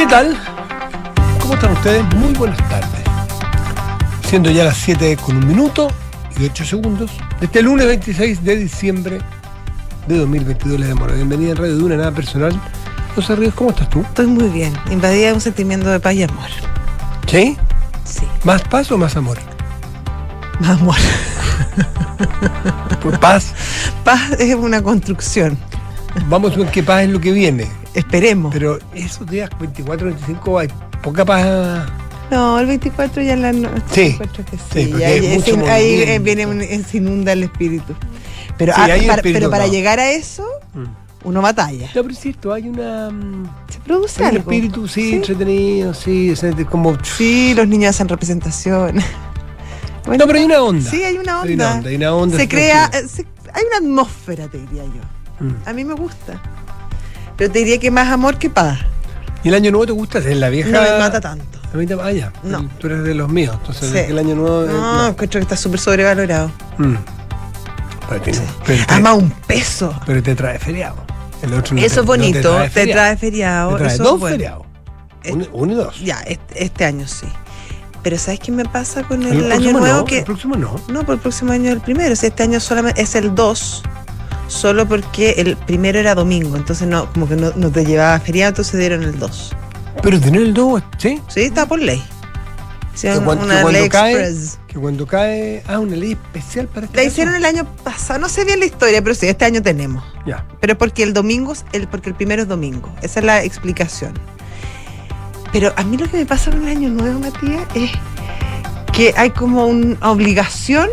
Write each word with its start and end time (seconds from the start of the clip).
¿Qué 0.00 0.06
tal? 0.06 0.34
¿Cómo 1.42 1.52
están 1.52 1.72
ustedes? 1.72 2.02
Muy 2.14 2.32
buenas 2.32 2.56
tardes. 2.70 3.02
Siendo 4.26 4.50
ya 4.50 4.64
las 4.64 4.78
7 4.78 5.18
con 5.18 5.36
un 5.36 5.46
minuto 5.46 5.88
y 6.38 6.46
8 6.46 6.64
segundos, 6.64 7.10
este 7.42 7.60
lunes 7.60 7.86
26 7.86 8.42
de 8.42 8.56
diciembre 8.56 9.18
de 10.08 10.16
2022 10.16 10.80
les 10.80 10.88
damos 10.88 11.06
la 11.06 11.16
bienvenida 11.16 11.50
en 11.50 11.56
Radio 11.58 11.76
Duna, 11.76 11.96
nada 11.98 12.12
personal. 12.12 12.58
José 13.14 13.36
Ríos, 13.36 13.52
¿cómo 13.52 13.70
estás 13.72 13.90
tú? 13.90 14.00
Estoy 14.00 14.26
muy 14.26 14.48
bien, 14.48 14.72
invadida 14.90 15.26
de 15.26 15.32
un 15.34 15.40
sentimiento 15.42 15.90
de 15.90 16.00
paz 16.00 16.14
y 16.14 16.22
amor. 16.22 16.48
¿Sí? 17.26 17.58
Sí, 18.04 18.26
¿Más 18.44 18.62
paz 18.62 18.90
o 18.90 18.96
más 18.96 19.16
amor? 19.18 19.36
más 20.60 20.80
amor. 20.80 20.96
Pues 23.02 23.18
paz. 23.18 23.52
Paz 24.02 24.32
es 24.38 24.54
una 24.54 24.82
construcción, 24.82 25.58
Vamos 26.30 26.54
a 26.54 26.56
ver 26.56 26.70
qué 26.70 26.82
paz 26.82 27.02
es 27.02 27.10
lo 27.10 27.20
que 27.20 27.32
viene. 27.32 27.79
Esperemos. 27.94 28.52
Pero 28.52 28.78
esos 28.94 29.26
días 29.28 29.50
24, 29.58 30.06
25 30.08 30.58
hay 30.58 30.68
poca 31.02 31.24
paz. 31.24 31.88
No, 32.30 32.58
el 32.60 32.66
24 32.66 33.22
ya 33.22 33.32
en 33.32 33.42
la 33.42 33.52
noche. 33.52 33.82
Sí, 33.90 34.00
24 34.18 34.44
que 34.44 34.56
sí, 34.56 34.62
sí, 34.72 34.86
porque 34.86 35.00
ya- 35.02 35.08
hay 35.08 35.20
ya 35.22 35.34
mucho 35.34 35.54
se- 35.56 35.70
ahí 35.70 35.94
eh, 36.02 36.18
viene 36.20 36.42
eh, 36.64 36.84
se 36.88 36.96
inunda 36.98 37.32
el 37.32 37.42
espíritu. 37.44 37.94
Pero, 38.56 38.72
Sí, 38.74 38.80
ah, 38.80 38.84
hay 38.84 39.00
para, 39.06 39.14
espíritu, 39.16 39.38
pero 39.40 39.50
para 39.50 39.66
no. 39.66 39.72
llegar 39.72 39.98
a 39.98 40.10
eso, 40.12 40.46
uno 41.24 41.42
batalla. 41.42 41.86
No, 41.94 42.02
pero 42.02 42.10
es 42.10 42.18
cierto, 42.20 42.52
hay 42.52 42.68
una. 42.68 43.10
mm, 43.10 43.44
Se 43.70 43.80
produce 43.80 44.22
hay 44.22 44.30
un 44.30 44.36
algo. 44.36 44.50
espíritu, 44.50 44.86
sí, 44.88 45.14
entretenido, 45.14 45.92
sí, 45.94 46.32
como. 46.70 46.96
Sí, 47.02 47.54
los 47.54 47.66
niños 47.66 47.90
hacen 47.90 48.08
representaciones. 48.08 49.04
Bueno, 50.06 50.24
No, 50.24 50.26
pero 50.28 50.38
hay 50.38 50.44
una 50.46 50.62
onda. 50.62 50.90
Sí, 50.90 51.02
hay 51.04 51.18
una 51.18 51.42
Hay 51.42 51.52
onda. 51.52 51.66
una 51.66 51.74
onda, 51.76 51.88
hay 51.90 51.96
una 51.96 52.14
onda, 52.14 52.36
Se 52.38 52.48
crea, 52.48 52.90
eh, 52.92 53.06
se- 53.06 53.26
hay 53.52 53.62
una 53.66 53.76
atmósfera, 53.86 54.48
te 54.48 54.58
diría 54.58 54.82
yo. 54.84 55.44
Mm. 55.46 55.54
A 55.66 55.72
mí 55.74 55.84
me 55.84 55.92
gusta. 55.94 56.40
Pero 57.40 57.50
te 57.52 57.60
diría 57.60 57.78
que 57.80 57.90
más 57.90 58.06
amor 58.12 58.36
que 58.36 58.50
paz. 58.50 58.80
¿Y 59.42 59.48
el 59.48 59.54
año 59.54 59.70
nuevo 59.70 59.86
te 59.86 59.92
gusta? 59.92 60.18
Es 60.18 60.36
la 60.36 60.50
vieja. 60.50 60.68
No 60.68 60.82
me 60.82 60.98
mata 60.98 61.22
tanto. 61.22 61.58
A 61.72 61.76
mí 61.78 61.86
te 61.86 61.94
vaya. 61.94 62.30
No. 62.42 62.68
Tú 62.78 62.88
eres 62.88 63.02
de 63.02 63.14
los 63.14 63.30
míos. 63.30 63.56
Entonces, 63.60 63.90
Sí. 63.90 63.98
el 64.12 64.18
año 64.18 64.34
nuevo. 64.34 64.64
eh, 64.64 64.68
No, 64.68 65.06
encuentro 65.06 65.40
que 65.40 65.44
está 65.44 65.56
súper 65.56 65.80
sobrevalorado. 65.80 66.52
Mm. 66.76 66.96
Pero, 68.10 68.20
tiene- 68.20 68.40
pero 68.66 68.84
te, 68.86 68.92
Ama 68.92 69.14
un 69.14 69.30
peso. 69.30 69.98
pero 70.04 70.22
te 70.22 70.34
trae 70.34 70.58
feriado. 70.58 70.96
El 71.40 71.54
otro 71.54 71.74
no 71.74 71.80
Eso 71.80 71.86
es 71.86 71.96
no 71.96 72.04
bonito. 72.04 72.38
te, 72.74 72.86
trae 72.88 73.16
feriado. 73.16 73.70
Te 73.72 73.84
trae 73.84 73.94
eso 73.94 74.02
dos 74.04 74.20
bueno. 74.20 74.34
feriados. 74.34 74.66
Eh, 75.24 75.32
Uno, 75.32 75.46
uno 75.52 75.72
y 75.72 75.76
dos. 75.76 76.00
Ya, 76.00 76.20
este, 76.26 76.62
este 76.64 76.84
año 76.84 77.08
sí. 77.08 77.26
Pero 78.02 78.18
¿sabes 78.18 78.40
qué 78.40 78.52
me 78.52 78.66
pasa 78.66 79.02
con 79.04 79.22
el, 79.22 79.44
El 79.44 79.52
año 79.52 79.72
nuevo? 79.72 79.98
no, 80.00 80.04
que 80.04 80.18
El 80.18 80.24
próximo 80.24 80.56
no. 80.56 80.78
No, 80.88 81.04
por 81.06 81.14
el 81.14 81.20
próximo 81.22 81.52
año 81.52 81.68
es 81.68 81.72
el 81.76 81.80
primero. 81.80 82.14
Si 82.16 82.26
este 82.26 82.42
año 82.42 82.60
solamente 82.60 83.00
es 83.00 83.14
el 83.14 83.34
2, 83.34 83.82
solo 84.50 84.86
porque 84.86 85.30
el 85.38 85.56
primero 85.56 85.98
era 85.98 86.14
domingo. 86.14 86.56
Entonces 86.56 86.86
no, 86.88 87.10
como 87.12 87.28
que 87.28 87.36
no, 87.36 87.52
no 87.56 87.70
te 87.70 87.84
llevaba 87.84 88.18
feriado, 88.20 88.50
entonces 88.50 88.78
dieron 88.78 89.02
el 89.02 89.18
2. 89.18 89.56
Pero 90.02 90.20
tener 90.20 90.42
el 90.42 90.54
2, 90.54 90.82
¿sí? 90.98 91.20
Sí, 91.28 91.40
está 91.42 91.66
por 91.66 91.78
ley. 91.80 92.02
Hicieron 92.94 93.20
Que 93.20 93.24
cuando- 93.24 93.46
que 93.46 93.52
una 93.52 93.62
cuando 93.62 93.80
ley 93.80 93.88
cae-. 93.88 94.34
Que 94.66 94.78
cuando 94.78 95.06
cae. 95.06 95.62
Ah, 95.66 95.78
una 95.78 95.96
ley 95.96 96.12
especial 96.12 96.66
para 96.68 96.86
este 96.86 96.96
La 96.96 97.02
caso. 97.02 97.12
hicieron 97.12 97.34
el 97.34 97.44
año 97.44 97.64
pasado, 97.84 98.18
no 98.20 98.28
sé 98.28 98.44
bien 98.44 98.60
la 98.60 98.66
historia, 98.66 99.02
pero 99.02 99.14
sí, 99.14 99.26
este 99.26 99.44
año 99.44 99.62
tenemos. 99.62 100.02
Ya. 100.26 100.44
Pero 100.60 100.76
porque 100.78 101.02
el 101.02 101.12
domingo, 101.12 101.52
es 101.52 101.64
el, 101.72 101.88
porque 101.88 102.08
el 102.10 102.14
primero 102.14 102.42
es 102.42 102.48
domingo. 102.48 102.92
Esa 103.02 103.20
es 103.20 103.26
la 103.26 103.42
explicación. 103.42 104.14
Pero 105.52 105.72
a 105.76 105.82
mí 105.84 105.96
lo 105.96 106.08
que 106.10 106.18
me 106.18 106.26
pasa 106.26 106.50
con 106.50 106.62
el 106.62 106.68
año 106.76 106.88
nuevo, 106.90 107.18
Matías, 107.18 107.62
es 107.74 107.90
que 108.92 109.12
hay 109.16 109.30
como 109.30 109.66
una 109.66 109.96
obligación 110.10 110.88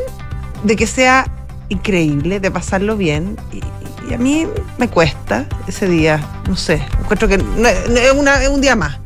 de 0.64 0.76
que 0.76 0.88
sea 0.88 1.28
increíble, 1.70 2.40
de 2.40 2.52
pasarlo 2.52 2.98
bien. 2.98 3.38
Y, 3.52 4.14
a 4.14 4.18
mí 4.18 4.48
me 4.78 4.88
cuesta 4.88 5.46
ese 5.68 5.86
día, 5.88 6.20
no 6.48 6.56
sé, 6.56 6.82
encuentro 7.02 7.28
que 7.28 7.36
es, 7.36 8.12
una- 8.16 8.50
un 8.50 8.62
día 8.62 8.76
más. 8.76 9.00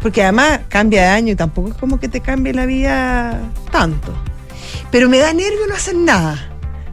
Porque 0.00 0.22
además 0.22 0.60
cambia 0.68 1.02
de 1.02 1.08
año 1.08 1.32
y 1.32 1.36
tampoco 1.36 1.68
es 1.68 1.74
como 1.74 2.00
que 2.00 2.08
te 2.08 2.20
cambie 2.20 2.52
la 2.54 2.66
vida 2.66 3.38
tanto. 3.70 4.12
Pero 4.90 5.08
me 5.08 5.18
da 5.18 5.32
nervio 5.32 5.66
no 5.68 5.74
hacer 5.74 5.94
nada. 5.96 6.48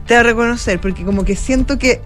Te 0.06 0.14
voy 0.14 0.20
a 0.20 0.22
reconocer, 0.22 0.80
porque 0.80 1.04
como 1.04 1.24
que 1.24 1.34
siento 1.34 1.78
que 1.78 2.02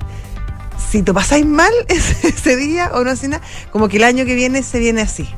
si 0.90 1.02
te 1.02 1.12
pasáis 1.12 1.44
mal 1.44 1.72
ese, 1.88 2.56
día 2.56 2.90
o 2.94 3.02
no 3.04 3.10
haces 3.10 3.28
nada, 3.28 3.42
como 3.70 3.88
que 3.88 3.96
el 3.96 4.04
año 4.04 4.24
que 4.24 4.34
viene 4.34 4.62
se 4.62 4.78
viene 4.78 5.02
así. 5.02 5.28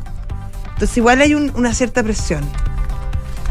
Entonces 0.75 0.97
igual 0.99 1.21
hay 1.23 1.35
un- 1.35 1.53
una 1.57 1.73
cierta 1.75 2.03
presión, 2.03 2.45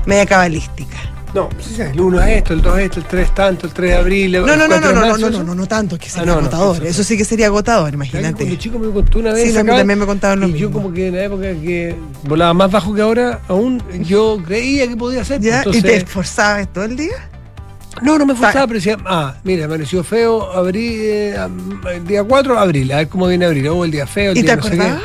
media 0.06 0.26
cabalística. 0.28 0.98
No, 1.36 1.50
sí, 1.60 1.82
el 1.82 2.00
1 2.00 2.22
es 2.24 2.38
esto, 2.38 2.54
el 2.54 2.62
2 2.62 2.78
es 2.80 2.84
esto, 2.86 3.00
el 3.02 3.06
3 3.08 3.36
tanto, 3.36 3.68
el 3.68 3.74
3 3.74 3.90
de 3.92 3.98
abril. 3.98 4.36
el 4.36 4.46
No, 4.46 4.56
no, 4.56 4.68
no, 4.68 4.68
4 4.68 4.80
no, 4.80 4.94
no, 4.94 5.02
no, 5.02 5.18
no, 5.18 5.28
eso. 5.28 5.44
no, 5.44 5.54
no, 5.56 5.68
tanto, 5.68 5.98
que 5.98 6.08
Ah, 6.08 6.10
sería 6.10 6.26
no, 6.28 6.34
no, 6.36 6.40
agotador. 6.48 6.76
eso- 6.78 6.86
Eso 6.86 7.04
sí 7.04 7.18
que 7.18 7.26
sería 7.26 7.48
agotador, 7.48 7.92
¿Sabes 7.92 7.92
que 7.92 7.96
imagínate. 8.18 8.44
Cuando 8.46 8.56
chico 8.56 8.80
me 8.80 8.94
contó 8.94 9.20
una 9.20 9.34
vez. 9.34 9.52
Sí, 9.52 9.58
acá, 9.58 9.76
también 9.76 10.00
me 10.00 10.06
contaban 10.06 10.40
lo 10.40 10.48
y 10.48 10.54
yo 10.54 10.72
como 10.72 10.94
que 10.94 11.10
en 11.10 11.16
la 11.16 11.24
época 11.26 11.42
que 11.44 11.94
volaba 12.24 12.54
más 12.54 12.72
bajo 12.72 12.94
que 12.96 13.02
ahora, 13.02 13.42
aún 13.50 13.84
yo 14.04 14.38
creía 14.46 14.88
que 14.88 14.96
podía 14.96 15.26
ser. 15.26 15.42
¿Ya? 15.42 15.58
Entonces, 15.58 15.84
¿Y 15.84 15.86
te 15.86 15.96
esforzabas 15.98 16.72
todo 16.72 16.86
el 16.86 16.96
día? 16.96 17.30
No, 18.02 18.18
no 18.18 18.26
me 18.26 18.34
forzaba, 18.36 18.68
pero 18.68 18.80
decía, 18.80 18.98
ah, 19.06 19.36
mira, 19.44 19.66
amaneció 19.66 20.06
feo, 20.06 20.52
abril, 20.54 21.00
eh, 21.02 21.36
el 21.94 22.08
día 22.08 22.24
4, 22.24 22.58
abril, 22.58 22.92
a 22.94 22.98
ver 22.98 23.10
cómo 23.10 23.28
viene 23.28 23.44
abril, 23.46 23.68
o 23.68 23.84
el 23.84 23.92
día 23.92 24.08
feo, 24.08 24.32
el 24.32 24.38
¿Y 24.38 24.44
te 24.44 24.56
no 24.56 24.62
acordabas? 24.62 25.02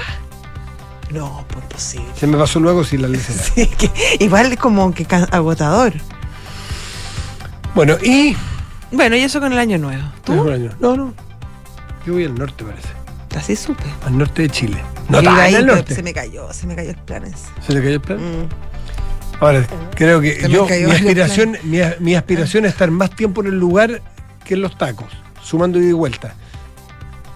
No, 1.11 1.45
pues 1.49 1.65
posible. 1.67 2.07
Se 2.19 2.27
me 2.29 2.37
pasó 2.37 2.61
luego 2.61 2.85
si 2.85 2.97
la 2.97 3.09
lecera. 3.09 3.43
Sí, 3.55 3.67
que 3.67 3.91
igual 4.25 4.53
es 4.53 4.59
como 4.59 4.93
que 4.95 5.05
agotador. 5.33 5.93
Bueno, 7.75 7.97
y. 8.03 8.37
Bueno, 8.93 9.17
y 9.17 9.21
eso 9.21 9.41
con 9.41 9.53
el 9.53 9.59
año 9.59 9.79
nuevo. 9.79 10.03
¿Tú? 10.25 10.35
No, 10.81 10.97
no. 10.97 11.15
Yo 12.07 12.15
voy 12.15 12.25
al 12.25 12.35
norte, 12.35 12.65
parece. 12.65 12.89
Así 13.37 13.55
supe. 13.55 13.85
Al 14.05 14.19
norte 14.19 14.43
de 14.43 14.49
Chile. 14.49 14.83
No 15.09 15.23
tan 15.23 15.39
ahí, 15.39 15.55
al 15.55 15.67
norte. 15.67 15.95
Se 15.95 16.03
me 16.03 16.13
cayó, 16.13 16.53
se 16.53 16.67
me 16.67 16.75
cayó 16.75 16.91
el 16.91 16.97
plan 16.97 17.25
ese. 17.25 17.47
¿Se 17.65 17.73
le 17.73 17.81
cayó 17.81 17.95
el 17.95 18.01
plan? 18.01 18.19
Mm. 18.19 18.49
Ahora, 19.41 19.67
creo 19.95 20.21
que 20.21 20.41
Se 20.41 20.51
yo, 20.51 20.67
mi 20.67 20.91
aspiración, 20.91 21.57
mi, 21.63 21.79
mi 22.01 22.15
aspiración 22.15 22.65
es 22.67 22.73
estar 22.73 22.91
más 22.91 23.11
tiempo 23.11 23.41
en 23.41 23.49
el 23.49 23.59
lugar 23.59 24.03
que 24.45 24.55
en 24.55 24.63
los 24.63 24.77
tacos, 24.77 25.07
sumando 25.43 25.79
ida 25.79 25.91
y 25.91 25.93
vuelta. 25.93 26.35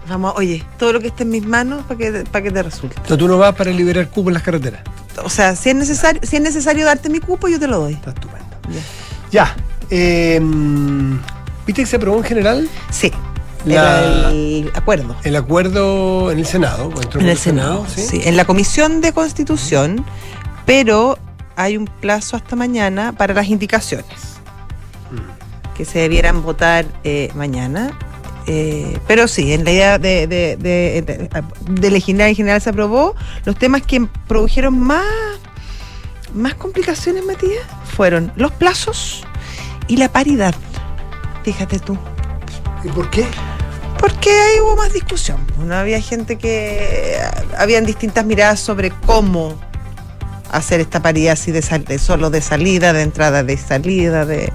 Vamos, 0.07 0.33
oye, 0.35 0.63
todo 0.77 0.93
lo 0.93 0.99
que 0.99 1.07
esté 1.07 1.23
en 1.23 1.29
mis 1.29 1.45
manos 1.45 1.83
para 1.85 1.97
que, 1.97 2.11
para 2.31 2.43
que 2.43 2.51
te 2.51 2.61
resulte. 2.61 2.95
Sea, 3.07 3.17
tú 3.17 3.27
no 3.27 3.37
vas 3.37 3.55
para 3.55 3.71
liberar 3.71 4.07
cupo 4.09 4.29
en 4.29 4.35
las 4.35 4.43
carreteras. 4.43 4.81
O 5.23 5.29
sea, 5.29 5.55
si 5.55 5.69
es 5.69 5.75
necesario, 5.75 6.21
si 6.23 6.35
es 6.35 6.41
necesario 6.41 6.85
darte 6.85 7.09
mi 7.09 7.19
cupo, 7.19 7.47
yo 7.47 7.59
te 7.59 7.67
lo 7.67 7.79
doy. 7.79 7.93
Está 7.93 8.11
estupendo. 8.11 8.45
Ya. 8.69 8.81
Ya. 9.31 9.55
Eh, 9.89 10.39
¿Viste 11.65 11.81
que 11.81 11.85
se 11.87 11.95
aprobó 11.95 12.17
en 12.17 12.23
general 12.23 12.69
Sí. 12.91 13.11
La- 13.65 14.29
el 14.31 14.71
acuerdo. 14.75 15.15
el 15.23 15.35
acuerdo 15.35 16.29
en 16.31 16.37
el 16.37 16.45
Senado? 16.45 16.91
En 17.19 17.27
el 17.27 17.37
Senado, 17.37 17.85
sí. 17.93 18.21
En 18.23 18.37
la 18.37 18.45
Comisión 18.45 19.01
de 19.01 19.11
Constitución, 19.11 20.05
pero 20.67 21.17
hay 21.55 21.75
un 21.75 21.85
plazo 21.85 22.35
hasta 22.37 22.55
mañana 22.55 23.13
para 23.13 23.33
las 23.33 23.47
indicaciones. 23.47 24.05
Mm. 25.09 25.73
Que 25.75 25.83
se 25.85 25.97
debieran 25.99 26.43
votar 26.43 26.85
eh, 27.03 27.31
mañana. 27.33 27.97
Eh, 28.47 28.99
pero 29.07 29.27
sí, 29.27 29.53
en 29.53 29.63
la 29.65 29.71
idea 29.71 29.97
de, 29.97 30.27
de, 30.27 30.57
de, 30.57 31.01
de- 31.01 31.29
de 31.67 31.89
legislar 31.91 32.29
en 32.29 32.35
general 32.35 32.61
se 32.61 32.69
aprobó. 32.69 33.15
Los 33.45 33.57
temas 33.57 33.81
que 33.81 34.07
produjeron 34.27 34.77
más, 34.79 35.03
más 36.35 36.53
complicaciones, 36.53 37.25
Matías, 37.25 37.63
fueron 37.95 38.31
los 38.35 38.51
plazos 38.51 39.23
y 39.87 39.97
la 39.97 40.09
paridad. 40.09 40.53
Fíjate 41.43 41.79
tú. 41.79 41.97
¿Y 42.83 42.89
por 42.89 43.09
qué? 43.09 43.25
Porque 43.99 44.29
ahí 44.29 44.59
hubo 44.61 44.75
más 44.75 44.91
discusión. 44.93 45.37
No 45.59 45.75
había 45.75 46.01
gente 46.01 46.37
que. 46.37 47.17
Habían 47.57 47.85
distintas 47.85 48.25
miradas 48.25 48.59
sobre 48.59 48.91
cómo 48.91 49.55
hacer 50.51 50.79
esta 50.79 51.01
paridad 51.01 51.33
así 51.33 51.51
de, 51.51 51.61
sal- 51.61 51.85
de 51.85 51.97
solo 51.97 52.29
de 52.29 52.41
salida, 52.41 52.93
de 52.93 53.01
entrada, 53.01 53.43
de 53.43 53.57
salida, 53.57 54.25
de 54.25 54.51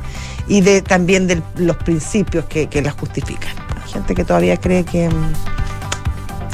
y 0.49 0.61
de 0.63 0.83
también 0.83 1.27
de 1.27 1.43
los 1.57 1.77
principios 1.77 2.45
que, 2.47 2.69
que 2.69 2.83
las 2.83 2.95
justifican. 2.95 3.55
Hay 3.85 3.91
gente 3.93 4.15
que 4.15 4.25
todavía 4.25 4.57
cree 4.57 4.85
que. 4.85 5.09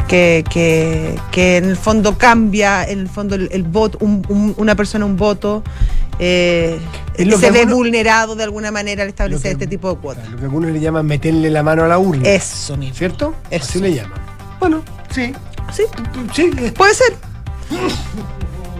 Que, 0.09 0.45
que, 0.49 1.19
que 1.33 1.57
en 1.57 1.65
el 1.65 1.77
fondo 1.77 2.17
cambia, 2.17 2.85
en 2.85 3.01
el 3.01 3.09
fondo 3.09 3.35
el, 3.35 3.49
el 3.51 3.65
voto, 3.65 3.99
un- 4.01 4.25
un- 4.29 4.55
una 4.57 4.77
persona 4.77 5.05
un 5.05 5.17
voto, 5.17 5.65
eh, 6.19 6.81
lo 7.19 7.39
se 7.39 7.51
ve 7.51 7.59
algunos- 7.61 7.77
vulnerado 7.77 8.35
de 8.37 8.45
alguna 8.45 8.71
manera 8.71 9.03
al 9.03 9.09
establecer 9.09 9.43
que- 9.43 9.51
este 9.53 9.67
tipo 9.67 9.91
de 9.93 9.97
cuotas. 10.01 10.29
Lo 10.31 10.37
que 10.39 10.45
algunos 10.45 10.71
le 10.71 10.81
llaman 10.81 11.07
meterle 11.07 11.51
la 11.51 11.63
mano 11.63 11.85
a 11.85 11.89
la 11.89 11.99
urna. 11.99 12.29
Eso 12.29 12.77
mismo. 12.77 12.95
¿Cierto? 12.97 13.35
Eso. 13.51 13.65
Así 13.69 13.81
le 13.81 13.95
llaman. 13.95 14.19
Bueno, 14.61 14.83
sí. 15.15 15.33
Sí, 15.73 15.83
Sí, 16.35 16.51
Puede 16.77 16.95
ser. 16.95 17.15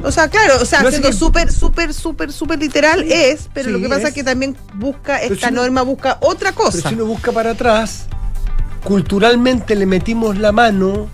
O 0.05 0.13
sea, 0.13 0.29
claro, 0.29 0.55
o 0.61 0.65
sea, 0.65 0.83
No, 0.83 0.91
siendo 0.91 1.13
súper, 1.13 1.51
súper, 1.53 1.93
súper, 1.93 2.33
súper 2.33 2.59
literal 2.61 3.03
es, 3.03 3.49
pero 3.53 3.67
Sí, 3.67 3.73
lo 3.73 3.81
que 3.81 3.89
pasa 3.89 4.03
es. 4.03 4.09
es 4.09 4.15
que 4.15 4.23
también 4.23 4.57
busca, 4.75 5.19
Pero 5.21 5.35
esta 5.35 5.49
si 5.49 5.55
no- 5.55 5.63
norma 5.63 5.83
busca 5.83 6.19
otra 6.21 6.53
Pero 6.53 6.65
cosa. 6.65 6.89
si 6.89 6.95
uno 6.95 7.07
busca 7.07 7.33
para 7.33 7.51
atrás, 7.51 8.07
culturalmente 8.85 9.75
le 9.75 9.85
metimos 9.87 10.39
la 10.39 10.53
mano 10.53 11.09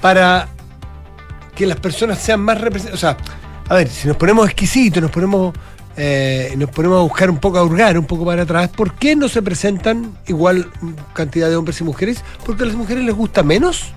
para 0.00 0.48
que 1.56 1.66
las 1.66 1.78
personas 1.80 2.18
sean 2.20 2.40
más 2.40 2.60
representadas. 2.60 2.94
O 2.94 3.00
sea, 3.00 3.16
a 3.70 3.74
ver, 3.76 3.88
si 3.88 4.08
nos 4.08 4.16
ponemos 4.16 4.46
exquisitos, 4.46 5.00
nos 5.00 5.12
ponemos, 5.12 5.54
eh, 5.96 6.52
nos 6.56 6.68
ponemos 6.70 6.98
a 6.98 7.02
buscar 7.02 7.30
un 7.30 7.38
poco, 7.38 7.56
a 7.56 7.62
hurgar 7.62 7.96
un 7.96 8.04
poco 8.04 8.24
para 8.24 8.42
atrás, 8.42 8.68
¿por 8.68 8.94
qué 8.94 9.14
no 9.14 9.28
se 9.28 9.42
presentan 9.42 10.18
igual 10.26 10.68
cantidad 11.12 11.48
de 11.48 11.54
hombres 11.54 11.80
y 11.80 11.84
mujeres? 11.84 12.24
¿Porque 12.44 12.64
a 12.64 12.66
las 12.66 12.74
mujeres 12.74 13.04
les 13.04 13.14
gusta 13.14 13.44
menos? 13.44 13.92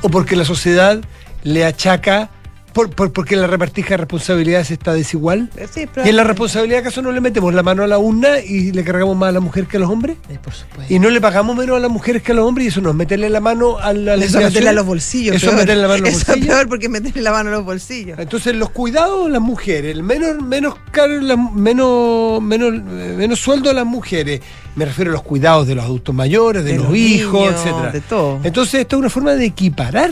¿O 0.00 0.10
porque 0.10 0.36
la 0.36 0.44
sociedad 0.44 1.00
le 1.42 1.64
achaca 1.64 2.30
por, 2.76 2.90
por- 2.90 3.10
porque 3.12 3.36
la 3.36 3.46
repartija 3.46 3.90
de 3.90 3.96
responsabilidades 3.96 4.70
está 4.70 4.92
desigual. 4.92 5.48
Eh, 5.56 5.66
Sí, 5.72 5.86
Y 6.04 6.08
en 6.10 6.16
la 6.16 6.24
responsabilidad 6.24 6.80
acaso 6.80 7.00
no 7.00 7.10
le 7.10 7.20
metemos 7.22 7.54
la 7.54 7.62
mano 7.62 7.82
a 7.82 7.86
la 7.86 7.98
urna 7.98 8.38
y 8.40 8.70
le 8.72 8.84
cargamos 8.84 9.16
más 9.16 9.30
a 9.30 9.32
la 9.32 9.40
mujer 9.40 9.66
que 9.66 9.78
a 9.78 9.80
los 9.80 9.88
hombres. 9.88 10.18
Eh, 10.28 10.38
por 10.42 10.52
supuesto. 10.52 10.92
Y 10.92 10.98
no 10.98 11.08
le 11.08 11.20
pagamos 11.20 11.56
menos 11.56 11.76
a 11.78 11.80
las 11.80 11.90
mujeres 11.90 12.22
que 12.22 12.32
a 12.32 12.34
los 12.34 12.44
hombres 12.46 12.66
y 12.66 12.68
eso 12.68 12.80
no 12.82 12.90
es 12.90 12.94
meterle 12.94 13.30
la 13.30 13.40
mano 13.40 13.78
a 13.78 13.92
la 13.94 14.14
Eso 14.16 14.38
meterle 14.40 14.68
a 14.68 14.72
los 14.74 14.84
bolsillos. 14.86 15.36
Eso 15.36 15.48
es 15.50 15.56
meterle 15.56 15.82
la 15.82 15.88
mano 15.88 16.04
a 16.04 16.06
los 16.06 16.08
Eso 16.10 16.18
es 16.20 16.26
bolsillos. 16.28 16.54
peor 16.54 16.68
porque 16.68 16.88
meterle 16.90 17.22
la 17.22 17.32
mano 17.32 17.48
a 17.48 17.52
los 17.52 17.64
bolsillos. 17.64 18.18
Entonces 18.18 18.54
los 18.54 18.68
cuidados 18.70 19.30
las 19.30 19.40
mujeres, 19.42 19.96
el 19.96 20.02
menos 20.02 20.42
menos 20.42 20.74
caro, 20.92 21.18
la- 21.20 21.36
menos 21.36 22.42
menos 22.42 22.74
menos 22.82 23.40
sueldo 23.40 23.70
a 23.70 23.72
las 23.72 23.86
mujeres. 23.86 24.40
Me 24.74 24.84
refiero 24.84 25.10
a 25.10 25.14
los 25.14 25.22
cuidados 25.22 25.66
de 25.66 25.74
los 25.74 25.84
adultos 25.86 26.14
mayores, 26.14 26.62
de, 26.62 26.72
De 26.72 26.76
los, 26.76 26.88
los 26.88 26.96
hijos, 26.98 27.40
niños, 27.40 27.54
etcétera. 27.60 27.90
de 27.92 28.00
todo. 28.02 28.40
Entonces 28.44 28.80
esto 28.82 28.96
es 28.96 29.00
una 29.00 29.08
forma 29.10 29.34
de 29.34 29.46
equiparar, 29.46 30.10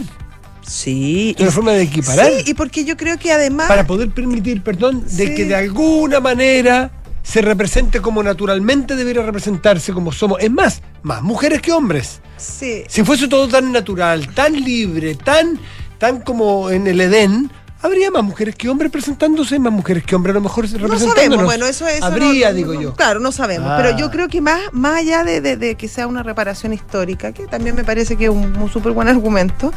Sí. 0.66 1.34
una 1.38 1.50
forma 1.50 1.72
de 1.72 1.82
equiparar 1.82 2.30
Sí, 2.30 2.50
y 2.50 2.54
porque 2.54 2.84
yo 2.84 2.96
creo 2.96 3.18
que 3.18 3.32
además. 3.32 3.68
para 3.68 3.86
poder 3.86 4.10
permitir, 4.10 4.62
perdón, 4.62 5.04
de 5.04 5.26
Sí. 5.28 5.34
que 5.34 5.44
de 5.44 5.54
alguna 5.54 6.20
manera 6.20 6.90
se 7.22 7.40
represente 7.40 8.00
como 8.00 8.22
naturalmente 8.22 8.96
debería 8.96 9.22
representarse 9.22 9.92
como 9.92 10.12
somos. 10.12 10.38
Es 10.42 10.50
más, 10.50 10.82
más 11.02 11.22
mujeres 11.22 11.60
que 11.62 11.72
hombres. 11.72 12.20
Sí. 12.36 12.82
Si 12.88 13.02
fuese 13.04 13.28
todo 13.28 13.48
tan 13.48 13.72
natural, 13.72 14.28
tan 14.34 14.52
libre, 14.52 15.14
tan, 15.14 15.58
tan 15.98 16.20
como 16.20 16.70
en 16.70 16.86
el 16.86 17.00
Edén, 17.00 17.50
habría 17.84 18.10
más 18.10 18.24
mujeres 18.24 18.54
que 18.56 18.68
hombres 18.68 18.90
presentándose, 18.90 19.58
más 19.58 19.72
mujeres 19.72 20.02
que 20.04 20.14
hombres 20.16 20.32
a 20.32 20.34
lo 20.34 20.40
mejor 20.40 20.64
No 20.64 20.78
representándonos. 20.78 21.14
sabemos, 21.14 21.44
bueno, 21.44 21.66
eso 21.66 21.86
es. 21.86 22.02
Habría, 22.02 22.52
digo 22.52 22.74
yo. 22.74 22.94
Claro, 22.94 23.20
no 23.20 23.30
sabemos. 23.30 23.68
Ah. 23.70 23.78
Pero 23.80 23.96
yo 23.98 24.10
creo 24.10 24.28
que 24.28 24.40
más, 24.40 24.60
más 24.72 24.96
allá 25.00 25.22
de, 25.24 25.40
de- 25.40 25.56
de 25.56 25.74
que 25.76 25.86
sea 25.88 26.06
una 26.06 26.22
reparación 26.22 26.72
histórica, 26.72 27.32
que 27.32 27.46
también 27.46 27.76
me 27.76 27.84
parece 27.84 28.16
que 28.16 28.24
es 28.24 28.30
un, 28.30 28.56
un 28.56 28.70
súper 28.70 28.92
buen 28.92 29.08
argumento, 29.08 29.72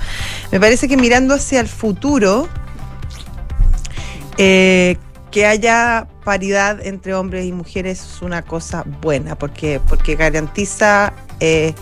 me 0.52 0.60
parece 0.60 0.88
que 0.88 0.98
mirando 0.98 1.34
hacia 1.36 1.60
el 1.60 1.68
futuro, 1.68 2.48
eh, 4.38 4.98
que 5.32 5.46
haya 5.46 6.08
paridad 6.24 6.86
entre 6.86 7.14
hombres 7.14 7.46
y 7.46 7.52
mujeres 7.52 8.00
es 8.02 8.22
una 8.22 8.42
cosa 8.42 8.84
buena, 9.02 9.36
porque, 9.36 9.82
porque 9.88 10.16
garantiza 10.16 11.14
eh, 11.40 11.74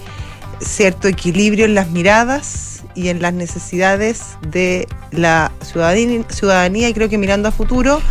cierto 0.60 1.08
equilibrio 1.08 1.66
en 1.66 1.76
las 1.76 1.90
miradas 1.90 2.75
y 2.96 3.10
en 3.10 3.22
las 3.22 3.34
necesidades 3.34 4.22
de 4.50 4.88
la 5.12 5.52
ciudadanía, 5.62 6.24
ciudadanía 6.30 6.90
y 6.90 6.94
creo 6.94 7.10
que 7.10 7.18
mirando 7.18 7.50
a 7.50 7.52
futuro, 7.52 8.02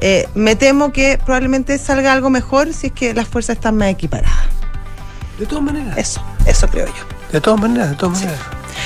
eh, 0.00 0.28
me 0.34 0.54
temo 0.54 0.92
que 0.92 1.18
probablemente 1.24 1.76
salga 1.78 2.12
algo 2.12 2.30
mejor 2.30 2.72
si 2.72 2.88
es 2.88 2.92
que 2.92 3.14
las 3.14 3.26
fuerzas 3.26 3.56
están 3.56 3.76
más 3.76 3.88
equiparadas. 3.88 4.46
De 5.38 5.46
todas 5.46 5.64
maneras. 5.64 5.96
Eso, 5.96 6.22
eso 6.46 6.68
creo 6.68 6.86
yo. 6.86 6.92
De 7.32 7.40
todas 7.40 7.60
maneras, 7.60 7.90
de 7.90 7.96
todas 7.96 8.20
maneras. 8.20 8.40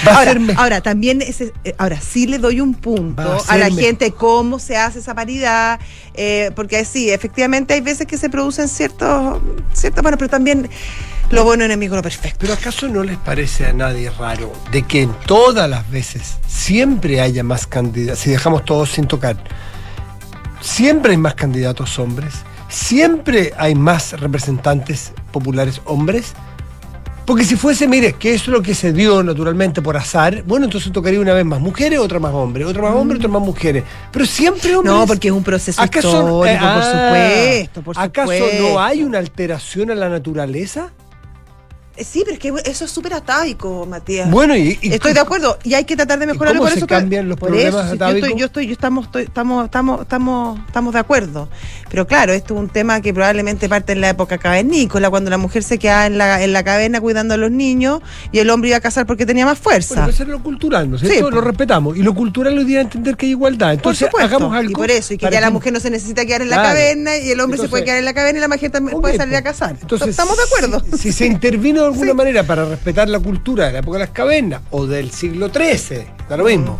Va 0.08 0.62
Ahora, 0.62 0.80
también 0.80 1.20
ese- 1.22 1.52
eh, 1.64 1.74
ahora 1.78 2.00
sí 2.00 2.26
le 2.26 2.38
doy 2.38 2.60
un 2.60 2.74
punto 2.74 3.42
a 3.46 3.56
la 3.58 3.70
gente 3.70 4.10
cómo 4.12 4.58
se 4.58 4.76
hace 4.76 5.00
esa 5.00 5.14
paridad, 5.14 5.78
eh, 6.14 6.50
porque 6.56 6.84
sí, 6.84 7.10
efectivamente 7.10 7.74
hay 7.74 7.82
veces 7.82 8.06
que 8.06 8.16
se 8.16 8.30
producen 8.30 8.68
ciertos, 8.68 9.38
ciertos, 9.74 10.02
bueno, 10.02 10.16
pero 10.18 10.30
también 10.30 10.68
lo 11.32 11.44
bueno 11.44 11.64
enemigo 11.64 11.96
lo 11.96 12.02
perfecto. 12.02 12.38
Pero 12.40 12.52
¿acaso 12.52 12.88
no 12.88 13.02
les 13.02 13.16
parece 13.16 13.66
a 13.66 13.72
nadie 13.72 14.10
raro 14.10 14.52
de 14.70 14.82
que 14.82 15.02
en 15.02 15.12
todas 15.26 15.68
las 15.68 15.90
veces 15.90 16.36
siempre 16.46 17.20
haya 17.20 17.42
más 17.42 17.66
candidatos, 17.66 18.20
si 18.20 18.30
dejamos 18.30 18.64
todos 18.64 18.90
sin 18.90 19.06
tocar, 19.06 19.36
siempre 20.60 21.12
hay 21.12 21.16
más 21.16 21.34
candidatos 21.34 21.98
hombres, 21.98 22.34
siempre 22.68 23.52
hay 23.56 23.74
más 23.74 24.12
representantes 24.20 25.12
populares 25.32 25.80
hombres? 25.86 26.34
Porque 27.24 27.44
si 27.44 27.56
fuese, 27.56 27.86
mire, 27.86 28.14
que 28.14 28.34
eso 28.34 28.44
es 28.44 28.48
lo 28.48 28.62
que 28.62 28.74
se 28.74 28.92
dio 28.92 29.22
naturalmente 29.22 29.80
por 29.80 29.96
azar, 29.96 30.42
bueno, 30.42 30.66
entonces 30.66 30.92
tocaría 30.92 31.20
una 31.20 31.32
vez 31.32 31.44
más 31.46 31.60
mujeres, 31.60 32.00
otra 32.00 32.18
más 32.18 32.34
hombres, 32.34 32.66
otra 32.66 32.82
más 32.82 32.94
hombres, 32.94 33.20
otra 33.20 33.30
más 33.30 33.42
mujeres. 33.42 33.84
Pero 34.10 34.26
siempre 34.26 34.74
hombres. 34.74 34.92
No, 34.92 35.06
porque 35.06 35.28
es 35.28 35.32
un 35.32 35.44
proceso 35.44 35.80
¿Acaso, 35.80 36.08
histórico, 36.08 36.46
eh, 36.46 36.58
por 36.58 36.82
ah, 36.82 36.92
supuesto, 36.92 37.82
por 37.82 37.98
¿Acaso 37.98 38.32
supuesto. 38.32 38.62
no 38.62 38.80
hay 38.82 39.04
una 39.04 39.18
alteración 39.18 39.92
a 39.92 39.94
la 39.94 40.08
naturaleza? 40.08 40.90
Sí, 41.98 42.22
pero 42.24 42.34
es 42.34 42.38
que 42.38 42.70
eso 42.70 42.84
es 42.86 42.90
súper 42.90 43.12
atávico, 43.14 43.86
Matías. 43.86 44.30
Bueno, 44.30 44.56
y, 44.56 44.78
y- 44.80 44.94
Estoy 44.94 45.12
de 45.12 45.20
acuerdo 45.20 45.58
y 45.62 45.74
hay 45.74 45.84
que 45.84 45.94
tratar 45.94 46.18
de 46.18 46.26
mejorarlo 46.26 46.58
cómo 46.60 46.68
por 46.70 46.72
se 46.72 46.78
eso. 46.78 46.86
cambian 46.86 47.28
los 47.28 47.38
por 47.38 47.50
problemas 47.50 47.74
eso, 47.74 47.82
sí, 47.92 47.98
yo 47.98 48.04
atávicos? 48.04 48.28
estoy, 48.28 48.40
yo 48.40 48.46
estoy, 48.46 48.66
yo 48.66 48.72
estamos, 48.72 49.04
estoy- 49.06 49.22
estamos, 49.24 49.64
estamos, 49.66 50.00
estamos, 50.02 50.60
estamos 50.66 50.94
de 50.94 51.00
acuerdo. 51.00 51.48
Pero 51.90 52.06
claro, 52.06 52.32
esto 52.32 52.54
es 52.54 52.60
un 52.60 52.68
tema 52.70 53.00
que 53.02 53.12
probablemente 53.12 53.68
parte 53.68 53.92
en 53.92 54.00
la 54.00 54.08
época 54.08 54.38
cavernícola, 54.38 55.10
cuando 55.10 55.28
la 55.30 55.36
mujer 55.36 55.62
se 55.62 55.78
quedaba 55.78 56.06
en 56.06 56.16
la, 56.16 56.42
en 56.42 56.52
la 56.54 56.64
caverna 56.64 57.00
cuidando 57.00 57.34
a 57.34 57.36
los 57.36 57.50
niños 57.50 58.00
y 58.32 58.38
el 58.38 58.48
hombre 58.48 58.70
iba 58.70 58.78
a 58.78 58.80
casar 58.80 59.04
porque 59.06 59.26
tenía 59.26 59.44
más 59.44 59.58
fuerza. 59.58 59.94
Bueno, 59.96 60.10
eso 60.10 60.22
es 60.22 60.28
lo 60.30 60.42
cultural, 60.42 60.88
¿no 60.88 60.96
es 60.96 61.02
Sí, 61.02 61.08
cierto? 61.08 61.24
pues. 61.26 61.34
lo 61.34 61.40
respetamos. 61.42 61.96
Y 61.98 62.02
lo 62.02 62.14
cultural 62.14 62.56
hoy 62.56 62.64
día 62.64 62.80
entender 62.80 63.16
que 63.18 63.26
hay 63.26 63.32
igualdad. 63.32 63.66
por 63.68 63.74
Entonces, 63.74 64.06
supuesto. 64.08 64.36
hagamos 64.36 64.56
algo. 64.56 64.70
y 64.70 64.74
por 64.74 64.90
eso, 64.90 65.12
y 65.12 65.18
que 65.18 65.28
ya 65.30 65.40
la 65.42 65.50
mujer 65.50 65.72
no 65.74 65.80
se 65.80 65.90
necesita 65.90 66.24
quedar 66.24 66.40
en 66.42 66.48
la 66.48 66.56
Claro. 66.56 66.68
caverna 66.70 67.18
y 67.18 67.30
el 67.30 67.40
hombre 67.40 67.58
se 67.60 67.68
puede 67.68 67.84
quedar 67.84 67.98
en 67.98 68.06
la 68.06 68.14
caverna 68.14 68.38
y 68.38 68.40
la 68.40 68.48
mujer 68.48 68.70
también 68.70 68.98
puede 69.00 69.16
salir 69.18 69.36
a 69.36 69.42
pues. 69.42 69.52
casar. 69.52 69.76
Entonces, 69.80 70.08
Estamos 70.08 70.36
de 70.38 70.42
acuerdo. 70.44 70.82
Si, 70.96 70.98
si 70.98 71.12
se 71.12 71.26
intervino 71.26 71.81
de 71.82 71.88
alguna 71.92 72.10
Sí. 72.12 72.16
manera 72.16 72.42
para 72.44 72.64
respetar 72.64 73.08
la 73.08 73.18
cultura 73.20 73.66
de 73.66 73.72
la 73.72 73.78
época 73.80 73.98
de 73.98 74.04
las 74.04 74.10
cavernas 74.10 74.62
o 74.70 74.86
del 74.86 75.10
siglo 75.10 75.48
XIII, 75.52 76.04
da 76.28 76.36
lo 76.36 76.44
mismo. 76.44 76.78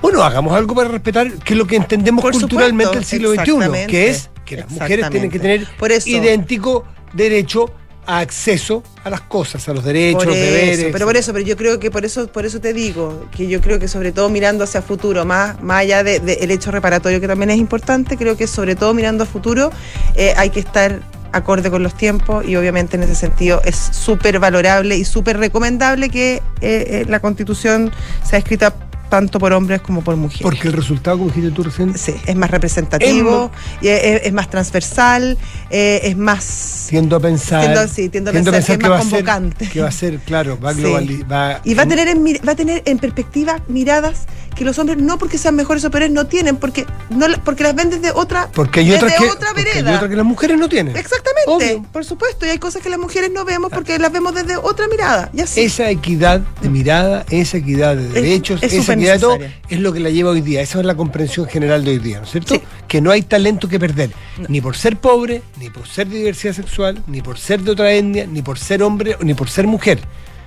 Bueno, 0.00 0.22
hagamos 0.24 0.52
algo 0.54 0.74
para 0.74 0.88
respetar 0.88 1.30
que 1.32 1.54
es 1.54 1.58
lo 1.58 1.66
que 1.66 1.76
entendemos 1.76 2.22
Por 2.22 2.32
culturalmente 2.32 2.94
del 2.96 3.04
siglo 3.04 3.30
XXI, 3.34 3.86
que 3.86 4.10
es 4.10 4.30
que 4.44 4.56
las 4.56 4.70
mujeres 4.70 5.08
tienen 5.10 5.30
que 5.30 5.38
tener 5.38 5.66
Por 5.78 5.92
eso. 5.92 6.08
idéntico 6.08 6.84
derecho 7.12 7.72
a 8.04 8.18
acceso 8.18 8.82
a 9.04 9.10
las 9.10 9.20
cosas, 9.20 9.68
a 9.68 9.72
los 9.72 9.84
derechos, 9.84 10.24
Por 10.24 10.26
los 10.32 10.36
eso, 10.36 10.44
deberes. 10.44 10.88
pero 10.92 11.06
por 11.06 11.16
eso, 11.16 11.32
pero 11.32 11.44
yo 11.44 11.56
creo 11.56 11.78
que 11.78 11.88
por 11.92 12.04
eso, 12.04 12.26
por 12.26 12.44
eso 12.44 12.60
te 12.60 12.72
digo, 12.72 13.26
que 13.36 13.46
yo 13.46 13.60
creo 13.60 13.78
que 13.78 13.86
sobre 13.86 14.10
todo 14.10 14.28
mirando 14.28 14.64
hacia 14.64 14.82
futuro, 14.82 15.24
más, 15.24 15.62
más 15.62 15.82
allá 15.82 16.02
del 16.02 16.26
de, 16.26 16.32
el 16.34 16.50
hecho 16.50 16.72
reparatorio 16.72 17.20
que 17.20 17.28
también 17.28 17.50
es 17.50 17.58
importante, 17.58 18.16
creo 18.16 18.36
que 18.36 18.48
sobre 18.48 18.74
todo 18.74 18.92
mirando 18.92 19.22
a 19.22 19.26
futuro 19.26 19.70
eh, 20.16 20.34
hay 20.36 20.50
que 20.50 20.58
estar 20.58 21.00
acorde 21.32 21.70
con 21.70 21.82
los 21.82 21.94
tiempos 21.94 22.46
y 22.46 22.56
obviamente 22.56 22.96
en 22.96 23.02
ese 23.02 23.14
sentido 23.14 23.60
es 23.64 23.76
súper 23.76 24.38
valorable 24.38 24.96
y 24.96 25.04
súper 25.04 25.38
recomendable 25.38 26.08
que 26.08 26.34
eh, 26.34 26.42
eh, 26.60 27.04
la 27.08 27.20
constitución 27.20 27.90
sea 28.22 28.38
escrita 28.38 28.74
tanto 29.12 29.38
por 29.38 29.52
hombres 29.52 29.82
como 29.82 30.00
por 30.02 30.16
mujeres. 30.16 30.40
Porque 30.42 30.68
el 30.68 30.72
resultado, 30.72 31.18
como 31.18 31.28
dijiste 31.28 31.50
tú 31.50 31.62
recién, 31.64 31.98
Sí, 31.98 32.14
es 32.24 32.34
más 32.34 32.50
representativo, 32.50 33.50
y 33.82 33.88
es, 33.88 34.32
más 34.32 34.48
transversal, 34.48 35.36
eh, 35.68 36.00
es 36.04 36.16
más... 36.16 36.86
tiendo 36.88 37.16
a 37.16 37.20
pensar, 37.20 37.60
Tiendo- 37.60 37.86
sí, 37.88 38.08
tiendo 38.08 38.30
a 38.30 38.32
pensar 38.32 38.54
es 38.54 38.78
más 38.88 39.00
convocante. 39.02 39.68
que 39.68 39.82
va 39.82 39.88
a 39.88 39.92
ser, 39.92 40.18
claro, 40.20 40.58
va 40.58 40.70
a 40.70 40.74
Sí. 40.74 40.80
globalizar, 40.80 41.60
Y 41.64 41.74
va 41.74 41.82
a 41.82 41.86
tener 41.86 42.08
en, 42.08 42.24
va 42.24 42.52
a 42.52 42.56
tener 42.56 42.82
en 42.86 42.98
perspectiva 42.98 43.60
miradas 43.68 44.20
que 44.56 44.64
los 44.66 44.78
hombres 44.78 44.98
no 44.98 45.16
porque 45.18 45.38
sean 45.38 45.56
mejores 45.56 45.82
o 45.84 45.90
peores 45.90 46.10
no 46.10 46.26
tienen, 46.26 46.56
porque 46.56 46.84
no 47.10 47.26
porque 47.42 47.62
las 47.64 47.74
ven 47.74 47.88
desde 47.88 48.10
otra 48.12 48.48
porque 48.52 48.80
hay 48.80 48.90
desde 48.90 49.06
que, 49.06 49.24
otra 49.24 49.48
porque 49.54 49.60
hay 49.70 49.76
vereda. 49.82 49.94
otras 49.96 50.10
que 50.10 50.16
las 50.16 50.26
mujeres 50.26 50.58
no 50.58 50.68
tienen. 50.68 50.94
Exactamente, 50.96 51.46
Obvio. 51.76 51.82
por 51.90 52.04
supuesto, 52.04 52.44
y 52.46 52.50
hay 52.50 52.58
cosas 52.58 52.82
que 52.82 52.90
las 52.90 52.98
mujeres 52.98 53.30
no 53.32 53.44
vemos 53.46 53.70
porque 53.72 53.98
las 53.98 54.12
vemos 54.12 54.34
desde 54.34 54.56
otra 54.56 54.88
mirada. 54.88 55.30
Y 55.32 55.40
así. 55.40 55.62
Esa 55.62 55.88
equidad 55.90 56.40
de 56.60 56.68
mirada, 56.68 57.24
esa 57.30 57.56
equidad 57.56 57.96
de 57.96 58.08
derechos, 58.08 58.62
es 58.62 58.74
esa 58.74 58.92
equidad 58.92 59.01
es 59.10 59.80
lo 59.80 59.92
que 59.92 60.00
la 60.00 60.10
lleva 60.10 60.30
hoy 60.30 60.40
día. 60.40 60.60
Esa 60.60 60.80
es 60.80 60.86
la 60.86 60.94
comprensión 60.94 61.46
general 61.46 61.84
de 61.84 61.92
hoy 61.92 61.98
día, 61.98 62.18
¿no 62.18 62.24
es 62.24 62.30
cierto? 62.30 62.54
Sí. 62.54 62.62
Que 62.88 63.00
no 63.00 63.10
hay 63.10 63.22
talento 63.22 63.68
que 63.68 63.78
perder, 63.78 64.10
ni 64.48 64.60
por 64.60 64.76
ser 64.76 64.96
pobre, 64.96 65.42
ni 65.58 65.70
por 65.70 65.86
ser 65.86 66.08
de 66.08 66.18
diversidad 66.18 66.54
sexual, 66.54 67.02
ni 67.06 67.22
por 67.22 67.38
ser 67.38 67.60
de 67.60 67.72
otra 67.72 67.92
etnia, 67.92 68.26
ni 68.26 68.42
por 68.42 68.58
ser 68.58 68.82
hombre, 68.82 69.16
ni 69.20 69.34
por 69.34 69.48
ser 69.48 69.66
mujer, 69.66 70.00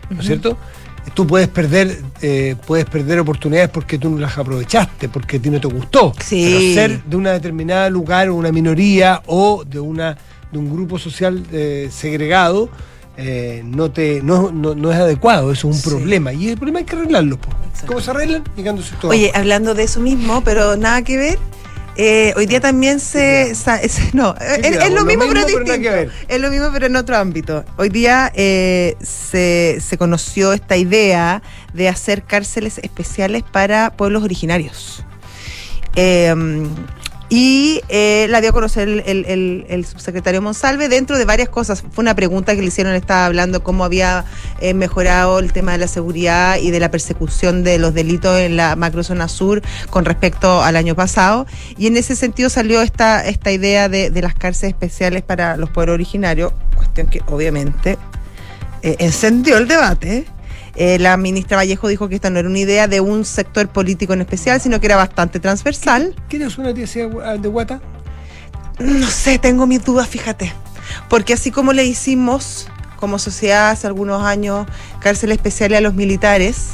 ¿no 0.10 0.20
es 0.20 0.28
cierto? 0.28 0.58
Tú 1.14 1.28
puedes 1.28 1.48
perder, 1.48 2.02
eh, 2.22 2.56
puedes 2.66 2.86
perder 2.86 3.20
oportunidades 3.20 3.70
porque 3.70 4.00
tú 4.00 4.10
no 4.10 4.20
las 4.20 4.38
aprovechaste, 4.38 5.08
porque 5.08 5.38
a 5.38 5.42
ti 5.42 5.52
no 5.52 5.62
te 5.62 5.68
gustó. 5.68 6.14
Sí. 6.20 6.50
Pero 6.50 6.74
ser 6.74 7.04
de 7.04 7.16
una 7.16 7.32
determinada 7.34 7.90
lugar, 7.92 8.30
o 8.30 8.36
una 8.36 8.52
minoría, 8.52 9.22
o 9.28 9.64
de 9.64 9.80
una 9.80 10.18
de 10.52 10.58
un 10.58 10.74
grupo 10.74 10.98
social 10.98 11.44
eh, 11.52 11.90
segregado, 11.92 12.70
eh, 13.18 13.62
no 13.66 13.92
te 13.92 14.22
no, 14.22 14.52
no, 14.52 14.76
no 14.76 14.92
es 14.92 14.98
adecuado, 14.98 15.52
eso 15.52 15.70
es 15.70 15.76
un 15.76 15.82
Sí. 15.82 15.90
problema. 15.90 16.34
Y 16.34 16.50
el 16.50 16.58
problema 16.58 16.80
hay 16.80 16.86
que 16.86 16.96
arreglarlo. 16.96 17.40
¿Cómo 17.88 18.02
se 18.02 18.12
arreglan? 18.12 18.44
Todo. 19.02 19.12
Oye, 19.12 19.32
hablando 19.34 19.74
de 19.74 19.84
eso 19.84 20.00
mismo, 20.00 20.42
pero 20.44 20.76
nada 20.76 21.02
que 21.02 21.18
ver. 21.18 21.40
eh, 21.98 22.34
hoy 22.36 22.46
día 22.46 22.60
también 22.60 23.00
se, 23.00 23.54
no 24.14 24.36
es, 24.42 24.76
lo 24.90 24.96
lo 24.96 25.06
mismo, 25.06 25.24
pero 25.30 25.46
distinto 25.46 25.74
es 26.28 26.42
lo 26.42 26.50
mismo 26.52 26.68
pero 26.74 26.88
en 26.88 26.96
otro 26.98 27.16
ámbito 27.16 27.64
hoy 27.78 27.88
día 27.88 28.34
eh, 28.36 28.98
se, 29.02 29.78
se 29.80 29.98
conoció 29.98 30.52
esta 30.52 30.76
idea 30.76 31.42
de 31.74 31.88
hacer 31.88 32.24
cárceles 32.24 32.80
especiales 32.80 33.44
para 33.50 33.92
pueblos 33.96 34.24
originarios 34.24 35.06
Eh, 35.96 36.36
y 37.29 37.82
eh, 37.89 38.27
la 38.29 38.39
dio 38.41 38.51
a 38.51 38.53
conocer 38.53 38.88
el, 38.88 39.86
subsecretario 39.86 40.41
Monsalve 40.41 40.89
dentro 40.89 41.17
de 41.17 41.25
varias 41.25 41.50
cosas. 41.50 41.84
Fue 41.91 42.01
una 42.03 42.15
pregunta 42.15 42.55
que 42.55 42.62
le 42.62 42.67
hicieron, 42.67 42.94
estaba 42.94 43.25
hablando 43.25 43.63
cómo 43.63 43.84
había 43.84 44.25
eh, 44.60 44.74
mejorado 44.74 45.39
el 45.39 45.51
tema 45.51 45.72
de 45.74 45.79
la 45.79 45.88
seguridad 45.88 46.58
y 46.58 46.72
de 46.72 46.79
la 46.79 46.91
persecución 46.91 47.63
de 47.63 47.79
los 47.79 47.94
delitos 47.94 48.39
en 48.39 48.58
la 48.58 48.75
macrozona 48.75 49.27
sur 49.27 49.62
con 49.89 50.05
respecto 50.05 50.62
al 50.62 50.75
año 50.75 50.96
pasado. 50.96 51.48
Y 51.77 51.88
en 51.88 51.98
ese 51.98 52.15
sentido 52.15 52.50
salió 52.50 52.82
esta, 52.82 53.25
esta 53.25 53.51
idea 53.51 53.89
de, 53.89 54.10
de 54.12 54.22
las 54.22 54.36
cárceles 54.36 54.74
especiales 54.74 55.24
para 55.24 55.58
los 55.58 55.70
pueblos 55.72 55.96
originarios, 55.96 56.53
cuestión 56.75 57.08
que 57.08 57.22
obviamente 57.27 57.98
eh, 58.86 58.98
encendió 59.00 59.58
el 59.58 59.67
debate. 59.67 60.27
Eh, 60.75 61.00
la 61.00 61.15
ministra 61.15 61.58
Vallejo 61.58 61.88
dijo 61.88 62.10
que 62.10 62.15
esta 62.15 62.29
no 62.29 62.39
era 62.39 62.50
una 62.50 62.60
idea 62.60 62.88
de 62.88 63.00
un 63.00 63.24
sector 63.24 63.70
político 63.70 64.13
en 64.13 64.22
especial, 64.22 64.60
sino 64.60 64.79
que 64.79 64.88
era 64.88 64.98
bastante 64.98 65.39
transversal. 65.39 66.15
¿Quieres 66.27 66.58
una 66.58 66.74
tía 66.74 66.86
de 66.86 67.48
Guata? 67.48 67.82
No 68.79 69.08
sé, 69.08 69.39
tengo 69.39 69.67
mis 69.67 69.84
dudas, 69.84 70.08
fíjate. 70.08 70.51
Porque 71.10 71.34
así 71.34 71.51
como 71.51 71.72
le 71.72 71.86
hicimos 71.86 72.67
como 72.98 73.20
sociedad 73.20 73.70
hace 73.70 73.88
algunos 73.88 74.24
años 74.24 74.67
cárcel 75.00 75.32
especial 75.32 75.74
a 75.74 75.82
los 75.82 75.94
militares, 75.94 76.72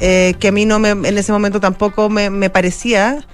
eh, 0.00 0.34
que 0.38 0.48
a 0.48 0.52
mí 0.52 0.64
no 0.64 0.78
me, 0.78 0.90
en 0.90 1.18
ese 1.18 1.32
momento 1.32 1.60
tampoco 1.60 2.08
me, 2.08 2.30
me 2.30 2.48
parecía, 2.48 3.26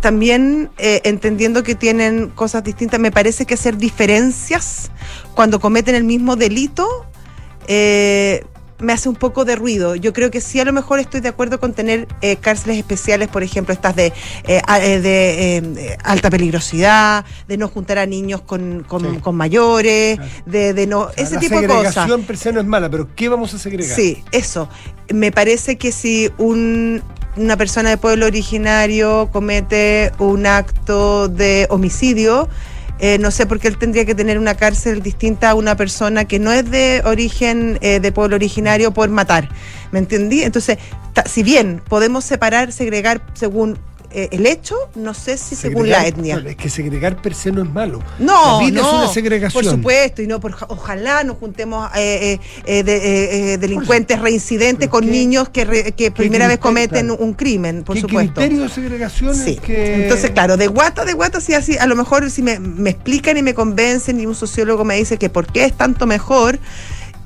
también 0.00 0.70
eh, 0.78 1.00
entendiendo 1.04 1.62
que 1.62 1.74
tienen 1.74 2.28
cosas 2.28 2.64
distintas, 2.64 3.00
me 3.00 3.10
parece 3.10 3.46
que 3.46 3.54
hacer 3.54 3.76
diferencias 3.76 4.90
cuando 5.34 5.60
cometen 5.60 5.94
el 5.94 6.04
mismo 6.04 6.36
delito 6.36 7.06
eh, 7.68 8.44
me 8.78 8.92
hace 8.92 9.08
un 9.08 9.14
poco 9.14 9.44
de 9.44 9.56
ruido. 9.56 9.94
Yo 9.94 10.12
creo 10.12 10.30
que 10.30 10.40
sí, 10.40 10.60
a 10.60 10.64
lo 10.64 10.72
mejor 10.72 10.98
estoy 10.98 11.20
de 11.20 11.28
acuerdo 11.28 11.60
con 11.60 11.72
tener 11.72 12.08
eh, 12.20 12.36
cárceles 12.36 12.78
especiales, 12.78 13.28
por 13.28 13.42
ejemplo, 13.42 13.72
estas 13.72 13.96
de, 13.96 14.12
eh, 14.46 14.62
eh, 14.68 15.00
de 15.00 15.98
alta 16.02 16.30
peligrosidad, 16.30 17.24
de 17.46 17.56
no 17.56 17.68
juntar 17.68 17.98
a 17.98 18.06
niños 18.06 18.40
con, 18.42 18.84
con, 18.84 19.36
mayores, 19.36 20.18
de, 20.46 20.74
de, 20.74 20.86
no. 20.86 21.08
ese 21.16 21.38
tipo 21.38 21.60
de 21.60 21.66
cosas. 21.66 21.84
La 21.84 21.90
segregación 21.92 22.22
per 22.24 22.36
se 22.36 22.52
no 22.52 22.60
es 22.60 22.66
mala, 22.66 22.90
pero 22.90 23.08
¿qué 23.14 23.28
vamos 23.28 23.54
a 23.54 23.58
segregar? 23.58 23.94
Sí, 23.96 24.22
eso. 24.32 24.68
Me 25.12 25.32
parece 25.32 25.76
que 25.76 25.92
si 25.92 26.30
un, 26.38 27.02
una 27.36 27.56
persona 27.56 27.90
de 27.90 27.98
pueblo 27.98 28.26
originario 28.26 29.28
comete 29.32 30.12
un 30.18 30.46
acto 30.46 31.28
de 31.28 31.66
homicidio, 31.70 32.48
eh, 32.98 33.18
no 33.18 33.30
sé 33.30 33.46
por 33.46 33.58
qué 33.58 33.68
él 33.68 33.76
tendría 33.76 34.04
que 34.04 34.14
tener 34.14 34.38
una 34.38 34.54
cárcel 34.54 35.02
distinta 35.02 35.50
a 35.50 35.54
una 35.54 35.76
persona 35.76 36.26
que 36.26 36.38
no 36.38 36.52
es 36.52 36.70
de 36.70 37.02
origen 37.04 37.78
eh, 37.80 38.00
de 38.00 38.12
pueblo 38.12 38.36
originario 38.36 38.92
por 38.92 39.08
matar. 39.08 39.48
¿Me 39.90 39.98
entendí? 39.98 40.42
Entonces, 40.42 40.78
si 41.26 41.42
bien 41.42 41.82
podemos 41.88 42.24
separar, 42.24 42.72
segregar 42.72 43.20
según 43.34 43.78
eh, 44.16 44.28
el 44.30 44.46
hecho, 44.46 44.76
no 44.94 45.12
sé 45.12 45.36
si 45.36 45.56
según 45.56 45.90
la 45.90 46.06
etnia. 46.06 46.40
Es 46.46 46.54
que 46.54 46.70
segregar 46.70 47.20
per 47.20 47.34
se 47.34 47.50
no 47.50 47.64
es 47.64 47.68
malo. 47.68 48.00
No, 48.20 48.62
la 48.62 48.70
no, 48.70 48.80
es 48.80 48.94
una 48.94 49.08
segregación. 49.08 49.64
Por 49.64 49.72
supuesto, 49.72 50.22
y 50.22 50.28
no, 50.28 50.38
por, 50.38 50.56
ojalá 50.68 51.24
nos 51.24 51.38
juntemos 51.38 51.90
eh, 51.96 52.38
eh, 52.64 52.84
de, 52.84 53.58
delincuentes 53.58 54.20
reincidentes 54.20 54.88
con 54.88 55.10
niños 55.10 55.48
que, 55.48 55.92
que 55.96 56.12
primera 56.12 56.46
vez 56.46 56.58
cometen 56.58 57.10
un 57.10 57.34
crimen, 57.34 57.82
por 57.82 57.96
¿Qué 57.96 58.02
supuesto. 58.02 58.34
criterio 58.34 58.62
de 58.62 58.68
segregación 58.68 59.34
sí. 59.34 59.56
que... 59.56 60.04
Entonces, 60.04 60.30
claro, 60.30 60.56
de 60.56 60.68
guata, 60.68 61.04
de 61.04 61.12
guata, 61.12 61.40
sí, 61.40 61.54
así, 61.54 61.76
a 61.76 61.86
lo 61.86 61.96
mejor 61.96 62.30
si 62.30 62.40
me, 62.40 62.60
me 62.60 62.90
explican 62.90 63.36
y 63.36 63.42
me 63.42 63.52
convencen 63.52 64.20
y 64.20 64.26
un 64.26 64.36
sociólogo 64.36 64.84
me 64.84 64.94
dice 64.94 65.16
que 65.16 65.28
por 65.28 65.48
qué 65.48 65.64
es 65.64 65.72
tanto 65.72 66.06
mejor 66.06 66.60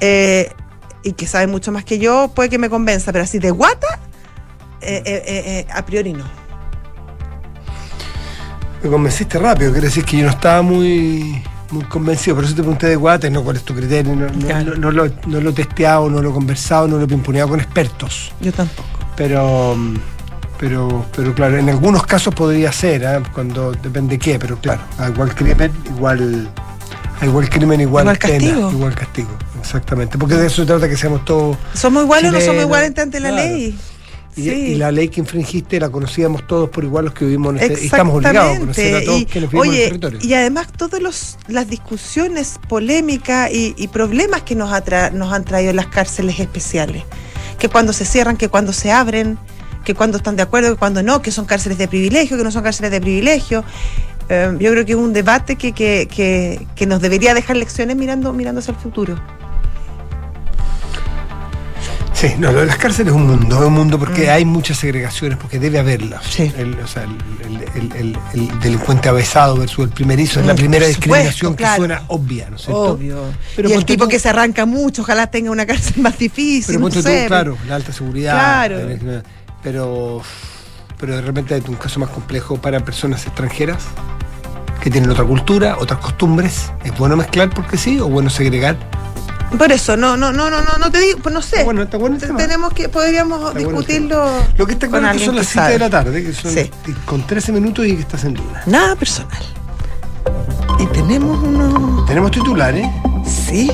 y 0.01 1.13
que 1.13 1.27
sabe 1.27 1.49
mucho 1.49 1.71
más 1.71 1.85
que 1.85 1.99
yo, 1.99 2.33
puede 2.35 2.49
que 2.49 2.57
me 2.57 2.71
convenza, 2.71 3.13
pero 3.13 3.25
así 3.25 3.39
de 3.39 3.51
guata, 3.51 4.01
a 5.75 5.85
priori 5.85 6.15
no 6.15 6.48
me 8.83 8.91
convenciste 8.91 9.39
rápido, 9.39 9.73
quiere 9.73 9.89
decir 9.89 10.05
que 10.05 10.19
yo 10.19 10.25
no 10.25 10.31
estaba 10.31 10.63
muy, 10.63 11.43
muy 11.71 11.85
convencido, 11.85 12.37
por 12.37 12.45
eso 12.45 12.55
te 12.55 12.63
pregunté 12.63 12.87
de 12.87 12.97
Guate, 12.97 13.31
no 13.31 13.43
cuál 13.43 13.57
es 13.57 13.63
tu 13.63 13.75
criterio, 13.75 14.15
no, 14.15 14.27
no, 14.29 14.91
lo, 14.91 15.09
no, 15.27 15.41
lo, 15.41 15.51
he 15.51 15.53
testeado, 15.53 16.09
no 16.09 16.23
lo 16.23 16.31
he 16.31 16.33
conversado, 16.33 16.89
no 16.89 16.97
lo 16.97 17.05
he 17.05 17.09
pimponeado 17.09 17.51
con 17.51 17.61
expertos. 17.61 18.33
Yo 18.41 18.53
tampoco. 18.53 18.89
Pero, 19.17 19.77
pero, 20.59 21.05
pero 21.15 21.35
claro, 21.35 21.59
en 21.59 21.69
algunos 21.69 22.07
casos 22.07 22.35
podría 22.35 22.73
ser, 22.73 23.03
¿eh? 23.03 23.23
cuando 23.33 23.73
depende 23.73 24.17
de 24.17 24.19
qué, 24.19 24.39
pero 24.39 24.59
claro, 24.59 24.83
igual 25.09 25.35
crimen, 25.35 25.73
igual, 25.87 26.49
igual 27.23 27.49
crimen, 27.51 27.81
igual, 27.81 28.05
igual 28.05 28.19
castigo. 28.19 28.71
igual 28.71 28.95
castigo, 28.95 29.31
exactamente, 29.61 30.17
porque 30.17 30.37
de 30.37 30.47
eso 30.47 30.63
se 30.63 30.67
trata 30.67 30.89
que 30.89 30.97
seamos 30.97 31.25
todos. 31.25 31.57
¿Somos 31.75 32.05
iguales 32.05 32.31
o 32.31 32.33
no 32.33 32.41
somos 32.41 32.63
iguales 32.63 32.97
ante 32.97 33.19
la 33.19 33.33
ley? 33.33 33.77
Y, 34.39 34.75
la 34.77 34.93
ley 34.93 35.09
que 35.09 35.21
infringiste 35.21 35.81
la 35.81 35.91
conocíamos 35.91 36.47
todos 36.47 36.71
por 36.71 36.85
igual 36.85 37.07
los 37.07 37.15
que 37.15 37.25
vivimos 37.25 37.57
en 37.57 37.61
este, 37.61 37.83
y 37.83 37.87
estamos 37.87 38.15
obligados 38.15 38.57
a 38.57 38.61
conocer 38.61 38.95
a 38.97 39.05
todos 39.05 39.25
quienes 39.25 39.51
vivimos 39.51 39.67
en 39.67 39.75
el 39.75 39.89
territorio. 39.89 40.21
Y 40.23 40.35
además 40.35 40.69
todas 40.73 41.37
las 41.49 41.69
discusiones, 41.69 42.61
polémicas 42.69 43.51
y, 43.53 43.89
problemas 43.89 44.43
que 44.43 44.55
nos, 44.55 44.71
nos 45.13 45.33
han 45.33 45.45
traído 45.45 45.73
las 45.73 45.87
cárceles 45.87 46.39
especiales, 46.39 47.03
que 47.59 47.69
cuando 47.69 47.93
se 47.93 48.05
cierran, 48.05 48.37
que 48.37 48.49
cuando 48.49 48.73
se 48.73 48.93
abren, 48.93 49.39
que 49.85 49.95
cuando 49.95 50.19
están 50.19 50.37
de 50.37 50.43
acuerdo, 50.43 50.71
que 50.71 50.79
cuando 50.79 51.03
no, 51.03 51.23
que 51.23 51.31
son 51.31 51.47
cárceles 51.47 51.79
de 51.79 51.89
privilegio, 51.89 52.37
que 52.37 52.45
no 52.45 52.51
son 52.51 52.63
cárceles 52.63 52.91
de 52.91 53.01
privilegio. 53.01 53.65
Eh, 54.29 54.55
yo 54.61 54.71
creo 54.71 54.85
que 54.85 54.93
es 54.93 54.99
un 54.99 55.15
debate 55.15 55.57
que, 55.57 55.73
que, 55.73 56.07
que, 56.07 56.67
que, 56.77 56.87
nos 56.87 57.01
debería 57.01 57.33
dejar 57.33 57.57
lecciones 57.57 57.97
mirando, 57.97 58.33
mirando 58.35 58.61
hacia 58.61 58.73
el 58.73 58.79
futuro. 58.79 59.19
Sí, 62.19 62.35
no, 62.37 62.51
lo 62.51 62.63
de 62.63 62.67
las 62.67 62.79
cárceles 62.79 63.13
es 63.13 63.17
un 63.17 63.29
mundo, 63.29 63.61
es 63.61 63.65
un 63.65 63.73
mundo 63.73 63.97
porque 63.97 64.27
mm. 64.27 64.31
hay 64.31 64.45
muchas 64.45 64.79
segregaciones, 64.79 65.39
porque 65.39 65.61
debe 65.61 65.79
haberlas. 65.79 66.25
Sí. 66.25 66.53
El, 66.59 66.77
o 66.81 66.87
sea, 66.89 67.05
el, 67.05 68.19
delincuente 68.61 69.09
avesado 69.09 69.57
versus 69.57 69.85
el 69.85 69.91
primerizo 69.91 70.41
es 70.41 70.47
la 70.47 70.57
primera 70.57 70.85
discriminación 70.85 71.55
que 71.55 71.65
suena 71.77 72.03
obvia, 72.09 72.51
¿no 72.51 72.57
es 72.57 72.63
cierto? 72.63 72.95
Obvio. 72.95 73.23
Pero 73.55 73.71
y 73.71 73.73
el 73.73 73.85
tipo 73.85 74.09
que 74.09 74.19
se 74.19 74.29
arranca 74.31 74.67
mucho, 74.67 75.03
ojalá 75.03 75.29
tenga 75.29 75.53
una 75.53 75.65
cárcel 75.65 76.03
más 76.03 76.19
difícil. 76.19 76.81
Pero 76.81 76.89
no 76.89 77.27
claro, 77.29 77.57
la 77.69 77.77
alta 77.77 77.93
seguridad. 77.93 78.33
Claro. 78.33 79.23
Pero, 79.63 80.21
pero 80.99 81.15
de 81.15 81.23
repente 81.23 81.55
hay 81.55 81.63
un 81.69 81.77
caso 81.77 82.01
más 82.01 82.11
complejo 82.11 82.57
para 82.57 82.85
personas 82.85 83.25
extranjeras 83.27 83.85
que 84.83 84.91
tienen 84.91 85.09
otra 85.09 85.23
cultura, 85.23 85.77
otras 85.79 86.01
costumbres. 86.01 86.73
¿Es 86.85 86.99
bueno 86.99 87.17
mezclar 87.17 87.51
porque 87.51 87.77
sí 87.77 88.01
o 88.01 88.09
bueno 88.09 88.29
segregar? 88.29 88.77
Por 89.57 89.73
eso, 89.73 89.97
no, 89.97 90.17
no, 90.17 90.33
no, 90.33 90.51
no, 90.51 90.61
no, 90.79 90.91
te 90.91 91.01
digo, 91.01 91.19
pues 91.23 91.35
no 91.35 91.41
sé. 91.41 91.65
Bueno, 91.65 91.83
está 91.83 91.97
bueno 91.97 92.19
Tenemos 92.19 92.73
que, 92.73 92.89
podríamos 92.89 93.55
discutirlo. 93.55 94.31
Lo 94.57 94.67
que 94.67 94.73
está 94.75 94.89
claro 94.89 95.09
es 95.09 95.19
que 95.19 95.25
son 95.25 95.37
las 95.37 95.47
7 95.47 95.73
de 95.73 95.79
la 95.79 95.91
tarde, 95.91 96.23
que 96.23 96.33
son 96.33 96.55
con 97.07 97.27
13 97.27 97.53
minutos 97.53 97.87
y 97.87 97.95
que 97.95 98.03
estás 98.03 98.25
en 98.25 98.35
duda. 98.35 98.63
Nada 98.67 98.95
personal. 98.97 99.43
Y 100.79 100.87
tenemos 100.87 101.43
uno. 101.43 102.05
Tenemos 102.07 102.31
titulares. 102.31 102.87
Sí. 103.27 103.71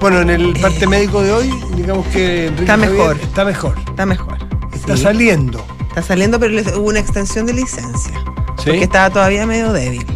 Bueno, 0.00 0.20
en 0.20 0.30
el 0.30 0.52
parte 0.60 0.84
eh. 0.84 0.88
médico 0.88 1.22
de 1.22 1.32
hoy, 1.32 1.50
digamos 1.74 2.06
que 2.08 2.48
está 2.48 2.76
mejor. 2.76 3.16
está 3.16 3.44
mejor. 3.44 3.74
Está 3.88 4.06
mejor. 4.06 4.38
Está 4.74 4.96
saliendo. 4.96 5.64
Está 5.88 6.02
saliendo, 6.02 6.38
pero 6.38 6.54
hubo 6.78 6.88
una 6.88 7.00
extensión 7.00 7.46
de 7.46 7.54
licencia. 7.54 8.12
¿Sí? 8.58 8.66
Porque 8.66 8.84
estaba 8.84 9.10
todavía 9.10 9.46
medio 9.46 9.72
débil. 9.72 10.06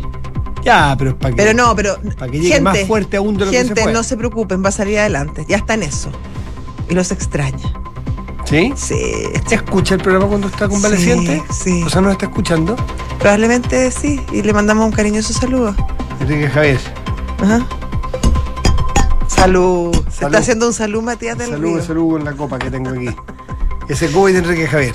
Ya, 0.63 0.95
pero 0.99 1.19
para 1.19 1.31
que, 1.31 1.37
pero 1.37 1.55
no, 1.55 1.75
pero 1.75 1.97
para 2.19 2.31
que 2.31 2.39
llegue 2.39 2.55
gente, 2.55 2.61
más 2.63 2.79
fuerte 2.87 3.17
aún 3.17 3.37
de 3.37 3.47
lo 3.47 3.51
gente, 3.51 3.75
que 3.75 3.83
se 3.83 3.93
no 3.93 4.03
se 4.03 4.17
preocupen, 4.17 4.63
va 4.65 4.69
a 4.69 4.73
salir 4.73 4.99
adelante. 4.99 5.45
Ya 5.49 5.57
está 5.57 5.75
en 5.75 5.85
eso. 5.85 6.11
Y 6.89 6.95
los 6.95 7.11
extraña. 7.13 7.73
¿Sí? 8.45 8.73
Sí. 8.77 9.01
¿Se 9.47 9.55
escucha 9.55 9.95
el 9.95 10.01
programa 10.01 10.27
cuando 10.27 10.49
está 10.49 10.69
convaleciente? 10.69 11.43
Sí, 11.51 11.63
sí. 11.65 11.83
O 11.85 11.89
sea, 11.89 12.01
¿nos 12.01 12.13
está 12.13 12.27
escuchando? 12.27 12.77
Probablemente 13.19 13.91
sí. 13.91 14.21
Y 14.33 14.43
le 14.43 14.53
mandamos 14.53 14.85
un 14.85 14.93
cariñoso 14.93 15.33
saludo. 15.33 15.75
Enrique 16.21 16.49
Javier. 16.49 16.81
Ajá. 17.43 17.67
Salud. 19.29 19.95
Se 20.11 20.25
está 20.25 20.39
haciendo 20.39 20.67
un 20.67 20.75
salud, 20.75 21.03
Matías 21.03 21.39
del 21.39 21.51
Salud, 21.51 21.75
Río. 21.77 21.83
salud 21.85 22.11
con 22.11 22.25
la 22.25 22.33
copa 22.33 22.59
que 22.59 22.71
tengo 22.71 22.91
aquí. 22.91 23.15
Ese 23.89 24.09
cubo 24.09 24.27
de 24.27 24.39
Enrique 24.39 24.67
Javier. 24.67 24.95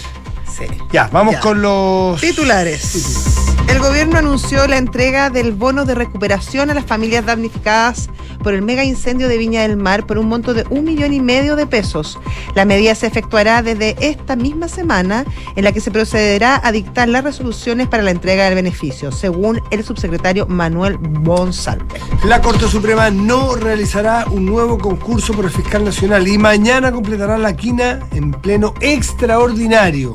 Sí. 0.56 0.66
Ya, 0.92 1.08
vamos 1.12 1.38
con 1.38 1.62
los 1.62 2.20
titulares. 2.22 2.82
titulares. 2.92 3.35
El 3.68 3.80
gobierno 3.80 4.18
anunció 4.18 4.68
la 4.68 4.78
entrega 4.78 5.30
del 5.30 5.52
bono 5.54 5.86
de 5.86 5.96
recuperación 5.96 6.70
a 6.70 6.74
las 6.74 6.86
familias 6.86 7.26
damnificadas 7.26 8.10
por 8.44 8.54
el 8.54 8.62
mega 8.62 8.84
incendio 8.84 9.28
de 9.28 9.38
Viña 9.38 9.64
del 9.64 9.76
Mar 9.76 10.06
por 10.06 10.20
un 10.20 10.28
monto 10.28 10.54
de 10.54 10.66
un 10.70 10.84
millón 10.84 11.14
y 11.14 11.20
medio 11.20 11.56
de 11.56 11.66
pesos. 11.66 12.20
La 12.54 12.64
medida 12.64 12.94
se 12.94 13.08
efectuará 13.08 13.64
desde 13.64 13.96
esta 14.00 14.36
misma 14.36 14.68
semana 14.68 15.26
en 15.56 15.64
la 15.64 15.72
que 15.72 15.82
se 15.82 15.90
procederá 15.90 16.62
a 16.64 16.72
dictar 16.72 17.10
las 17.10 17.24
resoluciones 17.24 17.88
para 17.88 18.04
la 18.04 18.12
entrega 18.12 18.46
del 18.46 18.56
beneficio, 18.56 19.12
según 19.12 19.60
el 19.72 19.84
subsecretario 19.84 20.46
Manuel 20.46 20.98
Bonsalve. 21.00 21.86
La 22.24 22.42
Corte 22.42 22.68
Suprema 22.68 23.10
no 23.10 23.56
realizará 23.56 24.26
un 24.30 24.46
nuevo 24.46 24.78
concurso 24.78 25.34
por 25.34 25.46
el 25.46 25.52
fiscal 25.52 25.84
nacional 25.84 26.28
y 26.28 26.38
mañana 26.38 26.92
completará 26.92 27.38
la 27.40 27.56
quina 27.56 28.00
en 28.12 28.32
pleno 28.32 28.76
extraordinario. 28.80 30.14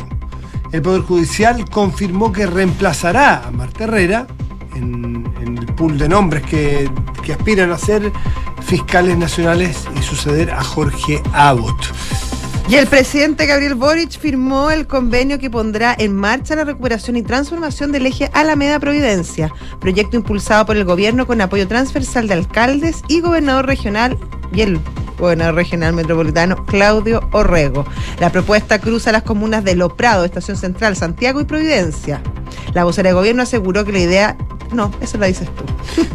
El 0.73 0.83
Poder 0.83 1.03
Judicial 1.03 1.69
confirmó 1.69 2.33
que 2.33 2.47
reemplazará 2.47 3.45
a 3.47 3.51
Marta 3.51 3.85
Herrera 3.85 4.27
en, 4.75 5.27
el 5.41 5.67
pool 5.75 5.99
de 5.99 6.09
nombres 6.09 6.43
que, 6.45 6.89
aspiran 7.31 7.71
a 7.71 7.79
ser 7.79 8.11
fiscales 8.61 9.17
nacionales 9.17 9.87
y 9.97 10.03
suceder 10.03 10.51
a 10.51 10.65
Jorge 10.65 11.23
Abbott. 11.33 11.93
Y 12.69 12.75
el 12.75 12.89
presidente 12.89 13.47
Gabriel 13.47 13.77
Boric 13.77 14.19
firmó 14.19 14.71
el 14.73 14.89
convenio 14.89 15.39
que 15.39 15.49
pondrá 15.49 15.95
en 15.97 16.15
marcha 16.15 16.57
la 16.57 16.65
recuperación 16.65 17.17
y 17.17 17.23
transformación 17.23 17.93
del 17.93 18.07
eje 18.07 18.31
Alameda 18.33 18.81
Providencia, 18.81 19.53
proyecto 19.81 20.17
impulsado 20.17 20.67
por 20.67 20.77
el 20.77 20.85
gobierno 20.85 21.25
con 21.25 21.41
apoyo 21.41 21.69
transversal 21.69 22.27
de 22.27 22.35
alcaldes 22.35 23.03
y 23.07 23.21
gobernador 23.21 23.67
regional 23.67 24.19
y 24.53 24.63
gobernador 25.21 25.55
regional 25.55 25.93
metropolitano 25.93 26.65
Claudio 26.67 27.21
Orrego. 27.33 27.85
La 28.19 28.31
propuesta 28.31 28.81
cruza 28.81 29.13
las 29.13 29.23
comunas 29.23 29.63
de 29.63 29.77
Lo 29.77 29.97
Prado, 29.97 30.25
Estación 30.25 30.57
Central, 30.57 30.97
Santiago 30.97 31.41
y 31.41 31.45
Providencia. 31.45 32.23
La 32.75 32.85
vocera 32.85 33.11
de 33.11 33.15
gobierno 33.15 33.43
aseguró 33.43 33.85
que 33.85 33.93
la 33.93 33.99
idea 34.01 34.37
No, 34.73 34.91
eso 35.01 35.19
la 35.19 35.27
dices 35.27 35.49
tú. 35.55 35.65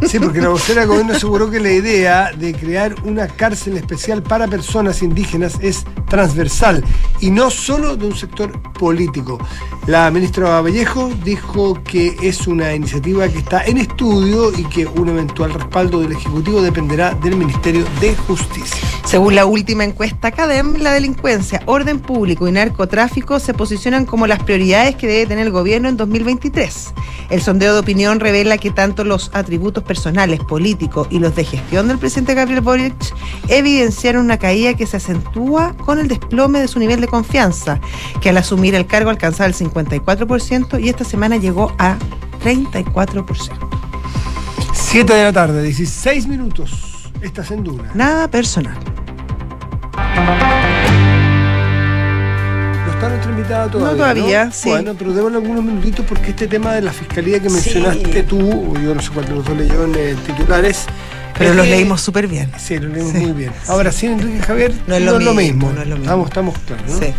Sí, 0.06 0.18
porque 0.18 0.40
la 0.40 0.48
vocera 0.48 0.80
del 0.80 0.88
gobierno 0.88 1.14
aseguró 1.14 1.50
que 1.50 1.60
la 1.60 1.72
idea 1.72 2.30
de 2.32 2.54
crear 2.54 2.94
una 3.04 3.26
cárcel 3.26 3.76
especial 3.76 4.22
para 4.22 4.46
personas 4.46 5.02
indígenas 5.02 5.58
es 5.60 5.84
transversal 6.08 6.84
y 7.20 7.30
no 7.30 7.50
solo 7.50 7.96
de 7.96 8.06
un 8.06 8.16
sector 8.16 8.52
político. 8.72 9.38
La 9.86 10.10
ministra 10.10 10.60
Vallejo 10.60 11.10
dijo 11.24 11.82
que 11.82 12.16
es 12.22 12.46
una 12.46 12.74
iniciativa 12.74 13.28
que 13.28 13.38
está 13.38 13.64
en 13.64 13.78
estudio 13.78 14.52
y 14.56 14.64
que 14.64 14.86
un 14.86 15.08
eventual 15.08 15.52
respaldo 15.54 16.00
del 16.00 16.12
Ejecutivo 16.12 16.62
dependerá 16.62 17.14
del 17.14 17.36
Ministerio 17.36 17.84
de 18.00 18.14
Justicia. 18.14 18.76
Según 19.04 19.34
la 19.34 19.46
última 19.46 19.84
encuesta 19.84 20.30
CADEM, 20.32 20.76
la 20.78 20.92
delincuencia, 20.92 21.62
orden 21.66 22.00
público 22.00 22.48
y 22.48 22.52
narcotráfico 22.52 23.38
se 23.40 23.54
posicionan 23.54 24.06
como 24.06 24.26
las 24.26 24.42
prioridades 24.42 24.96
que 24.96 25.06
debe 25.06 25.26
tener 25.26 25.46
el 25.46 25.52
gobierno 25.52 25.88
en 25.88 25.96
2023. 25.96 26.92
El 27.30 27.42
sondeo 27.42 27.74
de 27.74 27.80
opinión 27.80 28.20
revela 28.20 28.45
que 28.56 28.70
tanto 28.70 29.04
los 29.04 29.30
atributos 29.34 29.82
personales, 29.82 30.40
políticos 30.40 31.08
y 31.10 31.18
los 31.18 31.34
de 31.34 31.44
gestión 31.44 31.88
del 31.88 31.98
presidente 31.98 32.34
Gabriel 32.34 32.60
Boric 32.60 32.94
evidenciaron 33.48 34.24
una 34.24 34.38
caída 34.38 34.74
que 34.74 34.86
se 34.86 34.98
acentúa 34.98 35.74
con 35.76 35.98
el 35.98 36.08
desplome 36.08 36.60
de 36.60 36.68
su 36.68 36.78
nivel 36.78 37.00
de 37.00 37.08
confianza, 37.08 37.80
que 38.20 38.30
al 38.30 38.36
asumir 38.36 38.74
el 38.74 38.86
cargo 38.86 39.10
alcanzaba 39.10 39.48
el 39.48 39.54
54% 39.54 40.80
y 40.82 40.88
esta 40.88 41.04
semana 41.04 41.36
llegó 41.36 41.74
a 41.78 41.98
34%. 42.44 43.50
7 44.72 45.12
de 45.12 45.22
la 45.24 45.32
tarde, 45.32 45.62
16 45.62 46.28
minutos. 46.28 47.10
Estás 47.20 47.50
en 47.50 47.64
Duna. 47.64 47.90
Nada 47.94 48.30
personal. 48.30 48.78
Está 52.96 53.08
nuestra 53.10 53.30
invitada 53.30 53.70
todavía. 53.70 53.92
No 53.92 53.96
todavía, 54.14 54.50
sí. 54.50 54.68
Bueno, 54.70 54.94
pero 54.98 55.12
démosle 55.12 55.36
algunos 55.38 55.62
minutitos 55.64 56.04
porque 56.08 56.30
este 56.30 56.46
tema 56.48 56.72
de 56.74 56.80
la 56.82 56.92
fiscalía 56.92 57.38
que 57.40 57.50
Sí. 57.50 57.54
mencionaste 57.54 58.22
tú, 58.22 58.74
yo 58.82 58.94
no 58.94 59.02
sé 59.02 59.10
cuál 59.10 59.26
de 59.26 59.34
los 59.34 59.44
dos 59.44 59.56
leyó 59.56 59.84
en 59.84 59.94
eh, 59.96 60.16
titulares. 60.26 60.86
Pero 61.38 61.52
los 61.52 61.66
que- 61.66 61.70
leímos 61.72 62.00
súper 62.00 62.26
bien. 62.26 62.50
Sí, 62.58 62.78
lo 62.78 62.88
leímos 62.88 63.12
Sí. 63.12 63.18
muy 63.18 63.32
bien. 63.32 63.52
Ahora, 63.68 63.92
sin 63.92 64.12
Enrique 64.12 64.40
Javier, 64.40 64.72
No 64.86 64.94
es 64.96 65.02
lo 65.02 65.34
mismo, 65.34 65.70
no 65.70 65.82
es 65.82 65.88
lo 65.88 65.96
mismo. 65.96 66.04
Estamos, 66.26 66.28
estamos 66.28 66.58
claros, 66.60 66.90
¿no? 66.90 66.98
Sí. 66.98 67.12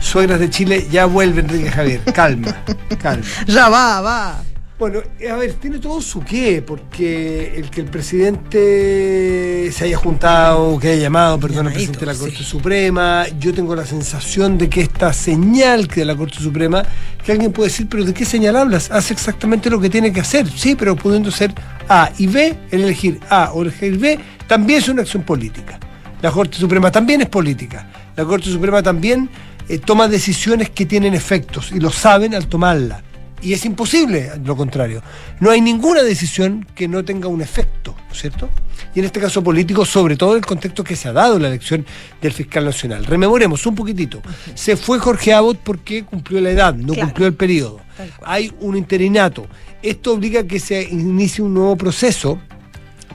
Suegras 0.00 0.40
de 0.40 0.50
Chile, 0.50 0.86
ya 0.90 1.06
vuelve 1.06 1.42
Enrique 1.42 1.70
Javier. 1.70 2.00
Calma, 2.12 2.64
calma. 3.00 3.24
Ya 3.46 3.68
va, 3.68 4.00
va. 4.00 4.42
Bueno, 4.80 5.00
eh, 5.20 5.28
a 5.30 5.36
ver, 5.36 5.52
tiene 5.54 5.78
todo 5.78 6.00
su 6.00 6.24
qué, 6.24 6.62
porque 6.66 7.52
el 7.56 7.70
que 7.70 7.82
el 7.82 7.86
presidente 7.86 9.49
se 9.72 9.84
haya 9.84 9.96
juntado, 9.96 10.78
que 10.78 10.88
haya 10.88 11.02
llamado, 11.02 11.38
perdón, 11.38 11.66
al 11.66 11.72
presidente 11.72 12.00
de 12.00 12.06
la 12.06 12.14
Corte 12.14 12.38
sí. 12.38 12.44
Suprema, 12.44 13.26
yo 13.38 13.52
tengo 13.54 13.74
la 13.74 13.84
sensación 13.84 14.58
de 14.58 14.68
que 14.68 14.80
esta 14.80 15.12
señal 15.12 15.88
que 15.88 16.00
de 16.00 16.06
la 16.06 16.16
Corte 16.16 16.38
Suprema, 16.38 16.82
que 17.24 17.32
alguien 17.32 17.52
puede 17.52 17.68
decir, 17.70 17.86
pero 17.88 18.04
¿de 18.04 18.14
qué 18.14 18.24
señal 18.24 18.56
hablas? 18.56 18.90
Hace 18.90 19.12
exactamente 19.12 19.70
lo 19.70 19.80
que 19.80 19.90
tiene 19.90 20.12
que 20.12 20.20
hacer, 20.20 20.48
sí, 20.48 20.74
pero 20.74 20.96
pudiendo 20.96 21.30
ser 21.30 21.52
A 21.88 22.10
y 22.18 22.26
B, 22.26 22.56
el 22.70 22.82
elegir 22.82 23.20
A 23.28 23.52
o 23.52 23.62
elegir 23.62 23.98
B, 23.98 24.18
también 24.46 24.80
es 24.80 24.88
una 24.88 25.02
acción 25.02 25.22
política. 25.22 25.78
La 26.22 26.30
Corte 26.30 26.58
Suprema 26.58 26.90
también 26.90 27.22
es 27.22 27.28
política. 27.28 27.88
La 28.16 28.24
Corte 28.24 28.50
Suprema 28.50 28.82
también 28.82 29.30
eh, 29.68 29.78
toma 29.78 30.08
decisiones 30.08 30.70
que 30.70 30.84
tienen 30.86 31.14
efectos 31.14 31.72
y 31.72 31.80
lo 31.80 31.90
saben 31.90 32.34
al 32.34 32.46
tomarla. 32.46 33.02
Y 33.42 33.54
es 33.54 33.64
imposible 33.64 34.32
lo 34.44 34.56
contrario. 34.56 35.02
No 35.40 35.50
hay 35.50 35.60
ninguna 35.60 36.02
decisión 36.02 36.66
que 36.74 36.88
no 36.88 37.04
tenga 37.04 37.28
un 37.28 37.40
efecto, 37.40 37.94
¿no 37.96 38.12
es 38.12 38.20
cierto? 38.20 38.50
Y 38.94 38.98
en 38.98 39.04
este 39.04 39.20
caso 39.20 39.42
político, 39.42 39.84
sobre 39.84 40.16
todo 40.16 40.32
en 40.32 40.38
el 40.38 40.46
contexto 40.46 40.82
que 40.82 40.96
se 40.96 41.08
ha 41.08 41.12
dado 41.12 41.36
en 41.36 41.42
la 41.42 41.48
elección 41.48 41.86
del 42.20 42.32
fiscal 42.32 42.64
nacional. 42.64 43.04
Rememoremos 43.04 43.64
un 43.66 43.74
poquitito. 43.74 44.20
Se 44.54 44.76
fue 44.76 44.98
Jorge 44.98 45.32
Abbott 45.32 45.58
porque 45.58 46.04
cumplió 46.04 46.40
la 46.40 46.50
edad, 46.50 46.74
no 46.74 46.92
Claro. 46.94 47.08
cumplió 47.08 47.26
el 47.28 47.34
periodo. 47.34 47.80
Hay 48.24 48.52
un 48.60 48.76
interinato. 48.76 49.46
Esto 49.82 50.14
obliga 50.14 50.40
a 50.40 50.44
que 50.44 50.58
se 50.58 50.82
inicie 50.82 51.44
un 51.44 51.54
nuevo 51.54 51.76
proceso 51.76 52.38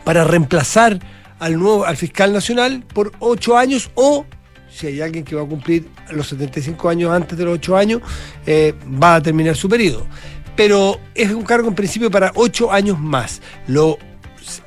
para 0.03 0.23
reemplazar 0.23 0.99
al 1.39 1.59
nuevo 1.59 1.85
al 1.85 1.97
fiscal 1.97 2.31
nacional 2.31 2.83
por 2.93 3.11
ocho 3.19 3.57
años 3.57 3.91
o 3.95 4.25
si 4.69 4.87
hay 4.87 5.01
alguien 5.01 5.23
que 5.23 5.35
va 5.35 5.43
a 5.43 5.45
cumplir 5.45 5.87
los 6.11 6.27
75 6.27 6.89
años 6.89 7.11
antes 7.11 7.37
de 7.37 7.45
los 7.45 7.55
ocho 7.55 7.77
años, 7.77 8.01
eh, 8.45 8.73
va 9.01 9.15
a 9.15 9.21
terminar 9.21 9.55
su 9.55 9.69
periodo. 9.69 10.05
Pero 10.57 10.99
es 11.13 11.31
un 11.31 11.43
cargo 11.43 11.69
en 11.69 11.75
principio 11.75 12.11
para 12.11 12.31
ocho 12.35 12.71
años 12.71 12.99
más. 12.99 13.41
Lo, 13.67 13.97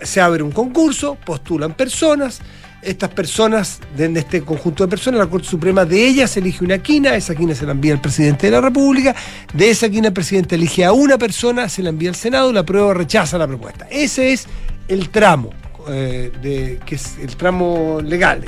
se 0.01 0.21
abre 0.21 0.43
un 0.43 0.53
concurso, 0.53 1.17
postulan 1.25 1.75
personas, 1.75 2.41
estas 2.83 3.11
personas, 3.11 3.81
de 3.97 4.07
este 4.19 4.43
conjunto 4.43 4.85
de 4.85 4.91
personas, 4.91 5.19
la 5.19 5.27
Corte 5.27 5.49
Suprema 5.49 5.85
de 5.85 6.07
ellas 6.07 6.37
elige 6.37 6.65
una 6.65 6.79
quina, 6.79 7.17
esa 7.17 7.35
quina 7.35 7.55
se 7.55 7.67
la 7.67 7.73
envía 7.73 7.93
al 7.93 8.01
presidente 8.01 8.47
de 8.47 8.53
la 8.53 8.61
República, 8.61 9.15
de 9.53 9.71
esa 9.71 9.89
quina 9.89 10.09
el 10.09 10.15
presidente 10.15 10.55
elige 10.55 10.85
a 10.85 10.93
una 10.93 11.19
persona, 11.19 11.69
se 11.69 11.83
la 11.83 11.91
envía 11.91 12.11
al 12.11 12.15
Senado, 12.15 12.53
la 12.53 12.65
prueba 12.65 12.95
rechaza 12.95 13.37
la 13.37 13.47
propuesta. 13.47 13.87
Ese 13.91 14.33
es 14.33 14.47
el 14.87 15.09
tramo, 15.09 15.51
eh, 15.89 16.31
de, 16.41 16.81
que 16.87 16.95
es 16.95 17.19
el 17.19 17.37
tramo 17.37 18.01
legal. 18.03 18.45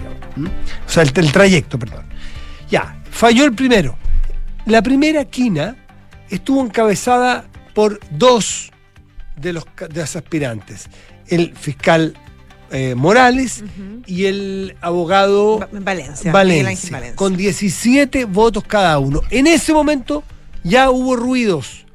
O 0.86 0.88
sea, 0.88 1.02
el, 1.02 1.12
el 1.14 1.32
trayecto, 1.32 1.78
perdón. 1.78 2.04
Ya, 2.70 3.02
falló 3.10 3.44
el 3.44 3.52
primero. 3.52 3.98
La 4.66 4.82
primera 4.82 5.24
quina 5.24 5.76
estuvo 6.28 6.64
encabezada 6.64 7.44
por 7.74 7.98
dos 8.10 8.70
de 9.36 9.54
los, 9.54 9.64
de 9.88 10.00
los 10.00 10.16
aspirantes, 10.16 10.88
el 11.30 11.54
fiscal 11.56 12.14
eh, 12.72 12.94
Morales 12.94 13.64
y 14.06 14.26
el 14.26 14.76
abogado 14.80 15.58
Va- 15.60 15.68
Valencia. 16.32 16.92
Con 17.16 17.36
17 17.36 18.24
votos 18.26 18.62
cada 18.66 18.98
uno. 18.98 19.20
En 19.30 19.46
ese 19.46 19.72
momento 19.72 20.22
ya 20.62 20.90
hubo 20.90 21.16
ruidos. 21.16 21.86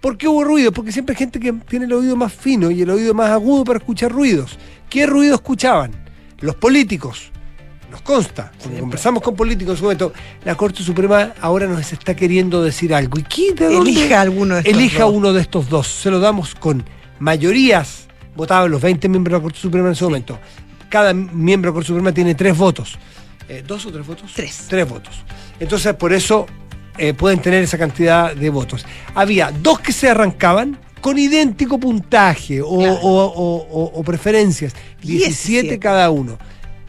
¿Por 0.00 0.16
qué 0.16 0.28
hubo 0.28 0.44
ruidos? 0.44 0.72
Porque 0.72 0.92
siempre 0.92 1.14
hay 1.14 1.18
gente 1.18 1.40
que 1.40 1.52
tiene 1.52 1.84
el 1.86 1.92
oído 1.92 2.16
más 2.16 2.32
fino 2.32 2.70
y 2.70 2.82
el 2.82 2.90
oído 2.90 3.12
más 3.12 3.30
agudo 3.30 3.64
para 3.64 3.78
escuchar 3.78 4.12
ruidos. 4.12 4.58
¿Qué 4.88 5.06
ruido 5.06 5.34
escuchaban? 5.34 5.92
Los 6.40 6.54
políticos. 6.56 7.30
Nos 7.90 8.02
consta, 8.02 8.52
porque 8.62 8.78
conversamos 8.78 9.20
con 9.20 9.34
políticos 9.34 9.72
en 9.72 9.76
su 9.78 9.82
momento, 9.82 10.12
la 10.44 10.54
Corte 10.54 10.80
Suprema 10.84 11.32
ahora 11.40 11.66
nos 11.66 11.92
está 11.92 12.14
queriendo 12.14 12.62
decir 12.62 12.94
algo. 12.94 13.18
¿Y 13.18 13.24
qué? 13.24 13.52
¿De 13.52 13.64
dónde? 13.74 13.90
Elija 13.90 14.20
alguno 14.20 14.54
de 14.54 14.60
estos 14.60 14.74
Elija 14.74 15.02
dos. 15.04 15.12
uno 15.12 15.32
de 15.32 15.40
estos 15.40 15.68
dos. 15.68 15.88
Se 15.88 16.08
lo 16.08 16.20
damos 16.20 16.54
con 16.54 16.84
mayorías. 17.18 18.06
Votaban 18.36 18.70
los 18.70 18.80
20 18.80 19.08
miembros 19.08 19.32
de 19.32 19.38
la 19.38 19.42
Corte 19.42 19.58
Suprema 19.58 19.86
en 19.88 19.92
ese 19.92 20.04
momento. 20.04 20.38
Cada 20.88 21.12
miembro 21.14 21.70
de 21.70 21.72
la 21.72 21.74
Corte 21.74 21.86
Suprema 21.88 22.12
tiene 22.12 22.34
tres 22.34 22.56
votos. 22.56 22.98
Eh, 23.48 23.62
¿Dos 23.66 23.84
o 23.86 23.92
tres 23.92 24.06
votos? 24.06 24.32
Tres. 24.34 24.66
Tres 24.68 24.88
votos. 24.88 25.14
Entonces, 25.58 25.94
por 25.94 26.12
eso 26.12 26.46
eh, 26.98 27.14
pueden 27.14 27.40
tener 27.40 27.62
esa 27.62 27.78
cantidad 27.78 28.34
de 28.34 28.50
votos. 28.50 28.84
Había 29.14 29.50
dos 29.50 29.80
que 29.80 29.92
se 29.92 30.08
arrancaban 30.08 30.78
con 31.00 31.18
idéntico 31.18 31.78
puntaje 31.80 32.60
o, 32.60 32.78
Claro. 32.78 32.94
o- 33.02 33.24
o- 33.24 33.66
o- 33.70 33.92
o 34.00 34.02
preferencias. 34.04 34.74
17 35.00 35.26
17. 35.72 35.78
cada 35.78 36.10
uno. 36.10 36.38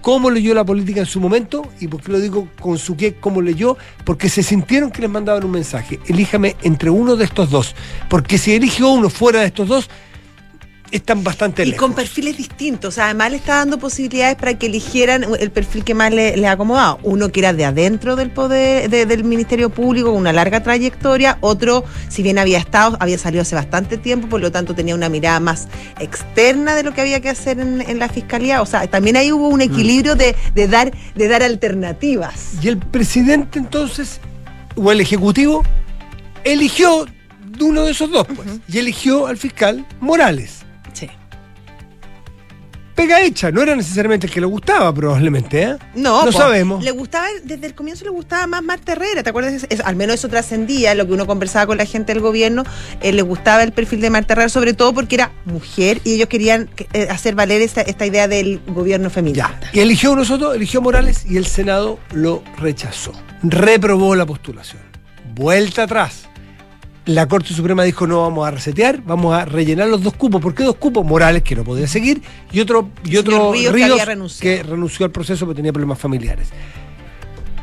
¿Cómo 0.02 0.30
leyó 0.32 0.54
la 0.56 0.66
política 0.66 1.00
en 1.02 1.06
su 1.06 1.20
momento? 1.22 1.62
¿Y 1.80 1.88
por 1.88 2.02
qué 2.02 2.12
lo 2.12 2.20
digo 2.20 2.48
con 2.60 2.78
su 2.80 2.98
qué? 2.98 3.14
¿Cómo 3.14 3.40
leyó? 3.42 3.78
Porque 4.04 4.30
se 4.30 4.42
sintieron 4.42 4.90
que 4.92 5.02
les 5.02 5.10
mandaban 5.12 5.44
un 5.44 5.52
mensaje. 5.52 6.00
Elíjame 6.08 6.56
entre 6.64 6.90
uno 6.90 7.16
de 7.16 7.26
estos 7.26 7.52
dos. 7.52 7.76
Porque 8.10 8.38
si 8.40 8.52
eligió 8.54 8.90
uno 8.90 9.10
fuera 9.12 9.42
de 9.42 9.46
estos 9.48 9.68
dos, 9.68 9.90
están 10.92 11.24
bastante 11.24 11.64
Y 11.64 11.68
lejos. 11.68 11.80
con 11.80 11.94
perfiles 11.96 12.38
distintos. 12.38 12.98
Además 12.98 13.32
le 13.32 13.38
está 13.38 13.56
dando 13.56 13.80
posibilidades 13.80 14.36
para 14.36 14.54
que 14.58 14.66
eligieran 14.68 15.26
el 15.40 15.50
perfil 15.52 15.84
que 15.84 15.94
más 15.94 16.12
le, 16.14 16.36
le 16.38 16.48
ha 16.48 16.52
acomodado. 16.54 17.00
Uno 17.04 17.30
que 17.32 17.40
era 17.40 17.54
de 17.54 17.64
adentro 17.66 18.16
del 18.16 18.30
poder 18.30 18.90
de- 18.90 19.06
del 19.06 19.24
Ministerio 19.24 19.70
Público, 19.70 20.10
con 20.12 20.20
una 20.20 20.34
larga 20.34 20.62
trayectoria. 20.64 21.38
Otro, 21.42 21.84
si 22.10 22.22
bien 22.24 22.38
había 22.38 22.58
estado, 22.58 22.98
había 23.00 23.18
salido 23.18 23.42
hace 23.42 23.56
bastante 23.56 23.98
tiempo, 23.98 24.28
por 24.28 24.42
lo 24.42 24.52
tanto 24.52 24.76
tenía 24.76 24.94
una 24.96 25.08
mirada 25.10 25.40
más 25.40 25.68
externa 26.00 26.76
de 26.76 26.84
lo 26.84 26.94
que 26.94 27.02
había 27.02 27.20
que 27.22 27.30
hacer 27.30 27.60
en, 27.60 27.82
en 27.82 28.00
la 28.00 28.10
fiscalía. 28.10 28.62
O 28.62 28.66
sea, 28.66 28.86
también 28.88 29.16
ahí 29.18 29.32
hubo 29.32 29.50
Mm. 29.50 29.54
un 29.54 29.62
equilibrio 29.62 30.16
de, 30.16 30.36
de 30.56 30.68
dar, 30.68 30.92
de 31.16 31.28
dar 31.28 31.42
alternativas. 31.44 32.54
Y 32.62 32.68
el 32.68 32.78
presidente 32.78 33.60
entonces, 33.60 34.20
o 34.76 34.92
el 34.92 35.00
ejecutivo, 35.02 35.64
eligió 36.44 37.06
de 37.58 37.64
uno 37.64 37.84
de 37.86 37.92
esos 37.92 38.10
dos, 38.12 38.26
pues. 38.36 38.48
Y 38.68 38.78
eligió 38.80 39.28
al 39.28 39.38
fiscal 39.38 39.86
Morales. 40.00 40.60
Sí. 43.02 43.08
Pega 43.08 43.22
hecha, 43.22 43.52
no 43.52 43.62
era 43.62 43.76
necesariamente 43.76 44.28
el 44.28 44.34
que 44.34 44.40
le 44.40 44.46
gustaba, 44.46 44.94
probablemente, 44.94 45.64
¿eh? 45.64 45.78
No, 45.96 46.24
No 46.26 46.32
po. 46.32 46.38
sabemos. 46.38 46.84
Le 46.84 46.92
gustaba, 46.92 47.26
desde 47.44 47.66
el 47.68 47.74
comienzo 47.74 48.04
le 48.06 48.12
gustaba 48.12 48.46
más 48.48 48.64
Marta 48.64 48.92
Herrera, 48.92 49.24
¿te 49.24 49.30
acuerdas? 49.30 49.66
Es- 49.70 49.80
al 49.82 49.96
menos 49.96 50.16
eso 50.16 50.30
trascendía, 50.30 50.94
lo 50.96 51.08
que 51.08 51.14
uno 51.14 51.26
conversaba 51.26 51.66
con 51.66 51.78
la 51.78 51.86
gente 51.86 52.14
del 52.14 52.22
gobierno, 52.22 52.64
eh, 53.02 53.12
le 53.12 53.22
gustaba 53.24 53.64
el 53.64 53.72
perfil 53.72 54.02
de 54.02 54.10
Marta 54.10 54.34
Herrera, 54.34 54.50
sobre 54.50 54.74
todo 54.74 54.94
porque 54.94 55.16
era 55.16 55.32
mujer 55.46 56.00
y 56.04 56.14
ellos 56.16 56.28
querían 56.30 56.68
que- 56.76 56.88
eh, 56.94 57.08
hacer 57.10 57.36
valer 57.36 57.62
esta, 57.62 57.82
esta 57.82 58.06
idea 58.06 58.28
del 58.28 58.62
gobierno 58.68 59.10
feminista. 59.10 59.60
Ya. 59.62 59.70
Y 59.74 59.80
eligió 59.80 60.12
uno 60.12 60.22
nosotros, 60.22 60.56
eligió 60.56 60.82
Morales 60.82 61.26
y 61.28 61.38
el 61.38 61.46
Senado 61.48 61.98
lo 62.14 62.44
rechazó. 62.58 63.12
Reprobó 63.42 64.16
la 64.16 64.26
postulación. 64.26 64.82
Vuelta 65.34 65.84
atrás. 65.84 66.28
La 67.06 67.28
Corte 67.28 67.54
Suprema 67.54 67.84
dijo 67.84 68.06
no 68.06 68.22
vamos 68.22 68.48
a 68.48 68.52
resetear, 68.52 69.02
vamos 69.04 69.34
a 69.34 69.46
rellenar 69.46 69.88
los 69.88 70.04
dos 70.04 70.14
cupos. 70.14 70.42
¿Por 70.42 70.54
qué 70.54 70.64
dos 70.64 70.76
cupos? 70.76 71.04
Morales, 71.04 71.42
que 71.42 71.56
no 71.56 71.64
podía 71.64 71.88
seguir, 71.88 72.22
y 72.52 72.60
otro, 72.60 72.90
y 73.04 73.18
otro 73.18 73.52
Ríos, 73.52 73.72
que 73.72 73.78
Ríos, 73.78 73.92
había 73.92 74.06
renunciado. 74.06 74.64
que 74.64 74.70
renunció 74.70 75.06
al 75.06 75.12
proceso 75.12 75.46
porque 75.46 75.58
tenía 75.58 75.74
problemas 75.74 75.98
familiares. 75.98 76.50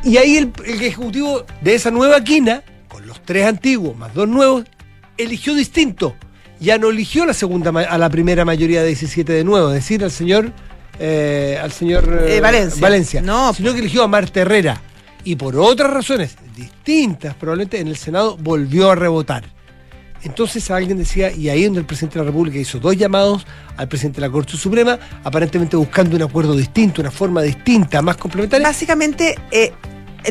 Y 0.03 0.17
ahí 0.17 0.37
el, 0.37 0.51
el 0.65 0.81
ejecutivo 0.81 1.45
de 1.61 1.75
esa 1.75 1.89
nueva 1.91 2.23
quina, 2.23 2.63
con 2.89 3.05
los 3.07 3.21
tres 3.21 3.45
antiguos 3.45 3.97
más 3.97 4.13
dos 4.13 4.27
nuevos, 4.27 4.65
eligió 5.17 5.53
distinto. 5.55 6.15
ya 6.59 6.77
no 6.77 6.89
eligió 6.89 7.25
la 7.25 7.33
segunda 7.33 7.69
a 7.69 7.97
la 7.97 8.09
primera 8.09 8.43
mayoría 8.43 8.81
de 8.81 8.87
17 8.87 9.31
de 9.31 9.43
nuevo, 9.43 9.69
es 9.69 9.75
decir, 9.75 10.03
al 10.03 10.11
señor 10.11 10.51
eh, 11.01 11.57
al 11.61 11.71
señor 11.71 12.25
eh, 12.27 12.41
Valencia, 12.41 12.81
Valencia 12.81 13.21
no, 13.21 13.53
sino 13.53 13.71
que 13.73 13.79
eligió 13.79 14.03
a 14.03 14.07
Marta 14.09 14.41
Herrera 14.41 14.81
y 15.23 15.35
por 15.35 15.55
otras 15.57 15.91
razones 15.91 16.35
distintas, 16.55 17.35
probablemente 17.35 17.79
en 17.79 17.87
el 17.87 17.97
Senado 17.97 18.37
volvió 18.37 18.91
a 18.91 18.95
rebotar. 18.95 19.43
Entonces 20.23 20.69
alguien 20.69 20.97
decía, 20.97 21.31
y 21.31 21.49
ahí 21.49 21.63
donde 21.63 21.79
el 21.79 21.85
presidente 21.85 22.19
de 22.19 22.25
la 22.25 22.31
República 22.31 22.57
hizo 22.57 22.79
dos 22.79 22.95
llamados 22.97 23.45
al 23.77 23.87
presidente 23.87 24.19
de 24.19 24.27
la 24.27 24.31
Corte 24.31 24.57
Suprema, 24.57 24.99
aparentemente 25.23 25.77
buscando 25.77 26.15
un 26.15 26.23
acuerdo 26.23 26.55
distinto, 26.55 27.01
una 27.01 27.11
forma 27.11 27.41
distinta, 27.41 28.01
más 28.01 28.17
complementaria. 28.17 28.67
Básicamente, 28.67 29.35
eh, 29.51 29.71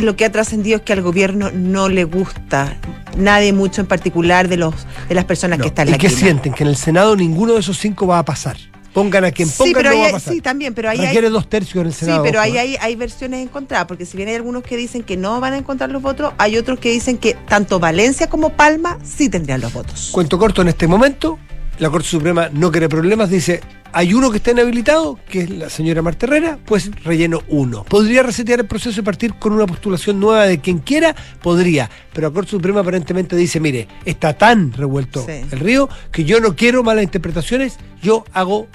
lo 0.00 0.14
que 0.14 0.26
ha 0.26 0.32
trascendido 0.32 0.76
es 0.76 0.82
que 0.82 0.92
al 0.92 1.00
gobierno 1.00 1.50
no 1.50 1.88
le 1.88 2.04
gusta 2.04 2.76
nadie 3.16 3.54
mucho 3.54 3.80
en 3.80 3.86
particular 3.86 4.48
de 4.48 4.58
los 4.58 4.74
de 5.08 5.14
las 5.14 5.24
personas 5.24 5.58
que 5.58 5.68
están 5.68 5.88
en 5.88 5.92
la 5.92 5.96
¿Y 5.96 6.00
que 6.00 6.10
sienten? 6.10 6.52
Que 6.52 6.64
en 6.64 6.68
el 6.68 6.76
Senado 6.76 7.16
ninguno 7.16 7.54
de 7.54 7.60
esos 7.60 7.78
cinco 7.78 8.06
va 8.06 8.18
a 8.18 8.24
pasar 8.24 8.58
pongan 8.98 9.24
a 9.24 9.30
quien 9.30 9.48
pongan, 9.48 9.68
sí, 9.68 9.74
pero 9.74 9.90
no 9.90 9.98
va 9.98 10.08
a 10.08 10.12
pasar. 10.12 10.34
Sí, 10.34 10.40
también, 10.40 10.74
pero 10.74 10.90
ahí 10.90 10.98
Requiere 10.98 11.28
hay, 11.28 11.32
dos 11.32 11.48
tercios 11.48 11.80
en 11.82 11.86
el 11.86 11.92
Senado. 11.92 12.22
Sí, 12.22 12.28
pero 12.28 12.40
ahí 12.40 12.58
hay, 12.58 12.76
hay 12.80 12.96
versiones 12.96 13.42
encontradas, 13.42 13.86
porque 13.86 14.04
si 14.06 14.16
bien 14.16 14.28
hay 14.28 14.34
algunos 14.34 14.62
que 14.62 14.76
dicen 14.76 15.02
que 15.02 15.16
no 15.16 15.40
van 15.40 15.52
a 15.52 15.58
encontrar 15.58 15.90
los 15.90 16.02
votos, 16.02 16.32
hay 16.38 16.56
otros 16.56 16.78
que 16.80 16.90
dicen 16.90 17.18
que 17.18 17.34
tanto 17.48 17.78
Valencia 17.78 18.28
como 18.28 18.50
Palma 18.50 18.98
sí 19.04 19.28
tendrían 19.28 19.60
los 19.60 19.72
votos. 19.72 20.10
Cuento 20.12 20.38
corto 20.38 20.62
en 20.62 20.68
este 20.68 20.86
momento, 20.86 21.38
la 21.78 21.90
Corte 21.90 22.08
Suprema 22.08 22.48
no 22.52 22.72
quiere 22.72 22.88
problemas, 22.88 23.30
dice, 23.30 23.60
hay 23.92 24.12
uno 24.12 24.30
que 24.30 24.38
está 24.38 24.50
inhabilitado, 24.50 25.18
que 25.28 25.42
es 25.42 25.50
la 25.50 25.70
señora 25.70 26.02
Marta 26.02 26.26
Herrera, 26.26 26.58
pues 26.64 26.90
relleno 27.04 27.42
uno. 27.48 27.84
¿Podría 27.84 28.22
resetear 28.22 28.60
el 28.60 28.66
proceso 28.66 29.00
y 29.00 29.04
partir 29.04 29.34
con 29.34 29.52
una 29.52 29.66
postulación 29.66 30.20
nueva 30.20 30.46
de 30.46 30.58
quien 30.58 30.78
quiera? 30.78 31.14
Podría, 31.40 31.88
pero 32.12 32.28
la 32.28 32.34
Corte 32.34 32.50
Suprema 32.50 32.80
aparentemente 32.80 33.36
dice, 33.36 33.60
mire, 33.60 33.86
está 34.04 34.36
tan 34.36 34.72
revuelto 34.72 35.24
Sí. 35.24 35.40
el 35.50 35.60
río 35.60 35.88
que 36.10 36.24
yo 36.24 36.40
no 36.40 36.56
quiero 36.56 36.82
malas 36.82 37.04
interpretaciones, 37.04 37.78
yo 38.02 38.24
hago 38.32 38.66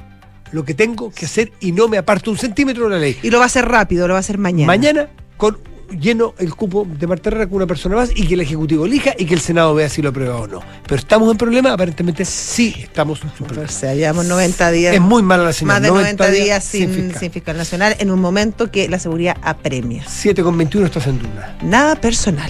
lo 0.54 0.64
que 0.64 0.74
tengo 0.74 1.12
que 1.12 1.26
hacer 1.26 1.52
y 1.60 1.74
no 1.74 1.88
me 1.90 1.98
aparto 1.98 2.32
un 2.32 2.38
centímetro 2.38 2.86
de 2.86 2.90
la 2.92 3.00
ley. 3.00 3.18
Y 3.22 3.30
lo 3.30 3.40
va 3.40 3.44
a 3.44 3.48
hacer 3.48 3.66
rápido, 3.68 4.08
lo 4.08 4.14
va 4.14 4.20
a 4.20 4.22
hacer 4.22 4.38
mañana. 4.38 4.68
Mañana 4.68 5.10
con 5.36 5.58
lleno 6.00 6.34
el 6.40 6.56
cupo 6.56 6.88
de 6.90 7.06
Marta 7.06 7.30
Herrera 7.30 7.46
con 7.48 7.58
una 7.58 7.68
persona 7.68 7.96
más 7.96 8.10
y 8.16 8.26
que 8.26 8.34
el 8.34 8.42
Ejecutivo 8.42 8.86
elija 8.86 9.14
y 9.18 9.26
que 9.26 9.34
el 9.34 9.40
Senado 9.42 9.76
vea 9.76 9.90
si 9.90 10.02
lo 10.02 10.10
aprueba 10.10 10.38
o 10.38 10.48
no. 10.48 10.62
Pero 10.88 10.96
estamos 10.96 11.30
en 11.32 11.38
problema, 11.38 11.74
aparentemente 11.74 12.26
sí 12.26 12.74
estamos 12.80 13.22
en 13.22 13.30
O 13.30 13.34
problema. 13.46 13.68
sea, 13.68 13.94
llevamos 13.94 14.26
90 14.26 14.72
días. 14.72 14.96
Es 14.96 15.02
muy 15.02 15.22
mala 15.22 15.44
la 15.44 15.54
señal. 15.54 15.76
más 15.76 15.82
de 15.82 15.90
90, 15.90 16.30
días, 16.32 16.64
sin, 16.64 16.90
fiscal. 16.90 17.20
sin 17.20 17.32
fiscal 17.32 17.58
nacional 17.58 17.96
en 18.00 18.12
un 18.12 18.20
momento 18.20 18.72
que 18.72 18.88
la 18.90 19.00
seguridad 19.00 19.38
apremia. 19.42 20.04
7 20.08 20.42
con 20.44 20.58
21 20.58 20.88
estás 20.88 21.08
en 21.08 21.20
duda. 21.20 21.58
Nada 21.62 21.96
personal. 21.96 22.50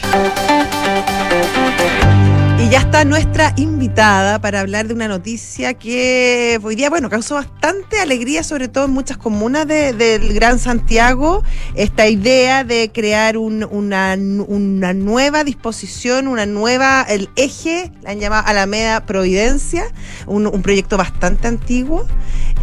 Ya 2.74 2.80
está 2.80 3.06
nuestra 3.06 3.54
invitada 3.56 4.42
para 4.42 4.60
hablar 4.60 4.88
de 4.88 4.96
una 4.96 5.08
noticia 5.08 5.76
que 5.76 6.60
hoy 6.64 6.76
día, 6.76 6.90
bueno, 6.90 7.08
causó 7.08 7.36
bastante 7.36 8.00
alegría, 8.00 8.42
sobre 8.42 8.68
todo 8.68 8.86
en 8.86 8.92
muchas 8.92 9.18
comunas 9.18 9.68
de- 9.68 9.94
del 9.94 10.34
Gran 10.34 10.58
Santiago, 10.58 11.44
esta 11.76 12.08
idea 12.08 12.64
de 12.64 12.90
crear 12.92 13.38
un- 13.38 13.64
una, 13.64 14.18
una 14.48 14.94
nueva 14.96 15.44
disposición, 15.44 16.28
una 16.28 16.48
nueva, 16.48 17.04
el 17.08 17.30
eje, 17.36 17.92
la 18.02 18.10
han 18.10 18.20
llamado 18.20 18.48
Alameda 18.48 19.06
Providencia, 19.06 19.84
un, 20.26 20.50
proyecto 20.64 20.98
bastante 20.98 21.48
antiguo, 21.48 22.08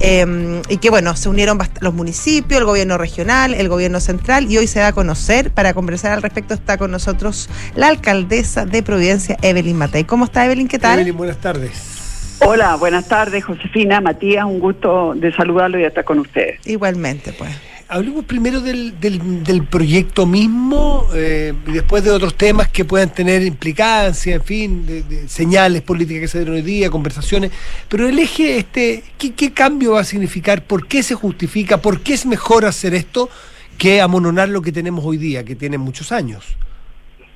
eh, 0.01 0.61
y 0.69 0.79
que 0.79 0.91
bueno, 0.91 1.15
se 1.15 1.29
unieron 1.29 1.57
los 1.81 1.95
municipios, 1.95 2.59
el 2.59 2.67
gobierno 2.67 2.99
regional, 2.99 3.55
el 3.55 3.69
gobierno 3.69 4.01
central, 4.01 4.51
y 4.51 4.59
hoy 4.59 4.67
se 4.67 4.81
da 4.81 4.89
a 4.89 4.93
conocer, 4.93 5.53
para 5.53 5.73
conversar 5.73 6.11
al 6.11 6.23
respecto 6.23 6.53
está 6.55 6.79
con 6.79 6.91
nosotros 6.91 7.49
la 7.77 7.87
alcaldesa 7.87 8.67
de 8.67 8.83
Providencia, 8.83 9.37
Evelyn 9.43 9.77
Matei. 9.77 10.00
¿Cómo 10.05 10.25
está 10.25 10.45
Evelyn? 10.47 10.69
¿Qué 10.69 10.79
tal? 10.79 10.99
Evelyn, 10.99 11.17
buenas 11.17 11.39
tardes. 11.39 12.37
Hola, 12.43 12.77
buenas 12.77 13.07
tardes, 13.07 13.45
Josefina, 13.45 14.01
Matías, 14.01 14.45
un 14.47 14.61
gusto 14.61 15.13
de 15.15 15.33
saludarlo 15.33 15.79
y 15.79 15.85
estar 15.85 16.05
con 16.05 16.19
ustedes. 16.21 16.59
Igualmente, 16.67 17.33
pues. 17.35 17.51
Hablemos 17.93 18.25
primero 18.25 18.61
del, 18.61 18.99
del- 19.01 19.43
del 19.43 19.65
proyecto 19.65 20.25
mismo 20.25 21.09
eh, 21.13 21.53
y 21.67 21.73
después 21.73 22.05
de 22.05 22.11
otros 22.13 22.37
temas 22.37 22.69
que 22.69 22.85
puedan 22.85 23.13
tener 23.13 23.43
implicancia, 23.43 24.37
en 24.37 24.43
fin, 24.45 24.87
de, 24.87 25.03
de 25.03 25.29
señales 25.29 25.83
políticas 25.83 26.21
que 26.23 26.29
se 26.29 26.39
dieron 26.39 26.55
hoy 26.55 26.63
día, 26.63 26.89
conversaciones. 26.89 27.51
Pero 27.89 28.09
el 28.09 28.17
eje, 28.21 28.59
este, 28.59 29.03
¿qué, 29.19 29.33
qué 29.35 29.53
cambio 29.53 29.93
va 29.95 30.01
a 30.01 30.05
significar? 30.05 30.63
¿Por 30.63 30.87
qué 30.87 31.03
se 31.03 31.17
justifica? 31.17 31.79
¿Por 31.83 32.01
qué 32.01 32.15
es 32.15 32.25
mejor 32.27 32.65
hacer 32.65 32.95
esto 32.95 33.29
que 33.77 34.01
amononar 34.01 34.49
lo 34.49 34.63
que 34.63 34.71
tenemos 34.71 35.05
hoy 35.05 35.17
día, 35.17 35.45
que 35.45 35.57
tiene 35.57 35.77
muchos 35.77 36.13
años? 36.13 36.45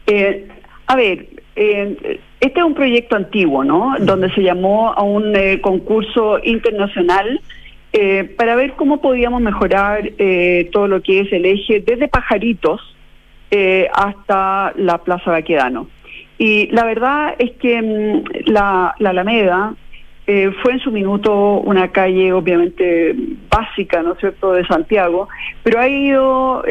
Eh, 0.07 0.47
a 0.87 0.95
ver, 0.95 1.27
eh, 1.57 2.21
este 2.41 2.61
es 2.61 2.67
un 2.67 2.75
proyecto 2.75 3.17
antiguo, 3.17 3.65
¿no? 3.65 3.95
Donde 4.01 4.31
se 4.35 4.43
llamó 4.43 4.93
a 4.93 5.03
un 5.03 5.37
eh, 5.37 5.61
concurso 5.61 6.39
internacional 6.43 7.41
eh, 7.93 8.25
para 8.37 8.57
ver 8.57 8.73
cómo 8.73 9.01
podíamos 9.01 9.41
mejorar 9.41 10.11
todo 10.73 10.89
lo 10.89 11.01
que 11.01 11.21
es 11.21 11.33
el 11.33 11.47
eje 11.47 11.81
desde 11.81 12.09
Pajaritos 12.09 12.81
hasta 13.95 14.73
la 14.77 14.99
Plaza 14.99 15.31
Baquedano. 15.31 15.87
Y 16.39 16.67
la 16.73 16.85
verdad 16.85 17.37
es 17.39 17.53
que 17.53 17.81
mm, 17.81 18.51
la, 18.51 18.97
la 18.99 19.11
Alameda 19.11 19.75
fue 20.27 20.73
en 20.73 20.81
su 20.81 20.91
minuto 20.91 21.61
una 21.61 21.93
calle 21.93 22.33
obviamente 22.33 23.15
básica, 23.49 24.03
¿no 24.03 24.15
es 24.15 24.19
cierto?, 24.19 24.55
de 24.55 24.67
Santiago, 24.67 25.29
pero 25.63 25.79
ha 25.79 25.87
ido 25.87 26.65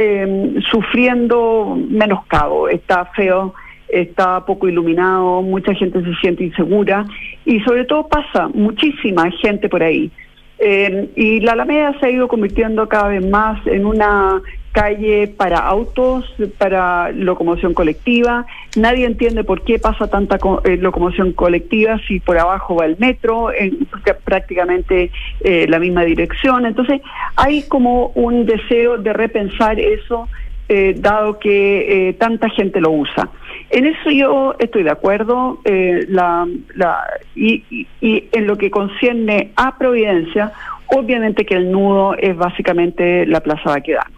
sufriendo 0.72 1.78
menoscabo, 1.88 2.68
está 2.68 3.06
feo, 3.16 3.54
está 4.02 4.46
poco 4.46 4.68
iluminado, 4.68 5.42
mucha 5.42 5.74
gente 5.74 6.02
se 6.04 6.14
siente 6.22 6.44
insegura 6.44 7.06
y 7.46 7.60
sobre 7.62 7.86
todo 7.86 8.08
pasa 8.08 8.48
muchísima 8.54 9.30
gente 9.32 9.70
por 9.70 9.84
ahí. 9.84 10.12
Eh, 10.60 11.10
y 11.16 11.40
la 11.42 11.54
Alameda 11.54 11.94
se 12.00 12.06
ha 12.06 12.10
ido 12.10 12.28
convirtiendo 12.28 12.88
cada 12.88 13.10
vez 13.10 13.28
más 13.28 13.66
en 13.68 13.86
una 13.86 14.42
calle 14.72 15.28
para 15.28 15.60
autos, 15.60 16.26
para 16.58 17.12
locomoción 17.12 17.74
colectiva. 17.74 18.46
Nadie 18.76 19.06
entiende 19.06 19.44
por 19.44 19.62
qué 19.64 19.78
pasa 19.78 20.08
tanta 20.08 20.40
co- 20.40 20.62
eh, 20.64 20.78
locomoción 20.78 21.34
colectiva 21.34 22.00
si 22.08 22.20
por 22.20 22.38
abajo 22.40 22.76
va 22.76 22.86
el 22.86 22.98
metro, 22.98 23.52
en 23.54 23.82
pr- 23.82 24.16
prácticamente 24.24 25.12
eh, 25.42 25.68
la 25.70 25.78
misma 25.80 26.04
dirección. 26.06 26.66
Entonces 26.66 27.02
hay 27.36 27.64
como 27.68 28.08
un 28.16 28.46
deseo 28.46 28.98
de 28.98 29.14
repensar 29.14 29.80
eso, 29.80 30.28
eh, 30.70 30.96
dado 30.98 31.40
que 31.40 32.10
eh, 32.10 32.14
tanta 32.14 32.50
gente 32.50 32.80
lo 32.82 32.92
usa. 32.92 33.30
En 33.70 33.86
eso 33.86 34.10
yo 34.12 34.56
estoy 34.60 34.84
de 34.84 34.92
acuerdo, 34.92 35.60
eh, 35.66 36.06
la, 36.10 36.48
la, 36.76 37.04
y, 37.36 37.64
y- 37.70 37.88
y 38.02 38.30
en 38.32 38.48
lo 38.48 38.58
que 38.58 38.70
concierne 38.72 39.52
a 39.56 39.78
Providencia, 39.78 40.52
obviamente 40.88 41.46
que 41.46 41.56
el 41.56 41.72
nudo 41.72 42.16
es 42.18 42.36
básicamente 42.38 43.26
la 43.26 43.40
Plaza 43.42 43.70
Baquedano. 43.72 44.16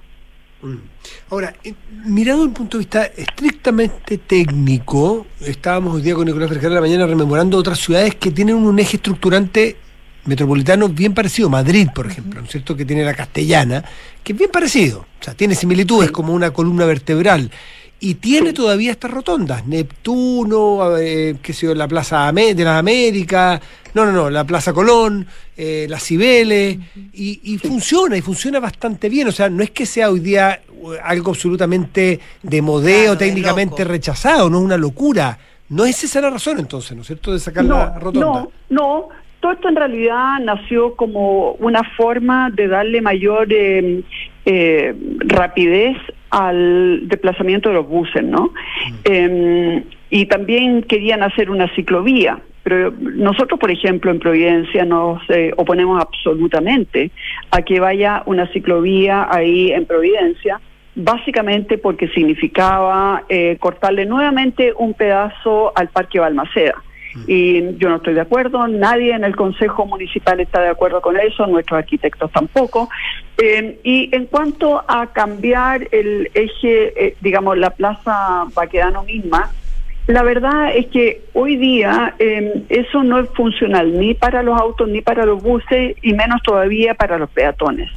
Mm. 0.61 0.75
Ahora, 1.29 1.53
eh, 1.63 1.73
mirado 2.05 2.39
desde 2.39 2.47
un 2.49 2.53
punto 2.53 2.77
de 2.77 2.81
vista 2.81 3.05
estrictamente 3.05 4.17
técnico, 4.17 5.25
estábamos 5.41 5.95
hoy 5.95 6.01
día 6.01 6.15
con 6.15 6.25
Nicolás 6.25 6.49
Vergara 6.49 6.69
en 6.69 6.75
la 6.75 6.81
mañana 6.81 7.05
rememorando 7.07 7.57
otras 7.57 7.79
ciudades 7.79 8.15
que 8.15 8.31
tienen 8.31 8.55
un 8.55 8.77
eje 8.79 8.97
estructurante 8.97 9.75
metropolitano 10.25 10.89
bien 10.89 11.13
parecido, 11.13 11.49
Madrid, 11.49 11.89
por 11.93 12.07
ejemplo, 12.07 12.41
¿no 12.41 12.45
es 12.45 12.51
cierto? 12.51 12.75
Que 12.75 12.85
tiene 12.85 13.03
la 13.03 13.13
castellana, 13.13 13.83
que 14.23 14.33
es 14.33 14.37
bien 14.37 14.51
parecido, 14.51 15.05
o 15.19 15.23
sea, 15.23 15.33
tiene 15.33 15.55
similitudes 15.55 16.11
como 16.11 16.33
una 16.33 16.51
columna 16.51 16.85
vertebral. 16.85 17.51
Y 17.97 18.15
tiene 18.15 18.51
todavía 18.51 18.91
estas 18.91 19.09
rotondas, 19.09 19.65
Neptuno, 19.65 20.97
eh, 20.97 21.37
qué 21.41 21.53
sé 21.53 21.67
yo, 21.67 21.73
la 21.73 21.87
Plaza 21.87 22.31
de 22.31 22.63
las 22.63 22.77
Américas, 22.77 23.61
no, 23.93 24.05
no, 24.05 24.11
no, 24.11 24.29
la 24.29 24.43
Plaza 24.43 24.73
Colón, 24.73 25.25
eh, 25.55 25.87
la 25.89 25.99
Cibeles, 25.99 26.77
y, 27.13 27.39
y 27.43 27.57
funciona, 27.57 28.17
y 28.17 28.21
funciona 28.21 28.59
bastante 28.59 29.07
bien, 29.07 29.29
o 29.29 29.31
sea, 29.31 29.49
no 29.49 29.63
es 29.63 29.71
que 29.71 29.85
sea 29.85 30.09
hoy 30.09 30.19
día 30.19 30.61
uh, 30.81 30.91
algo 31.03 31.31
absolutamente 31.31 32.19
de 32.43 32.61
modeo, 32.61 33.03
Claro, 33.03 33.17
técnicamente 33.17 33.85
rechazado, 33.85 34.49
no 34.49 34.57
es 34.57 34.65
una 34.65 34.77
locura. 34.77 35.39
No 35.67 35.83
es 35.85 36.03
esa 36.03 36.21
la 36.21 36.29
razón 36.29 36.59
entonces, 36.59 36.95
¿no 36.95 37.01
es 37.01 37.07
cierto?, 37.07 37.33
de 37.33 37.39
sacar 37.39 37.65
la 37.65 37.97
rotonda. 37.97 38.27
No, 38.27 38.51
no, 38.69 39.09
todo 39.39 39.53
esto 39.53 39.69
en 39.69 39.75
realidad 39.75 40.39
nació 40.41 40.95
como 40.95 41.51
una 41.53 41.83
forma 41.95 42.49
de 42.51 42.67
darle 42.67 43.01
mayor 43.01 43.47
eh, 43.51 44.01
eh, 44.45 44.95
rapidez 45.19 45.97
al 46.29 47.07
desplazamiento 47.07 47.69
de 47.69 47.75
los 47.75 47.87
buses, 47.87 48.23
¿no? 48.23 48.51
Eh, 49.03 49.83
y 50.09 50.25
también 50.25 50.83
querían 50.83 51.23
hacer 51.23 51.49
una 51.49 51.73
ciclovía, 51.75 52.39
pero 52.65 52.91
nosotros, 52.99 53.59
por 53.59 53.69
ejemplo, 53.69 54.09
en 54.09 54.17
Providencia 54.17 54.85
nos 54.85 55.21
eh, 55.29 55.53
oponemos 55.55 56.01
absolutamente 56.01 57.11
a 57.51 57.61
que 57.61 57.79
vaya 57.79 58.23
una 58.25 58.51
ciclovía 58.53 59.27
ahí 59.29 59.71
en 59.71 59.85
Providencia, 59.85 60.59
básicamente 60.95 61.77
porque 61.77 62.07
significaba 62.07 63.23
eh, 63.29 63.57
cortarle 63.59 64.07
nuevamente 64.07 64.73
un 64.75 64.95
pedazo 64.95 65.73
al 65.75 65.89
Parque 65.89 66.19
Balmaceda. 66.19 66.73
Y 67.27 67.77
yo 67.77 67.89
no 67.89 67.97
estoy 67.97 68.13
de 68.13 68.21
acuerdo, 68.21 68.67
nadie 68.67 69.13
en 69.13 69.23
el 69.23 69.35
Consejo 69.35 69.85
Municipal 69.85 70.39
está 70.39 70.61
de 70.61 70.69
acuerdo 70.69 71.01
con 71.01 71.17
eso, 71.19 71.47
nuestros 71.47 71.77
arquitectos 71.79 72.31
tampoco. 72.31 72.89
Eh, 73.37 73.79
y 73.83 74.13
en 74.15 74.25
cuanto 74.25 74.83
a 74.87 75.07
cambiar 75.07 75.87
el 75.91 76.29
eje, 76.33 77.07
eh, 77.07 77.15
digamos, 77.21 77.57
la 77.57 77.69
Plaza 77.71 78.45
Baquedano 78.53 79.03
misma, 79.03 79.51
La 80.07 80.21
verdad 80.21 80.75
es 80.75 80.85
que 80.87 81.23
hoy 81.33 81.55
día 81.55 82.13
eh, 82.19 82.63
eso 82.69 83.03
no 83.03 83.17
es 83.19 83.27
funcional 83.31 83.97
ni 83.99 84.13
para 84.13 84.43
los 84.43 84.59
autos 84.59 84.87
ni 84.87 85.01
para 85.01 85.25
los 85.25 85.41
buses 85.41 85.95
y 85.99 86.13
menos 86.13 86.43
todavía 86.43 86.93
para 86.93 87.17
los 87.17 87.29
peatones. 87.31 87.89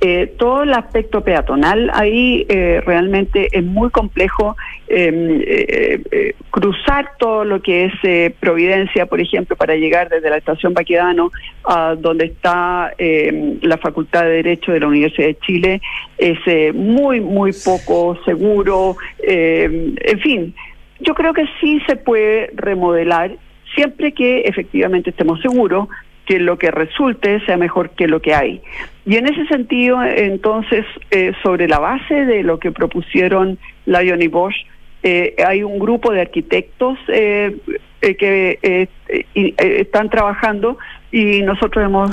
Eh, 0.00 0.34
todo 0.38 0.62
el 0.62 0.72
aspecto 0.74 1.22
peatonal 1.22 1.90
ahí 1.92 2.46
eh, 2.48 2.80
realmente 2.86 3.48
es 3.50 3.64
muy 3.64 3.90
complejo 3.90 4.56
em, 4.86 5.40
eh, 5.44 6.34
cruzar 6.50 7.10
todo 7.18 7.44
lo 7.44 7.60
que 7.60 7.86
es 7.86 8.34
Providencia, 8.38 9.06
por 9.06 9.20
ejemplo, 9.20 9.56
para 9.56 9.74
llegar 9.74 10.08
desde 10.08 10.30
la 10.30 10.36
estación 10.36 10.72
Baquedano 10.72 11.32
a 11.64 11.96
donde 11.98 12.26
está 12.26 12.92
em, 12.96 13.58
la 13.62 13.76
Facultad 13.76 14.22
de 14.22 14.42
Derecho 14.42 14.70
de 14.70 14.80
la 14.80 14.86
Universidad 14.86 15.26
de 15.26 15.38
Chile 15.40 15.80
es 16.16 16.74
muy, 16.74 17.20
muy 17.20 17.52
poco 17.64 18.16
seguro. 18.24 18.96
Em, 19.20 19.96
en 20.00 20.20
fin, 20.20 20.54
yo 21.00 21.14
creo 21.14 21.32
que 21.32 21.44
sí 21.60 21.80
se 21.88 21.96
puede 21.96 22.50
remodelar 22.54 23.32
siempre 23.74 24.12
que 24.12 24.42
efectivamente 24.42 25.10
estemos 25.10 25.40
seguros 25.40 25.88
que 26.28 26.38
lo 26.38 26.58
que 26.58 26.70
resulte 26.70 27.40
sea 27.46 27.56
mejor 27.56 27.88
que 27.90 28.06
lo 28.06 28.20
que 28.20 28.34
hay. 28.34 28.60
Y 29.06 29.16
en 29.16 29.26
ese 29.26 29.46
sentido, 29.46 30.04
entonces, 30.04 30.84
eh, 31.10 31.32
sobre 31.42 31.66
la 31.66 31.78
base 31.78 32.26
de 32.26 32.42
lo 32.42 32.58
que 32.58 32.70
propusieron 32.70 33.58
Lyon 33.86 34.20
y 34.20 34.28
Bosch, 34.28 34.54
eh, 35.02 35.34
hay 35.42 35.62
un 35.62 35.78
grupo 35.78 36.12
de 36.12 36.20
arquitectos 36.20 36.98
eh, 37.08 37.56
que 38.00 38.88
están 39.56 40.10
trabajando 40.10 40.76
y 41.10 41.40
nosotros 41.40 41.82
hemos 41.82 42.10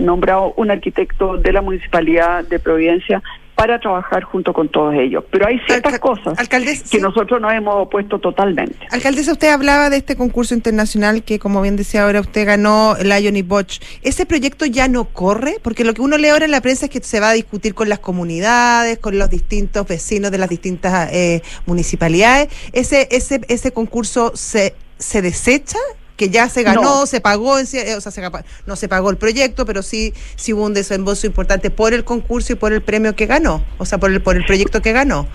nombrado 0.00 0.54
un 0.56 0.70
arquitecto 0.70 1.36
de 1.36 1.52
la 1.52 1.60
Municipalidad 1.60 2.44
de 2.44 2.60
Providencia 2.60 3.22
para 3.58 3.80
trabajar 3.80 4.22
junto 4.22 4.52
con 4.52 4.68
todos 4.68 4.94
ellos. 4.94 5.24
Pero 5.32 5.48
hay 5.48 5.58
ciertas 5.66 5.98
cosas 5.98 6.38
que 6.48 7.00
nosotros 7.00 7.40
nos 7.40 7.52
hemos 7.52 7.74
opuesto 7.74 8.20
totalmente. 8.20 8.76
Alcaldesa, 8.92 9.32
usted 9.32 9.48
hablaba 9.48 9.90
de 9.90 9.96
este 9.96 10.14
concurso 10.14 10.54
internacional 10.54 11.24
que, 11.24 11.40
como 11.40 11.60
bien 11.60 11.74
decía 11.74 12.04
ahora, 12.04 12.20
usted 12.20 12.46
ganó 12.46 12.94
Lion 13.02 13.36
y 13.36 13.42
Bosch. 13.42 13.80
¿Ese 14.02 14.26
proyecto 14.26 14.64
ya 14.64 14.86
no 14.86 15.06
corre? 15.06 15.56
Porque 15.60 15.82
lo 15.82 15.92
que 15.92 16.02
uno 16.02 16.16
lee 16.18 16.28
ahora 16.28 16.44
en 16.44 16.52
la 16.52 16.60
prensa 16.60 16.86
es 16.86 16.92
que 16.92 17.00
se 17.00 17.18
va 17.18 17.30
a 17.30 17.32
discutir 17.32 17.74
con 17.74 17.88
las 17.88 17.98
comunidades, 17.98 19.00
con 19.00 19.18
los 19.18 19.28
distintos 19.28 19.88
vecinos 19.88 20.30
de 20.30 20.38
las 20.38 20.48
distintas 20.48 21.12
eh, 21.12 21.42
municipalidades. 21.66 22.50
¿Ese, 22.72 23.08
ese, 23.10 23.40
¿Ese 23.48 23.72
concurso 23.72 24.36
se, 24.36 24.76
se 24.98 25.20
desecha? 25.20 25.78
Que 26.18 26.28
ya 26.28 26.48
se 26.48 26.64
ganó, 26.64 27.06
se 27.06 27.22
pagó, 27.22 27.58
eh, 27.58 27.94
o 27.96 28.00
sea, 28.00 28.30
no 28.66 28.76
se 28.76 28.88
pagó 28.88 29.08
el 29.10 29.16
proyecto, 29.16 29.64
pero 29.64 29.82
sí, 29.82 30.12
sí 30.36 30.52
hubo 30.52 30.66
un 30.66 30.74
desembolso 30.74 31.26
importante 31.26 31.70
por 31.70 31.94
el 31.94 32.04
concurso 32.04 32.52
y 32.52 32.56
por 32.56 32.72
el 32.72 32.82
premio 32.82 33.14
que 33.14 33.24
ganó, 33.26 33.64
o 33.78 33.86
sea, 33.86 33.98
por 33.98 34.10
el, 34.10 34.20
por 34.20 34.36
el 34.36 34.44
proyecto 34.44 34.82
que 34.82 34.92
ganó. 34.92 35.26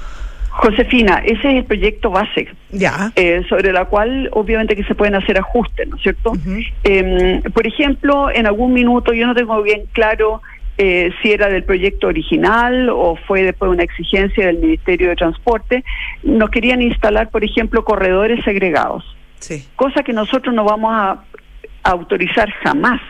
Josefina, 0.49 1.23
ese 1.25 1.49
es 1.49 1.55
el 1.55 1.65
proyecto 1.65 2.11
base, 2.11 2.47
ya. 2.69 3.11
Eh, 3.15 3.41
sobre 3.49 3.71
la 3.71 3.85
cual 3.85 4.29
obviamente 4.33 4.75
que 4.75 4.83
se 4.83 4.93
pueden 4.93 5.15
hacer 5.15 5.39
ajustes, 5.39 5.87
¿no 5.87 5.95
es 5.95 6.03
cierto? 6.03 6.33
Em, 6.83 7.41
por 7.41 7.65
ejemplo, 7.65 8.29
en 8.29 8.45
algún 8.45 8.73
minuto 8.73 9.13
yo 9.13 9.25
no 9.25 9.33
tengo 9.33 9.63
bien 9.63 9.83
claro 9.93 10.41
eh, 10.77 11.11
si 11.21 11.31
era 11.31 11.49
del 11.49 11.63
proyecto 11.63 12.07
original 12.07 12.89
o 12.89 13.15
fue 13.15 13.43
después 13.43 13.69
de 13.69 13.75
una 13.75 13.83
exigencia 13.83 14.47
del 14.47 14.59
Ministerio 14.59 15.09
de 15.09 15.15
Transporte, 15.15 15.83
nos 16.23 16.49
querían 16.49 16.81
instalar, 16.81 17.29
por 17.29 17.43
ejemplo, 17.43 17.83
corredores 17.83 18.43
segregados. 18.43 19.03
Cosa 19.75 20.03
que 20.03 20.13
nosotros 20.13 20.53
no 20.53 20.63
vamos 20.63 20.91
a 20.93 21.23
autorizar 21.83 22.49
jamás, 22.63 23.01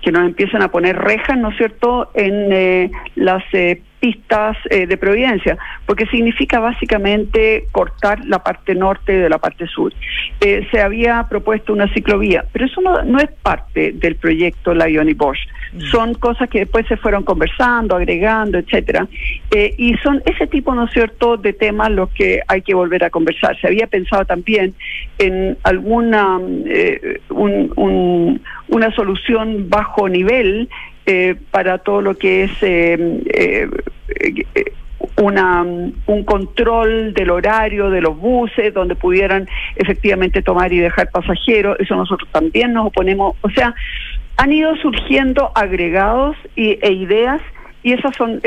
que 0.00 0.10
nos 0.10 0.24
empiecen 0.24 0.62
a 0.62 0.68
poner 0.68 0.96
rejas, 0.96 1.36
¿no 1.38 1.50
es 1.50 1.56
cierto?, 1.56 2.10
en 2.14 2.52
eh, 2.52 2.90
las 3.14 3.42
eh, 3.52 3.82
pistas 4.02 4.56
eh, 4.68 4.88
de 4.88 4.96
Providencia, 4.96 5.56
porque 5.86 6.06
significa 6.06 6.58
básicamente 6.58 7.68
cortar 7.70 8.24
la 8.24 8.40
parte 8.40 8.74
norte 8.74 9.12
de 9.12 9.28
la 9.28 9.38
parte 9.38 9.68
sur. 9.68 9.94
Eh, 10.40 10.66
se 10.72 10.80
había 10.80 11.24
propuesto 11.28 11.72
una 11.72 11.86
ciclovía, 11.94 12.44
pero 12.52 12.66
eso 12.66 12.80
no, 12.80 13.04
no 13.04 13.18
es 13.18 13.30
parte 13.42 13.92
del 13.92 14.16
proyecto 14.16 14.74
Lion 14.74 15.08
y 15.08 15.14
Bosch. 15.14 15.38
Mm. 15.72 15.80
Son 15.82 16.14
cosas 16.14 16.50
que 16.50 16.58
después 16.58 16.84
se 16.88 16.96
fueron 16.96 17.22
conversando, 17.22 17.94
agregando, 17.94 18.58
etcétera. 18.58 19.06
Eh, 19.52 19.72
y 19.78 19.94
son 19.98 20.20
ese 20.26 20.48
tipo, 20.48 20.74
¿no 20.74 20.86
es 20.86 20.92
cierto?, 20.92 21.36
de 21.36 21.52
temas 21.52 21.92
los 21.92 22.10
que 22.10 22.40
hay 22.48 22.62
que 22.62 22.74
volver 22.74 23.04
a 23.04 23.10
conversar. 23.10 23.56
Se 23.60 23.68
había 23.68 23.86
pensado 23.86 24.24
también 24.24 24.74
en 25.18 25.56
alguna 25.62 26.38
un, 27.28 28.40
una 28.68 28.90
solución 28.96 29.70
bajo 29.70 30.08
nivel 30.08 30.68
eh, 31.04 31.34
para 31.50 31.78
todo 31.78 32.00
lo 32.00 32.16
que 32.16 32.44
es 32.44 32.52
eh, 32.62 33.20
eh, 33.34 33.68
una, 35.16 35.62
un 35.62 36.24
control 36.24 37.12
del 37.12 37.30
horario 37.30 37.90
de 37.90 38.00
los 38.00 38.16
buses, 38.16 38.72
donde 38.72 38.94
pudieran 38.94 39.48
efectivamente 39.74 40.42
tomar 40.42 40.72
y 40.72 40.78
dejar 40.78 41.10
pasajeros. 41.10 41.76
Eso 41.80 41.96
nosotros 41.96 42.28
también 42.30 42.72
nos 42.72 42.86
oponemos. 42.86 43.34
O 43.40 43.50
sea, 43.50 43.74
han 44.36 44.52
ido 44.52 44.76
surgiendo 44.76 45.50
agregados 45.56 46.36
y, 46.54 46.78
e 46.82 46.92
ideas 46.92 47.40
y 47.82 47.94
esas 47.94 48.14
son 48.14 48.40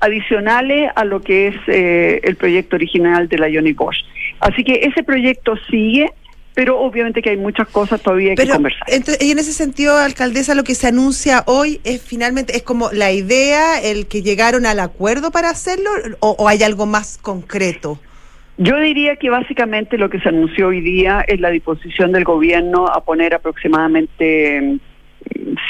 adicionales 0.00 0.90
a 0.96 1.04
lo 1.04 1.20
que 1.20 1.48
es 1.48 1.56
el 1.68 2.34
proyecto 2.36 2.74
original 2.74 3.28
de 3.28 3.38
la 3.38 3.46
Johnny 3.46 3.72
Bosch. 3.72 4.04
Así 4.40 4.64
que 4.64 4.80
ese 4.82 5.04
proyecto 5.04 5.56
sigue 5.70 6.10
pero 6.58 6.76
obviamente 6.80 7.22
que 7.22 7.30
hay 7.30 7.36
muchas 7.36 7.68
cosas 7.68 8.02
todavía 8.02 8.34
que 8.34 8.48
conversar. 8.48 8.82
y 9.20 9.30
en 9.30 9.38
ese 9.38 9.52
sentido, 9.52 9.96
alcaldesa, 9.96 10.56
lo 10.56 10.64
que 10.64 10.74
se 10.74 10.88
anuncia 10.88 11.44
hoy 11.46 11.80
es 11.84 12.02
finalmente, 12.02 12.56
es 12.56 12.64
como 12.64 12.90
la 12.90 13.12
idea, 13.12 13.80
el 13.80 14.08
que 14.08 14.22
llegaron 14.22 14.66
al 14.66 14.80
acuerdo 14.80 15.30
para 15.30 15.50
hacerlo, 15.50 15.88
o, 16.18 16.48
hay 16.48 16.64
algo 16.64 16.84
más 16.84 17.16
concreto? 17.16 18.00
Yo 18.56 18.76
diría 18.76 19.14
que 19.14 19.30
básicamente 19.30 19.98
lo 19.98 20.10
que 20.10 20.18
se 20.18 20.30
anunció 20.30 20.66
hoy 20.66 20.80
día 20.80 21.24
es 21.28 21.38
la 21.38 21.50
disposición 21.50 22.10
del 22.10 22.24
gobierno 22.24 22.88
a 22.88 23.04
poner 23.04 23.34
aproximadamente 23.34 24.80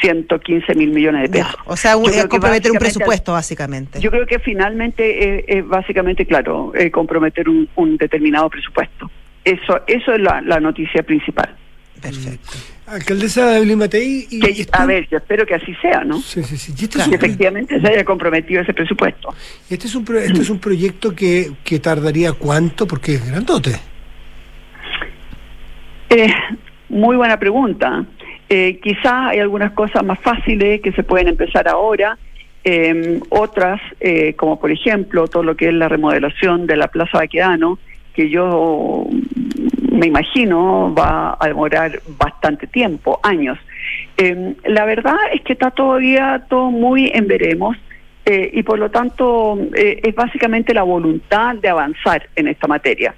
115 0.01 0.73
mm, 0.75 0.79
mil 0.79 0.89
millones 0.89 1.31
de 1.31 1.41
pesos. 1.41 1.55
o 1.67 1.77
sea, 1.77 1.97
comprometer 2.31 2.73
un 2.73 2.79
presupuesto, 2.79 3.33
básicamente. 3.33 4.01
Yo 4.01 4.11
creo 4.11 4.25
que 4.25 4.39
finalmente 4.39 5.59
es, 5.59 5.69
básicamente, 5.69 6.25
claro, 6.25 6.73
eh, 6.75 6.91
comprometer 6.91 7.47
un 7.47 7.99
determinado 7.99 8.49
presupuesto. 8.49 9.11
Eso, 9.45 9.81
eso 9.87 10.13
es 10.13 10.21
la, 10.21 10.61
noticia 10.61 11.03
principal. 11.03 11.55
Perfecto. 12.01 12.59
Alcaldesa 12.87 13.57
Evelyn 13.57 13.79
Matei. 13.79 14.27
Y, 14.31 14.67
a 14.73 14.87
ver, 14.87 15.09
yo 15.11 15.19
espero 15.19 15.45
que 15.45 15.55
así 15.55 15.75
sea, 15.77 16.05
¿no? 16.05 16.19
Sí, 16.21 16.43
sí, 16.43 16.57
sí. 16.57 16.89
efectivamente 17.13 17.81
se 17.81 17.87
haya 17.87 18.05
comprometido 18.05 18.63
ese 18.63 18.73
presupuesto. 18.73 19.35
Este 19.69 19.87
es 19.87 19.95
un, 19.95 20.07
este 20.17 20.41
es 20.41 20.51
un 20.51 20.59
proyecto 20.59 21.15
que, 21.15 21.53
que 21.65 21.81
tardaría 21.81 22.33
cuánto, 22.33 22.87
porque 22.87 23.15
es 23.15 23.27
grandote. 23.27 23.73
Eh, 26.11 26.33
muy 26.89 27.17
buena 27.17 27.39
pregunta. 27.39 28.07
Eh, 28.49 28.81
quizás 28.83 29.29
hay 29.29 29.41
algunas 29.41 29.73
cosas 29.73 30.03
más 30.05 30.19
fáciles 30.21 30.81
que 30.81 30.93
se 30.93 31.03
pueden 31.03 31.29
empezar 31.29 31.69
ahora. 31.69 32.17
Eh, 32.65 33.21
otras, 33.31 33.81
eh, 34.01 34.35
como 34.35 34.59
por 34.59 34.71
ejemplo 34.71 35.29
todo 35.29 35.43
lo 35.43 35.57
que 35.57 35.69
es 35.69 35.75
la 35.75 35.89
remodelación 35.89 36.67
de 36.67 36.77
la 36.77 36.89
Plaza 36.89 37.19
Baquedano, 37.19 37.79
que 38.19 38.29
yo 38.29 39.07
me 39.93 40.09
imagino 40.09 40.93
va 40.93 41.37
a 41.39 41.47
demorar 41.47 42.01
bastante 42.19 42.67
tiempo, 42.67 43.21
años. 43.23 43.57
Em, 44.17 44.57
la 44.65 44.85
verdad 44.87 45.15
es 45.33 45.43
que 45.43 45.53
está 45.53 45.71
todavía 45.71 46.43
todo 46.49 46.73
muy 46.73 47.13
en 47.15 47.29
veremos 47.29 47.77
eh, 48.27 48.51
y 48.53 48.65
por 48.65 48.81
lo 48.81 48.91
tanto 48.91 49.57
eh, 49.73 50.01
es 50.03 50.17
básicamente 50.17 50.75
la 50.75 50.83
voluntad 50.83 51.55
de 51.55 51.69
avanzar 51.69 52.29
en 52.35 52.49
esta 52.49 52.67
materia. 52.67 53.15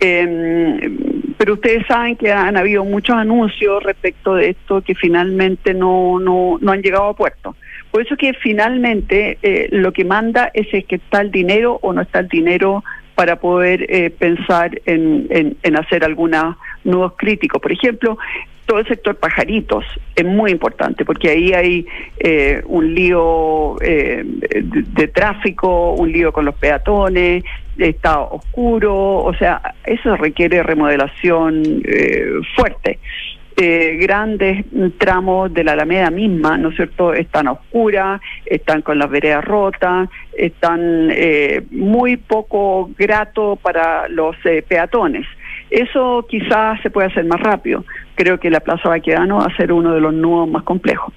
Em, 0.00 0.98
pero 1.38 1.54
ustedes 1.54 1.86
saben 1.86 2.16
que 2.16 2.32
han 2.32 2.56
habido 2.56 2.84
muchos 2.84 3.14
anuncios 3.14 3.84
respecto 3.84 4.34
de 4.34 4.48
esto 4.50 4.82
que 4.82 4.96
finalmente 4.96 5.74
no, 5.74 6.18
no, 6.18 6.58
no 6.60 6.72
han 6.72 6.82
llegado 6.82 7.04
a 7.04 7.14
puerto. 7.14 7.54
Por 7.92 8.02
eso 8.02 8.16
que 8.16 8.32
finalmente 8.32 9.38
eh, 9.42 9.68
lo 9.70 9.92
que 9.92 10.04
manda 10.04 10.50
es, 10.54 10.66
es 10.72 10.84
que 10.86 10.96
está 10.96 11.20
el 11.20 11.30
dinero 11.30 11.78
o 11.82 11.92
no 11.92 12.02
está 12.02 12.18
el 12.18 12.28
dinero 12.28 12.82
para 13.20 13.36
poder 13.36 13.84
eh, 13.90 14.08
pensar 14.08 14.80
en, 14.86 15.26
en, 15.62 15.76
hacer 15.76 16.04
algunos 16.04 16.56
nuevos 16.84 17.12
críticos. 17.18 17.60
Por 17.60 17.70
ejemplo, 17.70 18.16
todo 18.64 18.78
el 18.78 18.88
sector 18.88 19.14
pajaritos 19.14 19.84
es 20.16 20.24
muy 20.24 20.50
importante 20.50 21.04
porque 21.04 21.28
ahí 21.28 21.52
hay 21.52 21.86
eh, 22.18 22.62
un 22.64 22.94
lío 22.94 23.76
eh, 23.82 24.22
de, 24.24 25.08
tráfico, 25.08 25.92
un 25.92 26.10
lío 26.10 26.32
con 26.32 26.46
los 26.46 26.54
peatones, 26.54 27.44
está 27.76 28.20
oscuro, 28.20 29.18
o 29.18 29.34
sea, 29.34 29.74
eso 29.84 30.16
requiere 30.16 30.62
remodelación 30.62 31.82
fuerte 32.56 33.00
eh, 33.56 33.96
grandes 34.00 34.64
tramos 34.98 35.52
de 35.52 35.64
la 35.64 35.72
Alameda 35.72 36.10
misma, 36.10 36.56
¿no 36.56 36.70
es 36.70 36.76
cierto?, 36.76 37.12
están 37.12 37.48
a 37.48 37.52
oscuras, 37.52 38.20
están 38.46 38.82
con 38.82 38.98
las 38.98 39.10
veredas 39.10 39.44
rotas, 39.44 40.08
están 40.36 41.10
eh, 41.10 41.62
muy 41.70 42.16
poco 42.16 42.90
grato 42.96 43.56
para 43.56 44.08
los 44.08 44.36
eh, 44.44 44.62
peatones. 44.66 45.26
Eso 45.68 46.26
quizás 46.28 46.80
se 46.82 46.90
puede 46.90 47.08
hacer 47.08 47.24
más 47.24 47.40
rápido. 47.40 47.84
Creo 48.14 48.38
que 48.38 48.50
la 48.50 48.60
Plaza 48.60 48.88
Baquedano 48.88 49.38
va 49.38 49.46
a 49.46 49.56
ser 49.56 49.72
uno 49.72 49.92
de 49.92 50.00
los 50.00 50.14
nudos 50.14 50.48
más 50.48 50.62
complejos. 50.64 51.12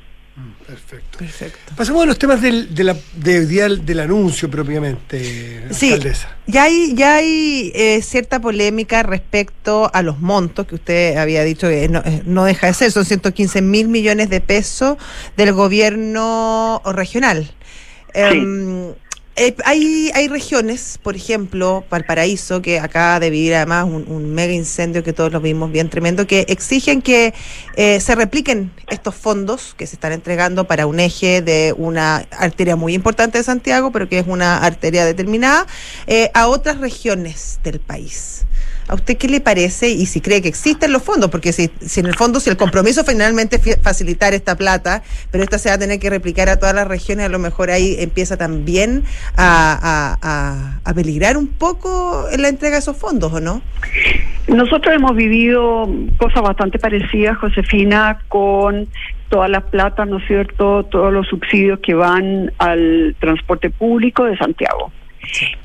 Perfecto. 0.66 1.18
Perfecto. 1.18 1.74
Pasemos 1.76 2.04
a 2.04 2.06
los 2.06 2.18
temas 2.18 2.42
del, 2.42 2.74
de 2.74 2.84
la, 2.84 2.96
del 3.14 4.00
anuncio 4.00 4.50
propiamente, 4.50 5.64
sí, 5.72 5.94
alcaldesa. 5.94 6.38
Ya 6.48 6.64
hay, 6.64 6.94
ya 6.96 7.16
hay 7.16 7.72
eh, 7.76 8.02
cierta 8.02 8.40
polémica 8.40 9.04
respecto 9.04 9.90
a 9.94 10.02
los 10.02 10.20
montos 10.20 10.66
que 10.66 10.76
usted 10.76 11.18
había 11.18 11.44
dicho 11.44 11.68
que 11.68 11.90
no, 11.90 12.00
eh, 12.06 12.22
no 12.26 12.46
deja 12.46 12.68
de 12.68 12.74
ser, 12.74 12.92
son 12.92 13.06
115 13.06 13.62
mil 13.62 13.88
millones 13.90 14.30
de 14.30 14.42
pesos 14.42 14.98
del 15.36 15.54
gobierno 15.54 16.82
regional. 16.86 17.44
Sí. 18.14 18.22
Em, 18.22 18.94
eh, 19.36 19.56
hay, 19.66 20.12
hay 20.14 20.28
regiones, 20.28 21.00
por 21.02 21.16
ejemplo, 21.16 21.84
Valparaíso, 21.90 22.62
que 22.62 22.80
acaba 22.80 23.20
de 23.20 23.32
vivir 23.32 23.56
además 23.56 23.86
un, 23.86 24.34
mega 24.34 24.54
incendio 24.54 25.04
que 25.04 25.12
todos 25.12 25.32
lo 25.32 25.42
vimos 25.42 25.72
bien 25.72 25.90
tremendo, 25.90 26.28
que 26.28 26.46
exigen 26.50 27.02
que 27.02 27.34
eh, 27.76 28.00
se 28.00 28.14
repliquen 28.14 28.72
estos 28.90 29.16
fondos 29.16 29.74
que 29.76 29.88
se 29.88 29.96
están 29.96 30.12
entregando 30.12 30.66
para 30.66 30.86
un 30.86 31.00
eje 31.00 31.42
de 31.42 31.74
una 31.76 32.28
arteria 32.32 32.76
muy 32.76 32.94
importante 32.94 33.40
de 33.40 33.44
Santiago, 33.44 33.92
pero 33.92 34.08
que 34.08 34.20
es 34.20 34.28
una 34.28 34.58
arteria 34.58 35.04
determinada, 35.04 35.66
eh, 36.06 36.30
a 36.36 36.48
otras 36.48 36.78
regiones 36.78 37.60
del 37.64 37.80
país. 37.80 38.46
¿A 38.88 38.96
usted 38.96 39.18
qué 39.18 39.28
le 39.28 39.42
parece 39.42 39.90
y 39.90 40.06
si 40.06 40.22
cree 40.22 40.42
que 40.42 40.50
existen 40.50 40.92
los 40.92 41.04
fondos? 41.04 41.30
Porque 41.30 41.54
si, 41.54 41.72
en 41.98 42.06
el 42.06 42.16
fondo, 42.16 42.40
si 42.40 42.50
el 42.50 42.58
compromiso 42.58 43.04
finalmente 43.04 43.56
es 43.56 43.80
facilitar 43.82 44.34
esta 44.34 44.56
plata, 44.56 45.04
pero 45.32 45.44
esta 45.44 45.58
se 45.58 45.70
va 45.70 45.76
a 45.76 45.78
tener 45.78 46.00
que 46.00 46.10
replicar 46.10 46.50
a 46.50 46.58
todas 46.58 46.76
las 46.76 46.88
regiones, 46.88 47.26
a 47.26 47.30
lo 47.30 47.40
mejor 47.40 47.72
ahí 47.72 47.96
empieza 48.00 48.38
también 48.38 49.04
a, 49.38 50.80
peligrar 50.94 51.38
un 51.38 51.48
poco 51.48 52.28
en 52.32 52.44
la 52.44 52.50
entrega 52.50 52.76
de 52.76 52.80
esos 52.80 52.96
fondos, 52.96 53.34
¿o 53.34 53.40
no? 53.40 53.62
Nosotros 54.48 54.94
hemos 54.94 55.16
vivido 55.16 55.90
cosas 56.18 56.44
bastante 56.44 56.78
parecidas, 56.78 57.38
Josefina, 57.38 58.20
con 58.28 58.88
todas 59.30 59.50
las 59.50 59.64
platas, 59.64 60.08
¿no 60.08 60.18
es 60.18 60.28
cierto?, 60.28 60.84
todos 60.84 61.12
los 61.12 61.26
subsidios 61.28 61.80
que 61.80 61.96
van 61.96 62.52
al 62.60 63.16
transporte 63.20 63.72
público 63.72 64.26
de 64.26 64.38
Santiago. 64.38 64.92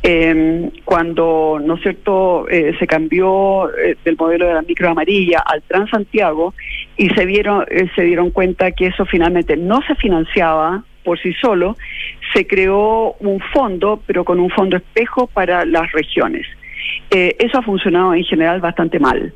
Eh, 0.02 0.70
cuando, 0.84 1.60
¿no 1.62 1.74
es 1.74 1.82
cierto?, 1.82 2.48
eh, 2.48 2.74
se 2.78 2.86
cambió 2.86 3.68
eh, 3.76 3.96
del 4.04 4.16
modelo 4.16 4.46
de 4.46 4.54
la 4.54 4.62
micro 4.62 4.88
amarilla 4.88 5.40
al 5.40 5.62
Transantiago 5.62 6.54
y 6.96 7.08
se, 7.10 7.26
vieron, 7.26 7.64
eh, 7.68 7.88
se 7.94 8.02
dieron 8.02 8.30
cuenta 8.30 8.72
que 8.72 8.86
eso 8.86 9.04
finalmente 9.06 9.56
no 9.56 9.80
se 9.82 9.94
financiaba 9.96 10.84
por 11.04 11.18
sí 11.20 11.32
solo, 11.40 11.76
se 12.34 12.46
creó 12.46 13.14
un 13.20 13.40
fondo, 13.52 14.02
pero 14.06 14.24
con 14.24 14.40
un 14.40 14.50
fondo 14.50 14.76
espejo 14.76 15.26
para 15.26 15.64
las 15.64 15.90
regiones. 15.92 16.46
eso 17.10 17.58
ha 17.58 17.62
funcionado 17.62 18.14
en 18.14 18.24
general 18.24 18.60
bastante 18.60 18.98
mal. 18.98 19.32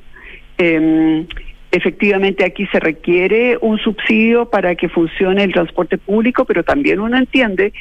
Em, 0.58 1.26
efectivamente 1.70 2.44
aquí 2.44 2.66
se 2.66 2.78
requiere 2.78 3.56
un 3.60 3.78
subsidio 3.78 4.50
para 4.50 4.74
que 4.74 4.90
funcione 4.90 5.42
el 5.42 5.52
transporte 5.52 5.96
público, 5.96 6.44
pero 6.44 6.62
también 6.62 7.00
uno 7.00 7.16
entiende 7.16 7.72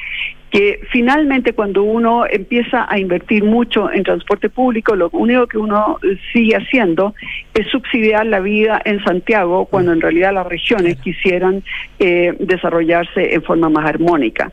que 0.52 0.80
finalmente 0.92 1.54
cuando 1.54 1.82
uno 1.82 2.26
empieza 2.28 2.86
a 2.88 2.98
invertir 2.98 3.42
mucho 3.42 3.90
en 3.90 4.04
transporte 4.04 4.50
público, 4.50 4.94
lo 4.94 5.08
único 5.12 5.46
que 5.46 5.56
uno 5.56 5.98
sigue 6.30 6.54
haciendo 6.54 7.14
es 7.54 7.66
subsidiar 7.68 8.26
la 8.26 8.38
vida 8.40 8.80
en 8.84 9.02
Santiago 9.02 9.64
cuando 9.64 9.92
en 9.94 10.02
realidad 10.02 10.34
las 10.34 10.46
regiones 10.46 10.98
quisieran 11.00 11.64
eh, 11.98 12.36
desarrollarse 12.38 13.34
en 13.34 13.42
forma 13.42 13.70
más 13.70 13.86
armónica. 13.86 14.52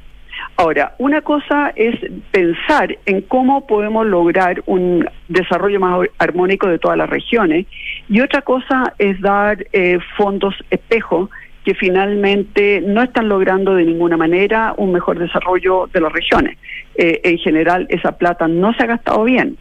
Ahora, 0.56 0.96
una 1.00 1.22
cosa 1.22 1.74
es 1.76 1.96
pensar 2.32 2.98
en 3.06 3.22
cómo 3.22 3.68
podemos 3.68 4.06
lograr 4.06 4.64
un 4.68 5.06
desarrollo 5.28 5.82
más 5.82 6.08
armónico 6.18 6.68
de 6.68 6.80
todas 6.80 6.98
las 6.98 7.10
regiones 7.10 7.66
y 8.08 8.22
otra 8.22 8.42
cosa 8.42 8.94
es 9.00 9.20
dar 9.20 9.66
eh, 9.74 10.00
fondos 10.18 10.56
espejo 10.70 11.30
que 11.70 11.76
finalmente 11.76 12.82
no 12.82 13.04
están 13.04 13.30
logrando 13.30 13.76
de 13.76 13.86
ninguna 13.86 14.18
manera 14.18 14.74
un 14.76 14.92
mejor 14.92 15.20
desarrollo 15.20 15.88
de 15.94 16.02
las 16.02 16.12
regiones. 16.12 16.58
Eh, 16.96 17.22
en 17.24 17.38
general, 17.38 17.86
esa 17.90 18.18
plata 18.18 18.48
no 18.48 18.74
se 18.74 18.82
ha 18.82 18.88
gastado 18.88 19.24
bien. 19.24 19.56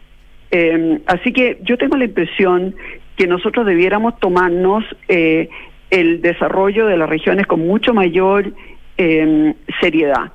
Em, 0.49 1.01
así 1.05 1.31
que 1.31 1.59
yo 1.61 1.77
tengo 1.77 1.97
la 1.97 2.05
impresión 2.05 2.75
que 3.15 3.27
nosotros 3.27 3.63
debiéramos 3.67 4.19
tomarnos 4.19 4.83
eh, 5.07 5.49
el 5.91 6.19
desarrollo 6.23 6.87
de 6.87 6.97
las 6.97 7.07
regiones 7.07 7.45
con 7.45 7.59
mucho 7.59 7.93
mayor 7.93 8.53
em, 8.97 9.53
seriedad. 9.79 10.31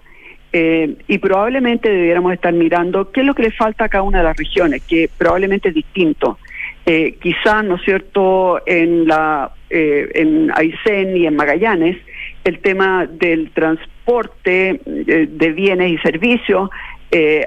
Eh, 0.52 0.94
y 1.08 1.18
probablemente 1.18 1.90
debiéramos 1.90 2.32
estar 2.34 2.52
mirando 2.52 3.10
qué 3.10 3.22
es 3.22 3.26
lo 3.26 3.34
que 3.34 3.42
le 3.42 3.50
falta 3.50 3.86
a 3.86 3.88
cada 3.88 4.04
una 4.04 4.18
de 4.18 4.24
las 4.24 4.36
regiones, 4.36 4.80
que 4.82 5.10
probablemente 5.18 5.70
es 5.70 5.74
distinto. 5.74 6.38
Eh, 6.86 7.16
quizás, 7.20 7.64
¿no 7.64 7.76
es 7.76 7.82
cierto?, 7.82 8.60
en, 8.66 9.06
la, 9.06 9.52
eh, 9.70 10.10
en 10.14 10.50
Aysén 10.54 11.16
y 11.16 11.26
en 11.26 11.34
Magallanes, 11.34 11.96
el 12.44 12.58
tema 12.58 13.06
del 13.06 13.50
transporte 13.52 14.80
eh, 14.84 15.28
de 15.30 15.52
bienes 15.52 15.92
y 15.92 15.98
servicios 15.98 16.70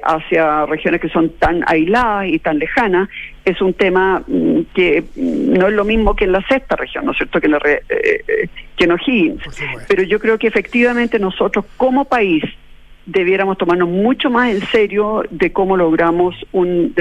hacia 0.02 0.66
regiones 0.66 1.02
que 1.02 1.10
son 1.10 1.30
tan 1.32 1.62
aisladas 1.68 2.30
y 2.30 2.40
tan 2.40 2.58
lejanas, 2.58 3.10
es 3.44 3.62
un 3.62 3.74
tema 3.74 4.24
mm, 4.26 4.62
que 4.74 5.04
no 5.18 5.68
es 5.68 5.74
lo 5.74 5.84
mismo 5.84 6.16
que 6.16 6.24
en 6.24 6.32
la 6.32 6.42
sexta 6.48 6.78
región, 6.78 7.04
¿no 7.04 7.12
es 7.12 7.18
cierto?, 7.18 7.42
que 7.42 7.48
en, 7.48 7.52
la 7.52 7.60
que 7.60 8.84
en 8.86 8.92
O'Higgins. 8.94 9.42
Pero 9.90 10.04
yo 10.04 10.20
creo 10.22 10.38
que 10.38 10.48
efectivamente 10.48 11.20
nosotros 11.20 11.66
como 11.76 12.06
país, 12.06 12.46
debiéramos 13.08 13.58
tomarnos 13.58 13.88
mucho 13.90 14.30
más 14.30 14.52
en 14.52 14.62
serio 14.68 15.24
de 15.32 15.52
cómo 15.52 15.78
logramos 15.78 16.36
un 16.52 16.94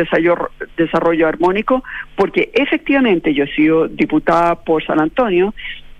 desarrollo, 0.76 1.26
armónico, 1.26 1.82
porque 2.14 2.50
efectivamente 2.54 3.34
yo 3.34 3.44
he 3.44 3.54
sido 3.54 3.88
diputada 3.88 4.54
por 4.54 4.84
San 4.86 5.00
Antonio, 5.00 5.52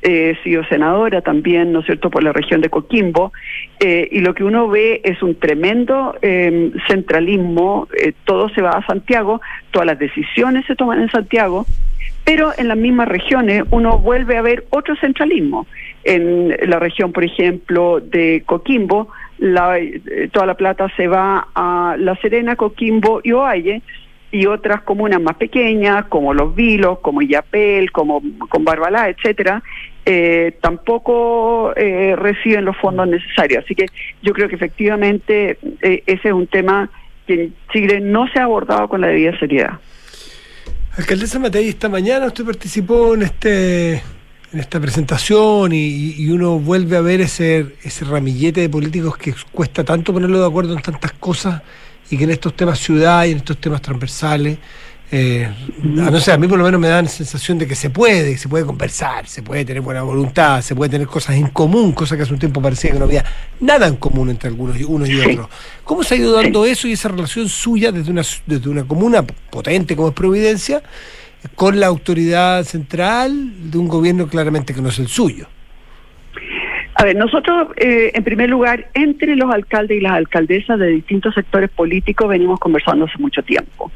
he 0.03 0.37
sido 0.45 0.65
senadora 0.67 1.21
también, 1.23 1.73
¿no 1.73 1.81
es 1.81 1.87
cierto?, 1.87 2.11
por 2.11 2.23
la 2.23 2.33
región 2.33 2.61
de 2.61 2.71
Coquimbo, 2.71 3.33
eh, 3.81 4.09
y 4.13 4.21
lo 4.21 4.35
que 4.35 4.45
uno 4.45 4.69
ve 4.69 5.01
es 5.03 5.21
un 5.23 5.35
tremendo 5.35 6.15
em, 6.23 6.71
centralismo, 6.87 7.89
eh, 8.01 8.13
todo 8.25 8.49
se 8.51 8.63
va 8.63 8.71
a 8.71 8.87
Santiago, 8.87 9.41
todas 9.73 9.87
las 9.87 9.99
decisiones 9.99 10.65
se 10.67 10.77
toman 10.77 11.01
en 11.01 11.11
Santiago, 11.11 11.67
pero 12.25 12.53
en 12.57 12.69
las 12.69 12.77
mismas 12.77 13.09
regiones 13.09 13.65
uno 13.71 13.99
vuelve 13.99 14.37
a 14.37 14.43
ver 14.43 14.67
otro 14.71 14.95
centralismo. 14.97 15.67
En 16.05 16.57
la 16.71 16.79
región, 16.79 17.13
por 17.13 17.25
ejemplo, 17.25 18.01
de 18.01 18.45
Coquimbo, 18.47 19.09
la, 19.39 19.79
eh, 19.79 20.29
toda 20.33 20.47
la 20.47 20.55
plata 20.55 20.89
se 20.97 21.09
va 21.09 21.49
a 21.55 21.97
La 21.99 22.17
Serena, 22.17 22.57
Coquimbo 22.57 23.21
y 23.23 23.33
Ovalle, 23.33 23.83
y 24.33 24.47
otras 24.47 24.83
comunas 24.83 25.21
más 25.21 25.37
pequeñas, 25.37 26.07
como 26.07 26.35
Los 26.35 26.55
Vilos, 26.55 26.99
como 27.01 27.23
Yapel, 27.23 27.93
como 27.93 28.23
con 28.49 28.65
Barbalá, 28.65 29.09
etcétera, 29.09 29.63
eh, 30.05 30.57
tampoco 30.61 31.73
eh, 31.77 32.15
reciben 32.17 32.65
los 32.65 32.77
fondos 32.77 33.09
necesarios. 33.09 33.65
Así 33.65 33.75
que 33.75 33.87
yo 34.23 34.33
creo 34.33 34.49
que 34.49 34.57
efectivamente 34.57 35.59
ese 35.81 36.29
es 36.29 36.33
un 36.33 36.47
tema 36.49 36.91
que 37.27 37.45
en 37.45 37.55
Chile 37.73 38.01
no 38.01 38.29
se 38.29 38.41
ha 38.41 38.45
abordado 38.45 38.89
con 38.89 39.01
la 39.01 39.09
debida 39.09 39.39
seriedad. 39.39 39.79
Alcaldesa 40.97 41.39
Matei, 41.39 41.69
esta 41.69 41.89
mañana 41.89 42.27
usted 42.27 42.45
participó 42.45 43.15
en 43.15 43.23
este 43.23 44.03
en 44.53 44.61
esta 44.61 44.81
presentación 44.81 45.73
y, 45.73 46.29
uno 46.29 46.59
vuelve 46.59 46.97
a 46.97 47.01
ver 47.01 47.21
ese, 47.21 47.75
ese 47.83 48.05
ramillete 48.05 48.61
de 48.61 48.69
políticos 48.69 49.17
que 49.17 49.35
cuesta 49.53 49.85
tanto 49.85 50.13
ponerlo 50.13 50.41
de 50.41 50.47
acuerdo 50.47 50.75
en 50.75 50.83
tantas 50.83 51.13
cosas 51.13 51.63
y 52.11 52.17
que 52.17 52.25
en 52.25 52.31
estos 52.31 52.55
temas 52.55 52.79
ciudad 52.79 53.25
y 53.25 53.33
en 53.33 53.39
estos 53.39 53.59
temas 53.59 53.83
transversales, 53.83 54.59
eh, 55.11 55.49
no 55.83 56.19
sé, 56.19 56.33
a 56.33 56.37
mí 56.37 56.49
por 56.49 56.59
lo 56.59 56.65
menos 56.65 56.81
me 56.81 56.89
da 56.89 57.01
la 57.01 57.09
sensación 57.09 57.59
de 57.59 57.67
que 57.67 57.77
se 57.77 57.91
puede, 57.91 58.37
se 58.37 58.49
puede 58.49 58.65
conversar, 58.65 59.29
se 59.29 59.43
puede 59.43 59.65
tener 59.65 59.81
buena 59.81 60.03
voluntad, 60.03 60.61
se 60.63 60.75
puede 60.75 60.91
tener 60.91 61.07
cosas 61.07 61.37
en 61.37 61.49
común, 61.49 61.93
cosas 61.93 62.17
que 62.17 62.25
hace 62.25 62.33
un 62.33 62.41
tiempo 62.41 62.61
parecía 62.61 62.91
que 62.91 62.99
no 62.99 63.05
había 63.05 63.25
nada 63.61 63.87
en 63.87 63.97
común 63.97 64.31
entre 64.31 64.49
algunos 64.49 64.77
unos 64.83 65.09
y 65.09 65.21
otros. 65.21 65.49
¿Cómo 65.85 66.03
se 66.03 66.15
ha 66.15 66.17
ido 66.17 66.33
dando 66.33 66.65
eso 66.65 66.89
y 66.89 66.93
esa 66.93 67.09
relación 67.09 67.49
suya 67.49 67.93
desde 67.93 68.11
una, 68.11 68.23
desde 68.47 68.69
una 68.69 68.85
comuna 68.85 69.23
potente 69.23 69.95
como 69.95 70.09
es 70.09 70.15
Providencia? 70.15 70.83
Con 71.55 71.81
la 71.81 71.87
autoridad 71.87 72.65
central 72.65 73.71
de 73.71 73.79
un 73.79 73.89
gobierno 73.89 74.29
claramente 74.29 74.75
que 74.75 74.81
no 74.81 74.89
es 74.89 74.99
el 74.99 75.09
suyo. 75.09 75.47
A 76.95 77.05
ver, 77.05 77.15
nosotros, 77.15 77.69
eh, 77.77 78.11
en 78.15 78.25
primer 78.25 78.49
lugar, 78.49 78.89
entre 78.95 79.37
los 79.37 79.53
alcaldes 79.53 79.99
y 79.99 80.01
las 80.01 80.13
alcaldesas 80.13 80.79
de 80.79 80.89
distintos 80.89 81.35
sectores 81.35 81.69
políticos 81.69 82.29
venimos 82.29 82.59
conversando 82.59 83.05
hace 83.05 83.19
mucho 83.19 83.43
tiempo. 83.43 83.93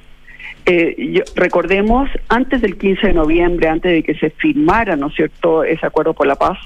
Eh, 0.67 1.23
recordemos, 1.35 2.11
antes 2.29 2.61
del 2.61 2.77
15 2.77 3.09
de 3.09 3.13
noviembre, 3.15 3.69
antes 3.69 3.91
de 3.91 4.03
que 4.03 4.15
se 4.15 4.29
firmara, 4.31 4.97
¿no 4.97 5.11
cierto?, 5.11 5.65
ese 5.65 5.87
acuerdo 5.87 6.13
por 6.13 6.27
la 6.27 6.35
paz, 6.35 6.59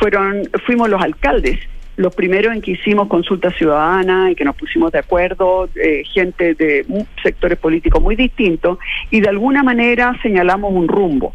fueron, 0.00 0.42
fuimos 0.66 0.88
los 0.88 1.00
alcaldes 1.00 1.60
los 1.98 2.14
primeros 2.14 2.54
en 2.54 2.62
que 2.62 2.70
hicimos 2.70 3.08
consulta 3.08 3.50
ciudadana 3.50 4.30
y 4.30 4.36
que 4.36 4.44
nos 4.44 4.54
pusimos 4.54 4.92
de 4.92 5.00
acuerdo, 5.00 5.68
eh, 5.74 6.04
gente 6.04 6.54
de 6.54 6.86
sectores 7.20 7.58
políticos 7.58 8.00
muy 8.00 8.14
distintos, 8.14 8.78
y 9.10 9.20
de 9.20 9.28
alguna 9.28 9.64
manera 9.64 10.16
señalamos 10.22 10.72
un 10.72 10.86
rumbo. 10.86 11.34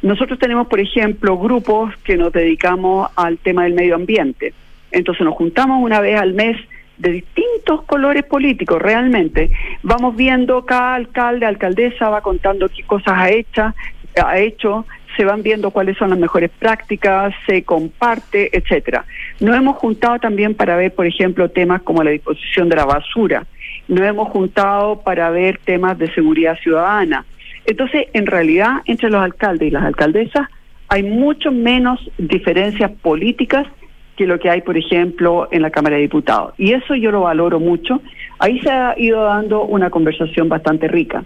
Nosotros 0.00 0.38
tenemos, 0.38 0.68
por 0.68 0.80
ejemplo, 0.80 1.36
grupos 1.36 1.94
que 1.98 2.16
nos 2.16 2.32
dedicamos 2.32 3.10
al 3.14 3.36
tema 3.36 3.64
del 3.64 3.74
medio 3.74 3.94
ambiente. 3.94 4.54
Entonces 4.90 5.22
nos 5.22 5.34
juntamos 5.34 5.84
una 5.84 6.00
vez 6.00 6.18
al 6.18 6.32
mes 6.32 6.56
de 6.96 7.12
distintos 7.12 7.82
colores 7.82 8.24
políticos, 8.24 8.80
realmente. 8.80 9.50
Vamos 9.82 10.16
viendo 10.16 10.64
cada 10.64 10.94
alcalde, 10.94 11.44
alcaldesa 11.44 12.08
va 12.08 12.22
contando 12.22 12.70
qué 12.70 12.82
cosas 12.84 13.14
ha 13.18 13.30
hecho, 13.30 13.74
ha 14.22 14.38
hecho, 14.38 14.86
se 15.16 15.24
van 15.24 15.42
viendo 15.42 15.70
cuáles 15.70 15.96
son 15.96 16.10
las 16.10 16.18
mejores 16.18 16.50
prácticas, 16.58 17.34
se 17.46 17.62
comparte, 17.62 18.56
etcétera. 18.56 19.04
Nos 19.40 19.56
hemos 19.56 19.76
juntado 19.76 20.18
también 20.18 20.54
para 20.54 20.76
ver, 20.76 20.94
por 20.94 21.06
ejemplo, 21.06 21.50
temas 21.50 21.82
como 21.82 22.02
la 22.02 22.10
disposición 22.10 22.68
de 22.68 22.76
la 22.76 22.84
basura. 22.84 23.46
Nos 23.88 24.00
hemos 24.00 24.28
juntado 24.28 25.00
para 25.00 25.30
ver 25.30 25.58
temas 25.64 25.98
de 25.98 26.12
seguridad 26.14 26.58
ciudadana. 26.58 27.24
Entonces, 27.66 28.06
en 28.12 28.26
realidad, 28.26 28.82
entre 28.86 29.10
los 29.10 29.22
alcaldes 29.22 29.68
y 29.68 29.70
las 29.70 29.84
alcaldesas 29.84 30.48
hay 30.88 31.04
mucho 31.04 31.52
menos 31.52 32.00
diferencias 32.18 32.90
políticas 33.02 33.66
que 34.16 34.26
lo 34.26 34.38
que 34.38 34.50
hay, 34.50 34.60
por 34.60 34.76
ejemplo, 34.76 35.48
en 35.50 35.62
la 35.62 35.70
Cámara 35.70 35.96
de 35.96 36.02
Diputados. 36.02 36.52
Y 36.58 36.72
eso 36.72 36.94
yo 36.94 37.10
lo 37.10 37.22
valoro 37.22 37.60
mucho. 37.60 38.02
Ahí 38.38 38.60
se 38.60 38.70
ha 38.70 38.94
ido 38.98 39.22
dando 39.22 39.62
una 39.62 39.88
conversación 39.88 40.48
bastante 40.48 40.88
rica. 40.88 41.24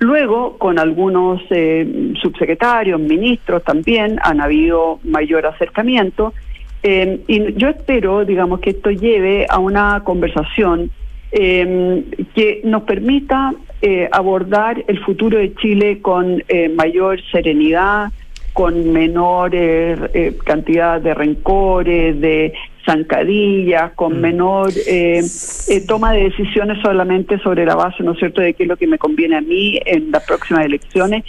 Luego, 0.00 0.56
con 0.56 0.78
algunos 0.78 1.42
eh, 1.50 2.14
subsecretarios, 2.22 2.98
ministros 2.98 3.62
también, 3.62 4.18
han 4.22 4.40
habido 4.40 4.98
mayor 5.04 5.44
acercamiento. 5.44 6.32
Eh, 6.82 7.20
y 7.28 7.52
yo 7.52 7.68
espero, 7.68 8.24
digamos, 8.24 8.60
que 8.60 8.70
esto 8.70 8.90
lleve 8.90 9.46
a 9.46 9.58
una 9.58 10.02
conversación 10.02 10.90
eh, 11.32 12.02
que 12.34 12.62
nos 12.64 12.82
permita 12.84 13.54
abordar 14.12 14.84
el 14.88 14.98
futuro 15.04 15.38
de 15.38 15.54
Chile 15.54 16.00
con 16.02 16.42
mayor 16.76 17.18
serenidad, 17.30 18.10
con 18.52 18.92
menor 18.92 19.52
cantidad 20.44 21.00
de 21.00 21.14
rencores, 21.14 22.20
de 22.20 22.52
zancadillas, 22.84 23.92
con 23.92 24.18
mm. 24.18 24.20
menor 24.20 24.72
eh, 24.86 25.22
eh, 25.68 25.80
toma 25.86 26.12
de 26.12 26.24
decisiones 26.24 26.78
solamente 26.82 27.38
sobre 27.38 27.64
la 27.64 27.74
base, 27.74 28.02
¿no 28.02 28.12
es 28.12 28.18
cierto?, 28.18 28.40
de 28.40 28.54
qué 28.54 28.64
es 28.64 28.68
lo 28.68 28.76
que 28.76 28.86
me 28.86 28.98
conviene 28.98 29.36
a 29.36 29.40
mí 29.40 29.78
en 29.84 30.10
las 30.10 30.24
próximas 30.24 30.64
elecciones, 30.64 31.24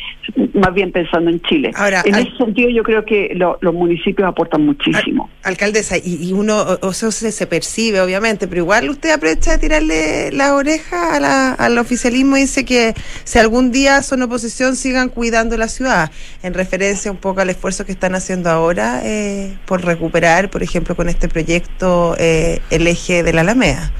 más 0.53 0.73
bien 0.73 0.91
pensando 0.91 1.29
en 1.29 1.41
Chile. 1.41 1.71
Ahora, 1.75 2.01
en 2.05 2.15
ese 2.15 2.35
sentido 2.37 2.69
yo 2.69 2.83
creo 2.83 3.05
que 3.05 3.35
los 3.35 3.73
municipios 3.73 4.27
aportan 4.27 4.65
muchísimo. 4.65 5.29
alcaldesa, 5.43 5.95
y, 5.97 6.31
uno, 6.33 6.65
o 6.81 6.93
sea, 6.93 7.11
se, 7.11 7.47
percibe 7.47 8.01
obviamente, 8.01 8.47
pero 8.47 8.61
igual 8.61 8.89
usted 8.89 9.11
aprovecha 9.11 9.51
de 9.51 9.57
tirarle 9.57 10.31
la 10.31 10.55
oreja 10.55 11.15
a 11.15 11.19
la, 11.19 11.51
al 11.53 11.77
oficialismo 11.77 12.37
y 12.37 12.41
dice 12.41 12.65
que 12.65 12.93
si 13.23 13.39
algún 13.39 13.71
día 13.71 14.01
son 14.03 14.21
oposición 14.21 14.75
sigan 14.75 15.09
cuidando 15.09 15.57
la 15.57 15.67
ciudad, 15.67 16.11
en 16.43 16.53
referencia 16.53 17.11
un 17.11 17.17
poco 17.17 17.41
al 17.41 17.49
esfuerzo 17.49 17.85
que 17.85 17.91
están 17.91 18.15
haciendo 18.15 18.49
ahora 18.49 19.01
eh, 19.03 19.53
por 19.65 19.83
recuperar, 19.83 20.49
por 20.49 20.63
ejemplo, 20.63 20.95
con 20.95 21.09
este 21.09 21.27
proyecto 21.27 21.40
proyecto 21.41 22.15
eh, 22.19 22.59
el 22.69 22.85
eje 22.85 23.23
de 23.23 23.33
la 23.33 23.41
Alameda. 23.41 23.91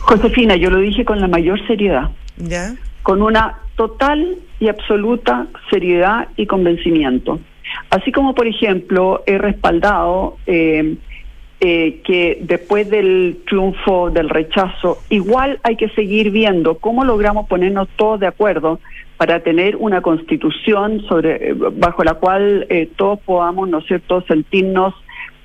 Josefina, 0.00 0.56
yo 0.56 0.70
lo 0.70 0.78
dije 0.78 1.04
con 1.04 1.20
la 1.20 1.28
mayor 1.28 1.64
seriedad. 1.66 2.10
¿Ya? 2.38 2.74
Con 3.02 3.20
una 3.20 3.58
total 3.76 4.36
y 4.60 4.68
absoluta 4.68 5.46
seriedad 5.70 6.28
y 6.36 6.46
convencimiento. 6.46 7.38
Así 7.90 8.12
como, 8.12 8.34
por 8.34 8.46
ejemplo, 8.46 9.22
he 9.26 9.36
respaldado 9.36 10.38
eh, 10.46 10.96
eh, 11.60 12.00
que 12.02 12.38
después 12.40 12.88
del 12.88 13.38
triunfo 13.46 14.08
del 14.08 14.30
rechazo, 14.30 14.98
igual 15.10 15.58
hay 15.62 15.76
que 15.76 15.90
seguir 15.90 16.30
viendo 16.30 16.78
cómo 16.78 17.04
logramos 17.04 17.46
ponernos 17.46 17.88
todos 17.96 18.20
de 18.20 18.26
acuerdo 18.26 18.80
para 19.18 19.40
tener 19.40 19.76
una 19.76 20.00
constitución 20.00 21.02
sobre 21.08 21.52
bajo 21.52 22.04
la 22.04 22.14
cual 22.14 22.66
todos 22.96 23.18
podamos, 23.20 23.68
¿no 23.68 23.78
es 23.78 23.86
cierto?, 23.86 24.22
sentirnos 24.22 24.94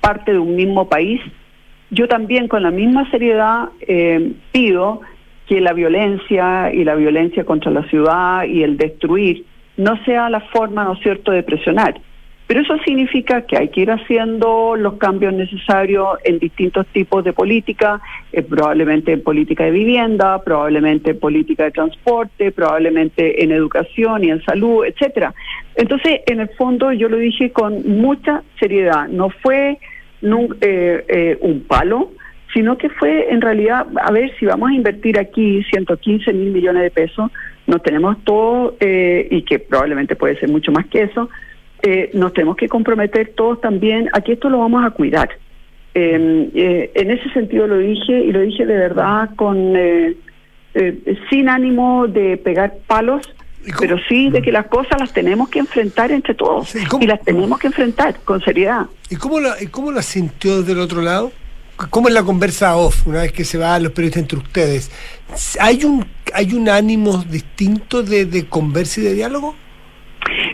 parte 0.00 0.32
de 0.32 0.38
un 0.38 0.56
mismo 0.56 0.88
país 0.88 1.20
yo 1.92 2.08
también 2.08 2.48
con 2.48 2.62
la 2.62 2.70
misma 2.70 3.08
seriedad 3.10 3.68
eh, 3.82 4.32
pido 4.50 5.02
que 5.46 5.60
la 5.60 5.74
violencia 5.74 6.72
y 6.72 6.84
la 6.84 6.94
violencia 6.94 7.44
contra 7.44 7.70
la 7.70 7.82
ciudad 7.84 8.44
y 8.44 8.62
el 8.62 8.78
destruir 8.78 9.44
no 9.76 10.02
sea 10.04 10.30
la 10.30 10.40
forma, 10.40 10.84
¿no 10.84 10.94
es 10.94 11.00
cierto?, 11.00 11.32
de 11.32 11.42
presionar. 11.42 12.00
Pero 12.46 12.62
eso 12.62 12.76
significa 12.84 13.42
que 13.42 13.58
hay 13.58 13.68
que 13.68 13.82
ir 13.82 13.90
haciendo 13.90 14.74
los 14.76 14.94
cambios 14.94 15.34
necesarios 15.34 16.18
en 16.24 16.38
distintos 16.38 16.86
tipos 16.88 17.24
de 17.24 17.34
política, 17.34 18.00
eh, 18.32 18.42
probablemente 18.42 19.12
en 19.12 19.22
política 19.22 19.64
de 19.64 19.70
vivienda, 19.70 20.42
probablemente 20.42 21.10
en 21.10 21.20
política 21.20 21.64
de 21.64 21.72
transporte, 21.72 22.52
probablemente 22.52 23.42
en 23.44 23.52
educación 23.52 24.24
y 24.24 24.30
en 24.30 24.42
salud, 24.44 24.84
etcétera. 24.86 25.34
Entonces, 25.76 26.20
en 26.26 26.40
el 26.40 26.48
fondo, 26.56 26.92
yo 26.92 27.10
lo 27.10 27.18
dije 27.18 27.52
con 27.52 27.86
mucha 28.00 28.42
seriedad. 28.58 29.08
No 29.08 29.28
fue 29.28 29.78
eh, 30.22 31.04
eh, 31.08 31.38
un 31.40 31.62
palo, 31.62 32.12
sino 32.54 32.78
que 32.78 32.88
fue 32.90 33.32
en 33.32 33.40
realidad, 33.40 33.86
a 34.02 34.12
ver, 34.12 34.32
si 34.38 34.46
vamos 34.46 34.70
a 34.70 34.74
invertir 34.74 35.18
aquí 35.18 35.62
115 35.64 36.32
mil 36.32 36.52
millones 36.52 36.82
de 36.82 36.90
pesos, 36.90 37.30
nos 37.66 37.82
tenemos 37.82 38.16
todo, 38.24 38.76
eh, 38.80 39.26
y 39.30 39.42
que 39.42 39.58
probablemente 39.58 40.16
puede 40.16 40.38
ser 40.38 40.50
mucho 40.50 40.70
más 40.72 40.86
que 40.86 41.02
eso, 41.02 41.28
eh, 41.82 42.10
nos 42.14 42.32
tenemos 42.32 42.56
que 42.56 42.68
comprometer 42.68 43.32
todos 43.34 43.60
también 43.60 44.08
a 44.12 44.20
que 44.20 44.32
esto 44.32 44.48
lo 44.48 44.58
vamos 44.58 44.84
a 44.84 44.90
cuidar. 44.90 45.30
Em, 45.94 46.50
en 46.54 47.10
ese 47.10 47.28
sentido 47.30 47.66
lo 47.66 47.78
dije, 47.78 48.12
y 48.20 48.32
lo 48.32 48.40
dije 48.40 48.64
de 48.64 48.76
verdad 48.76 49.30
con 49.36 49.74
sin 51.28 51.50
ánimo 51.50 52.06
de 52.08 52.38
pegar 52.38 52.72
palos, 52.86 53.20
pero 53.78 53.96
sí 54.08 54.30
de 54.30 54.42
que 54.42 54.52
las 54.52 54.66
cosas 54.66 55.00
las 55.00 55.12
tenemos 55.12 55.48
que 55.48 55.60
enfrentar 55.60 56.10
entre 56.10 56.34
todos 56.34 56.74
y 56.74 57.06
las 57.06 57.20
tenemos 57.22 57.58
que 57.58 57.68
enfrentar 57.68 58.16
con 58.24 58.42
seriedad. 58.42 58.86
¿Y 59.10 59.16
cómo 59.16 59.40
la, 59.40 59.54
y 59.60 59.66
cómo 59.66 59.92
la 59.92 60.02
sintió 60.02 60.62
del 60.62 60.80
otro 60.80 61.02
lado? 61.02 61.32
¿Cómo 61.90 62.08
es 62.08 62.14
la 62.14 62.22
conversa 62.22 62.76
off 62.76 63.06
una 63.06 63.22
vez 63.22 63.32
que 63.32 63.44
se 63.44 63.58
van 63.58 63.82
los 63.82 63.92
periodistas 63.92 64.22
entre 64.22 64.38
ustedes? 64.38 64.90
¿Hay 65.60 65.84
un, 65.84 66.06
hay 66.34 66.52
un 66.52 66.68
ánimo 66.68 67.24
distinto 67.24 68.02
de, 68.02 68.26
de 68.26 68.46
conversa 68.46 69.00
y 69.00 69.04
de 69.04 69.14
diálogo? 69.14 69.56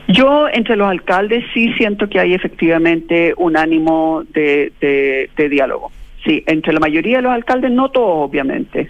Yo 0.09 0.49
entre 0.49 0.77
los 0.77 0.89
alcaldes 0.89 1.45
sí 1.53 1.73
siento 1.75 2.09
que 2.09 2.19
hay 2.19 2.33
efectivamente 2.33 3.35
un 3.37 3.57
ánimo 3.57 4.25
de, 4.33 4.73
de, 4.81 5.49
diálogo. 5.49 5.93
Sí, 6.25 6.43
entre 6.47 6.73
la 6.73 6.81
mayoría 6.81 7.19
de 7.19 7.23
los 7.23 7.33
alcaldes, 7.33 7.71
no 7.71 7.91
todos 7.91 8.29
obviamente, 8.29 8.89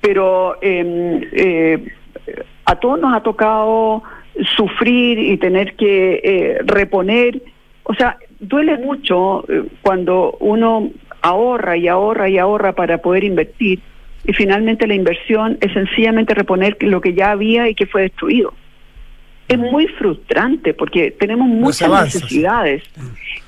pero 0.00 0.56
eh, 0.62 1.28
eh, 1.32 1.84
a 2.64 2.76
todos 2.76 3.00
nos 3.00 3.14
ha 3.14 3.20
tocado 3.20 4.02
sufrir 4.56 5.18
y 5.18 5.36
tener 5.36 5.74
que 5.74 6.20
eh, 6.22 6.58
reponer. 6.64 7.42
O 7.84 7.94
sea, 7.94 8.16
duele 8.40 8.78
mucho 8.78 9.44
eh, 9.48 9.64
cuando 9.82 10.36
uno 10.40 10.90
ahorra 11.20 11.76
y 11.76 11.88
ahorra 11.88 12.28
y 12.28 12.38
ahorra 12.38 12.72
para 12.72 12.98
poder 12.98 13.24
invertir 13.24 13.80
y 14.24 14.32
finalmente 14.32 14.86
la 14.86 14.94
inversión 14.94 15.58
es 15.60 15.72
sencillamente 15.72 16.34
reponer 16.34 16.76
lo 16.80 17.00
que 17.00 17.14
ya 17.14 17.32
había 17.32 17.68
y 17.68 17.74
que 17.74 17.86
fue 17.86 18.02
destruido. 18.02 18.54
Es 19.48 19.58
muy 19.58 19.86
frustrante 19.88 20.72
porque 20.72 21.10
tenemos 21.10 21.48
muchas 21.48 21.90
necesidades. 22.04 22.82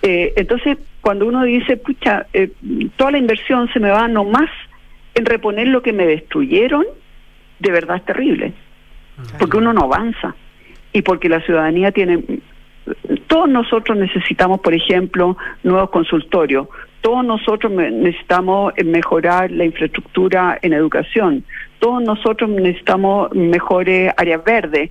Eh, 0.03 0.33
entonces, 0.37 0.77
cuando 1.01 1.27
uno 1.27 1.45
dice, 1.45 1.77
pucha, 1.77 2.27
toda 2.97 3.13
la 3.13 3.19
inversión 3.19 3.73
se 3.73 3.79
me 3.79 3.89
va 3.89 4.09
nomás 4.09 4.51
en 5.15 5.25
reponer 5.25 5.69
lo 5.69 5.83
que 5.83 5.93
me 5.93 6.07
destruyeron, 6.07 6.85
de 7.61 7.71
verdad 7.71 7.97
es 7.97 8.05
terrible 8.05 8.53
porque 9.39 9.57
uno 9.57 9.73
no 9.73 9.83
avanza 9.83 10.35
y 10.93 11.03
porque 11.03 11.29
la 11.29 11.41
ciudadanía 11.41 11.93
tiene 11.93 12.23
todos 13.27 13.49
nosotros 13.49 13.97
necesitamos, 13.99 14.61
por 14.61 14.75
ejemplo, 14.75 15.37
nuevos 15.63 15.91
consultorios. 15.91 16.69
Todos 17.01 17.25
nosotros 17.25 17.73
necesitamos 17.73 18.73
mejorar 18.85 19.51
la 19.51 19.65
infraestructura 19.65 20.59
en 20.63 20.73
educación. 20.73 21.45
Todos 21.79 22.03
nosotros 22.03 22.51
necesitamos 22.51 23.33
mejores 23.35 24.13
áreas 24.17 24.43
verdes. 24.45 24.91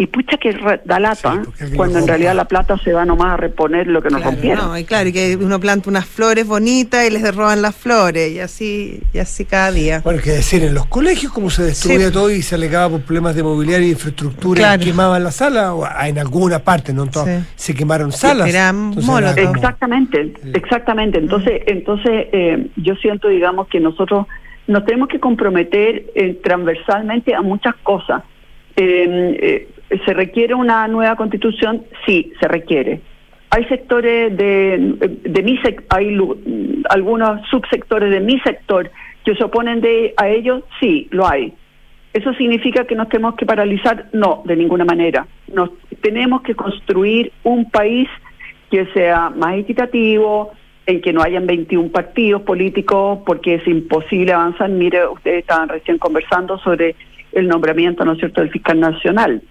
Y 0.00 0.06
pucha 0.06 0.38
que 0.38 0.58
da 0.86 0.98
lata, 0.98 1.42
cuando 1.76 1.98
en 1.98 2.08
realidad 2.08 2.34
la 2.34 2.46
plata 2.46 2.78
se 2.78 2.90
va 2.94 3.04
nomás 3.04 3.34
a 3.34 3.36
reponer 3.36 3.86
lo 3.86 4.00
que 4.00 4.08
nos 4.08 4.24
rompieron. 4.24 4.78
y 4.78 4.84
claro, 4.84 5.10
y 5.10 5.12
que 5.12 5.36
uno 5.36 5.60
planta 5.60 5.90
unas 5.90 6.06
flores 6.06 6.46
bonitas 6.46 7.06
y 7.06 7.10
les 7.10 7.36
roban 7.36 7.60
las 7.60 7.76
flores, 7.76 8.32
y 8.32 8.40
así 8.40 9.02
y 9.12 9.18
así 9.18 9.44
cada 9.44 9.70
día. 9.70 10.00
Bueno, 10.02 10.22
que 10.22 10.30
decir, 10.30 10.64
en 10.64 10.72
los 10.72 10.86
colegios 10.86 11.30
como 11.34 11.50
se 11.50 11.64
destruía 11.64 12.10
todo 12.10 12.30
y 12.30 12.40
se 12.40 12.54
alegaba 12.54 12.88
por 12.88 13.02
problemas 13.02 13.34
de 13.34 13.42
mobiliario 13.42 13.88
e 13.88 13.90
infraestructura 13.90 14.74
y 14.76 14.78
quemaban 14.78 15.22
la 15.22 15.32
sala, 15.32 15.74
o 15.74 15.86
en 15.86 16.18
alguna 16.18 16.60
parte, 16.60 16.94
no 16.94 17.02
en 17.02 17.10
todas, 17.10 17.44
se 17.56 17.74
quemaron 17.74 18.10
salas. 18.10 18.48
Exactamente, 19.36 20.32
exactamente. 20.54 21.18
Entonces, 21.18 21.60
entonces 21.66 22.28
eh, 22.32 22.70
yo 22.76 22.94
siento, 22.94 23.28
digamos, 23.28 23.68
que 23.68 23.80
nosotros 23.80 24.26
nos 24.66 24.82
tenemos 24.86 25.10
que 25.10 25.20
comprometer 25.20 26.06
eh, 26.14 26.40
transversalmente 26.42 27.34
a 27.34 27.42
muchas 27.42 27.74
cosas. 27.82 28.22
Eh, 28.76 29.68
¿Se 30.04 30.14
requiere 30.14 30.54
una 30.54 30.86
nueva 30.88 31.16
constitución? 31.16 31.84
Sí, 32.06 32.32
se 32.40 32.48
requiere. 32.48 33.00
Hay 33.50 33.64
sectores 33.64 34.36
de, 34.36 34.96
de 35.22 35.42
mi 35.42 35.58
sector, 35.58 35.84
hay 35.90 36.16
algunos 36.88 37.46
subsectores 37.48 38.10
de 38.10 38.20
mi 38.20 38.38
sector 38.40 38.90
que 39.24 39.34
se 39.34 39.44
oponen 39.44 39.80
de, 39.80 40.14
a 40.16 40.28
ellos, 40.28 40.62
sí, 40.78 41.08
lo 41.10 41.28
hay. 41.28 41.52
¿Eso 42.12 42.32
significa 42.34 42.84
que 42.84 42.94
nos 42.94 43.08
tenemos 43.08 43.36
que 43.36 43.46
paralizar? 43.46 44.06
No, 44.12 44.42
de 44.44 44.56
ninguna 44.56 44.84
manera. 44.84 45.26
Nos 45.52 45.70
tenemos 46.00 46.42
que 46.42 46.54
construir 46.54 47.32
un 47.44 47.70
país 47.70 48.08
que 48.70 48.86
sea 48.86 49.30
más 49.30 49.54
equitativo, 49.58 50.52
en 50.86 51.00
que 51.00 51.12
no 51.12 51.22
hayan 51.22 51.46
21 51.46 51.90
partidos 51.90 52.42
políticos, 52.42 53.20
porque 53.24 53.54
es 53.54 53.66
imposible 53.66 54.32
avanzar. 54.32 54.70
Mire, 54.70 55.06
ustedes 55.06 55.40
estaban 55.40 55.68
recién 55.68 55.98
conversando 55.98 56.58
sobre 56.58 56.96
el 57.32 57.46
nombramiento, 57.46 58.04
¿no 58.04 58.12
es 58.12 58.18
cierto?, 58.18 58.40
del 58.40 58.50
fiscal 58.50 58.80
nacional. 58.80 59.42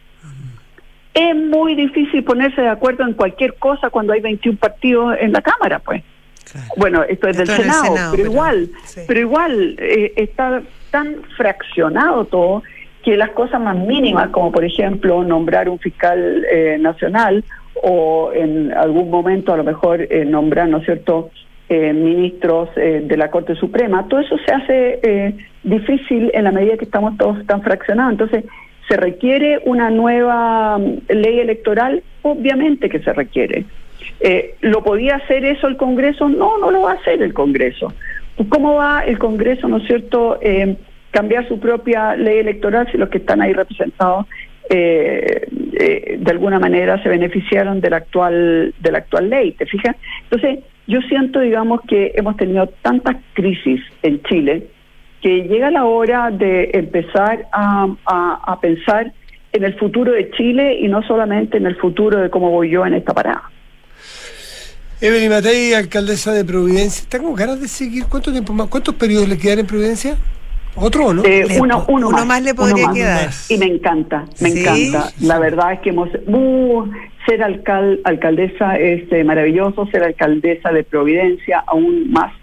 Es 1.14 1.36
muy 1.36 1.76
difícil 1.76 2.24
ponerse 2.24 2.62
de 2.62 2.70
acuerdo 2.70 3.04
en 3.04 3.14
cualquier 3.14 3.56
cosa 3.56 3.90
cuando 3.90 4.14
hay 4.14 4.22
21 4.22 4.58
partidos 4.58 5.16
en 5.20 5.32
la 5.32 5.42
Cámara, 5.42 5.80
pues. 5.80 6.04
Bueno, 6.78 7.04
esto 7.04 7.28
es 7.28 7.38
del 7.38 7.48
Senado, 7.48 7.94
pero, 8.12 8.26
igual, 8.26 8.70
pero 9.08 9.20
igual 9.20 9.76
eh, 9.78 10.14
está 10.16 10.64
tan 10.90 11.18
fraccionado 11.38 12.26
todo 12.26 12.64
que 13.04 13.16
las 13.16 13.32
cosas 13.32 13.62
más 13.62 13.78
mínimas, 13.78 14.30
como 14.30 14.52
por 14.52 14.64
ejemplo 14.64 15.24
nombrar 15.24 15.70
un 15.70 15.80
fiscal 15.80 16.46
eh, 16.52 16.78
nacional 16.80 17.44
o 17.82 18.32
en 18.34 18.74
algún 18.74 19.10
momento 19.10 19.54
a 19.54 19.58
lo 19.58 19.64
mejor 19.64 20.02
eh, 20.02 20.26
nombrar, 20.26 20.68
¿no 20.68 20.78
es 20.78 20.86
cierto?, 20.86 21.32
eh, 21.70 21.94
ministros 21.94 22.74
de 22.74 23.16
la 23.16 23.30
Corte 23.30 23.54
Suprema, 23.54 24.08
todo 24.08 24.22
eso 24.22 24.36
se 24.44 24.52
hace 24.52 25.36
difícil 25.62 26.32
en 26.34 26.46
la 26.46 26.52
medida 26.52 26.78
que 26.78 26.86
estamos 26.86 27.16
todos 27.16 27.46
tan 27.46 27.62
fraccionados. 27.62 28.14
Entonces, 28.14 28.46
¿se 28.90 28.98
requiere 28.98 29.62
una 29.64 29.90
nueva 29.90 30.78
mm, 30.78 31.02
ley 31.10 31.40
electoral? 31.40 32.04
Obviamente 32.24 32.90
que 32.90 33.00
se 33.00 33.14
requiere. 33.14 33.66
¿Lo 34.62 34.84
podía 34.84 35.16
hacer 35.16 35.46
eso 35.46 35.68
el 35.68 35.78
Congreso? 35.78 36.28
No, 36.28 36.58
no 36.58 36.72
lo 36.72 36.82
va 36.82 36.92
a 36.92 36.96
hacer 36.96 37.22
el 37.22 37.34
Congreso. 37.34 37.94
¿Cómo 38.50 38.76
va 38.76 39.06
el 39.06 39.18
Congreso, 39.18 39.68
no 39.70 39.78
es 39.78 39.88
cierto?, 39.88 40.40
cambiar 41.12 41.48
su 41.48 41.60
propia 41.60 42.16
ley 42.16 42.40
electoral 42.40 42.88
si 42.92 42.98
los 42.98 43.10
que 43.10 43.20
están 43.20 43.42
ahí 43.42 43.54
representados 43.54 44.26
eh, 44.72 45.48
eh, 45.74 46.18
de 46.20 46.32
alguna 46.32 46.60
manera 46.60 47.02
se 47.02 47.10
beneficiaron 47.10 47.82
de 47.82 47.90
la 47.90 47.98
actual 47.98 48.76
de 48.80 48.92
la 48.92 49.00
actual 49.00 49.28
ley, 49.28 49.54
¿te 49.54 49.66
fijas? 49.66 49.96
Entonces, 50.30 50.60
yo 50.86 51.02
siento, 51.02 51.40
digamos, 51.40 51.82
que 51.88 52.12
hemos 52.14 52.38
tenido 52.38 52.68
tantas 52.84 53.18
crisis 53.34 53.82
en 54.04 54.22
Chile 54.24 54.68
que 55.22 55.44
llega 55.44 55.70
la 55.72 55.86
hora 55.86 56.32
de 56.32 56.72
empezar 56.74 57.48
a, 57.52 57.88
a 58.06 58.60
pensar 58.60 59.14
en 59.52 59.64
el 59.64 59.78
futuro 59.78 60.12
de 60.12 60.30
Chile 60.32 60.80
y 60.80 60.88
no 60.88 61.02
solamente 61.04 61.58
en 61.58 61.66
el 61.66 61.76
futuro 61.76 62.20
de 62.20 62.30
cómo 62.30 62.52
voy 62.52 62.70
yo 62.70 62.86
en 62.86 62.94
esta 62.94 63.14
parada. 63.14 63.44
Evelyn 65.02 65.30
Matei, 65.30 65.74
alcaldesa 65.74 66.34
de 66.34 66.44
Providencia, 66.44 67.08
¿tengo 67.10 67.34
ganas 67.34 67.62
de 67.62 67.68
seguir? 67.68 68.06
¿Cuánto 68.10 68.32
tiempo 68.32 68.54
más? 68.54 68.68
¿Cuántos 68.68 68.96
periodos 68.96 69.30
le 69.30 69.38
quedan 69.38 69.60
en 69.60 69.66
Providencia? 69.66 70.18
¿Otro 70.76 71.08
o 71.08 71.14
no? 71.14 71.24
Eh, 71.26 71.58
uno, 71.60 71.86
uno, 71.88 72.26
más, 72.26 72.44
le 72.44 72.54
podría 72.54 72.90
quedar. 72.94 73.30
Y 73.50 73.58
me 73.58 73.66
encanta, 73.66 74.26
me 74.40 74.50
encanta. 74.50 75.12
La 75.22 75.40
verdad 75.40 75.74
es 75.74 75.80
que 75.80 75.90
hemos... 75.90 76.10
Uh, 76.28 76.86
ser 77.26 77.44
alcal, 77.44 78.00
alcaldesa 78.06 78.78
es 78.78 79.04
eh, 79.12 79.24
maravilloso, 79.24 79.86
ser 79.88 80.04
alcaldesa 80.04 80.72
de 80.72 80.84
Providencia 80.84 81.64
aún 81.68 82.12
más. 82.12 82.34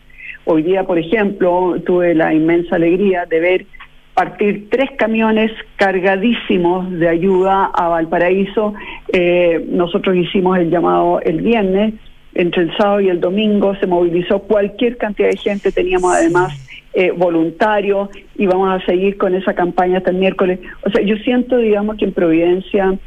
Hoy 0.49 0.63
día, 0.63 0.85
por 0.85 0.97
ejemplo, 0.97 1.75
tuve 1.85 2.15
la 2.15 2.33
inmensa 2.33 2.77
alegría 2.77 3.27
de 3.27 3.41
ver 3.41 3.67
partir 4.15 4.69
tres 4.71 4.91
camiones 4.97 5.51
cargadísimos 5.75 6.91
de 6.93 7.09
ayuda 7.09 7.67
a 7.67 7.89
Valparaíso. 7.89 8.73
Eh, 9.13 9.67
nosotros 9.69 10.17
hicimos 10.17 10.57
el 10.59 10.71
llamado 10.71 11.21
el 11.21 11.43
viernes, 11.43 11.95
entre 12.33 12.63
el 12.63 12.77
sábado 12.77 13.01
y 13.01 13.09
el 13.09 13.21
domingo 13.21 13.75
se 13.81 13.89
movilizó 13.89 14.39
cualquier 14.39 14.97
cantidad 14.99 15.29
de 15.29 15.37
gente, 15.37 15.73
teníamos 15.73 16.15
además 16.15 16.55
eh, 16.95 17.11
voluntarios 17.11 18.09
y 18.37 18.47
vamos 18.47 18.71
a 18.71 18.87
seguir 18.87 19.19
con 19.19 19.35
esa 19.35 19.53
campaña 19.53 19.99
hasta 19.99 20.11
el 20.11 20.17
miércoles. 20.17 20.61
O 20.85 20.91
sea, 20.91 21.03
yo 21.03 21.17
siento, 21.17 21.59
digamos, 21.59 21.97
que 21.97 22.05
en 22.05 22.13
Providencia... 22.13 22.99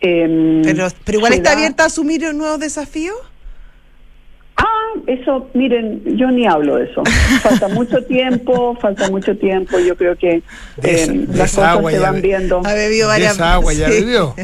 Em, 0.00 0.62
pero, 0.62 0.86
pero 1.04 1.18
igual 1.18 1.32
está 1.32 1.54
abierta 1.54 1.82
a 1.82 1.86
asumir 1.86 2.24
un 2.24 2.38
nuevo 2.38 2.56
desafío. 2.56 3.12
Ah, 3.14 3.33
eso, 5.06 5.48
miren, 5.54 6.02
yo 6.16 6.30
ni 6.30 6.46
hablo 6.46 6.76
de 6.76 6.84
eso. 6.84 7.02
Falta 7.42 7.68
mucho 7.68 8.02
tiempo, 8.06 8.76
falta 8.80 9.10
mucho 9.10 9.36
tiempo. 9.36 9.78
Yo 9.78 9.96
creo 9.96 10.16
que 10.16 10.42
eh, 10.82 11.26
las 11.32 11.54
cosas 11.54 11.78
se 11.90 11.98
van 11.98 12.22
viendo. 12.22 12.62
Ha 12.64 12.74
bebido 12.74 13.08
varias 13.08 13.40
agua 13.40 13.72
ya 13.72 13.88
bebió. 13.88 14.34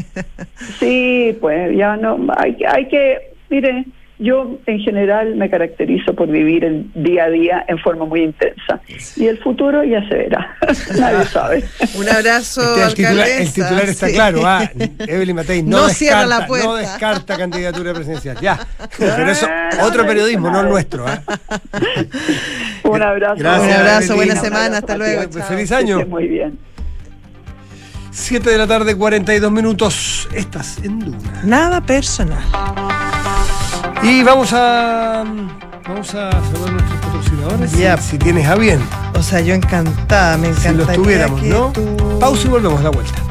sí, 0.79 1.37
pues 1.39 1.75
ya 1.77 1.97
no, 1.97 2.27
hay, 2.37 2.57
hay 2.67 2.87
que, 2.87 3.33
miren, 3.49 3.91
yo 4.21 4.59
en 4.67 4.79
general 4.79 5.35
me 5.35 5.49
caracterizo 5.49 6.13
por 6.13 6.29
vivir 6.29 6.63
el 6.63 6.91
día 6.93 7.23
a 7.23 7.29
día 7.29 7.65
en 7.67 7.79
forma 7.79 8.05
muy 8.05 8.21
intensa. 8.21 8.79
Y 9.15 9.25
el 9.25 9.39
futuro 9.39 9.83
ya 9.83 10.07
se 10.07 10.15
verá. 10.15 10.57
Nadie 10.99 11.25
sabe. 11.25 11.63
Un 11.95 12.07
abrazo. 12.07 12.61
Este, 12.85 13.03
el, 13.03 13.51
titular, 13.51 13.89
está 13.89 14.09
claro. 14.11 14.41
Ah, 14.45 14.69
Evelyn 14.99 15.35
Matei 15.35 15.63
no, 15.63 15.87
descarta, 15.87 16.25
la 16.27 16.47
no 16.47 16.75
descarta 16.75 17.35
candidatura 17.35 17.93
presidencial. 17.93 18.37
Ya. 18.39 18.59
Pero 18.97 19.31
eso, 19.31 19.47
otro 19.81 20.05
periodismo, 20.05 20.51
no 20.51 20.61
el 20.61 20.69
nuestro. 20.69 21.05
¿ah? 21.07 21.23
Un 22.83 23.01
abrazo. 23.01 23.35
Gracias, 23.37 23.67
Un 23.67 23.79
abrazo, 23.79 24.15
buena 24.15 24.35
semana. 24.35 24.77
Hasta 24.77 24.97
luego. 24.97 25.31
Feliz 25.31 25.71
año. 25.71 26.05
Muy 26.05 26.27
bien. 26.27 26.59
7 28.11 28.49
de 28.49 28.57
la 28.57 28.67
tarde, 28.67 28.95
42 28.95 29.51
minutos. 29.51 30.29
Estás 30.35 30.77
en 30.83 30.99
Duna. 30.99 31.41
Nada 31.43 31.81
personal. 31.81 32.43
Y 34.03 34.23
vamos 34.23 34.51
a 34.53 35.23
vamos 35.87 36.09
a 36.15 36.31
saludar 36.31 36.69
a 36.69 36.71
nuestros 36.71 36.99
patrocinadores. 37.01 38.03
Si, 38.03 38.17
tienes 38.17 38.47
a 38.47 38.55
bien. 38.55 38.79
O 39.17 39.21
sea, 39.21 39.41
yo 39.41 39.53
encantada, 39.53 40.37
me 40.37 40.47
encantaría. 40.47 40.71
Si 40.71 40.77
los 40.77 40.93
tuviéramos, 40.93 41.43
¿no? 41.43 41.71
Pausa 42.19 42.47
y 42.47 42.49
volvemos 42.49 42.79
a 42.79 42.83
la 42.83 42.89
vuelta. 42.89 43.21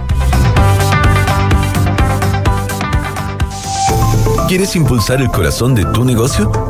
¿Quieres 4.46 4.74
impulsar 4.76 5.20
el 5.20 5.28
corazón 5.28 5.74
de 5.74 5.84
tu 5.86 6.04
negocio? 6.04 6.69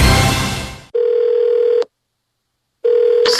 Thank 0.03 0.45
you. 0.45 0.50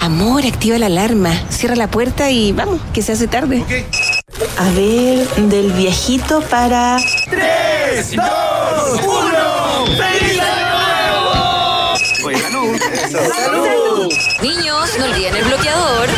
Amor, 0.00 0.44
activa 0.46 0.78
la 0.78 0.86
alarma, 0.86 1.32
cierra 1.50 1.74
la 1.76 1.88
puerta 1.88 2.30
y 2.30 2.52
vamos, 2.52 2.80
que 2.92 3.02
se 3.02 3.12
hace 3.12 3.26
tarde. 3.26 3.64
A 4.58 4.70
ver, 4.70 5.26
del 5.36 5.72
viejito 5.72 6.40
para... 6.42 6.98
¡Tres, 7.28 8.14
dos, 8.14 9.00
uno! 9.02 9.86
¡Feliz 9.96 10.38
año 10.40 10.66
nuevo! 10.76 11.96
salud. 12.38 12.76
¡Salud! 13.10 14.12
Niños, 14.42 14.90
no 14.98 15.04
olviden 15.06 15.34
el 15.36 15.44
bloqueador. 15.44 16.08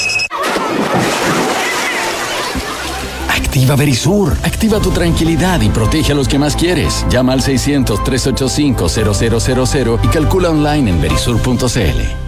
Activa 3.31 3.77
Verisur. 3.77 4.37
Activa 4.45 4.79
tu 4.81 4.91
tranquilidad 4.91 5.61
y 5.61 5.69
protege 5.69 6.13
a 6.13 6.15
los 6.15 6.29
que 6.29 6.39
más 6.39 6.55
quieres. 6.55 7.05
Llama 7.11 7.33
al 7.33 7.43
600-385-0000 7.43 9.99
y 10.05 10.09
calcula 10.09 10.51
online 10.51 10.91
en 10.91 11.01
verisur.cl. 11.01 12.28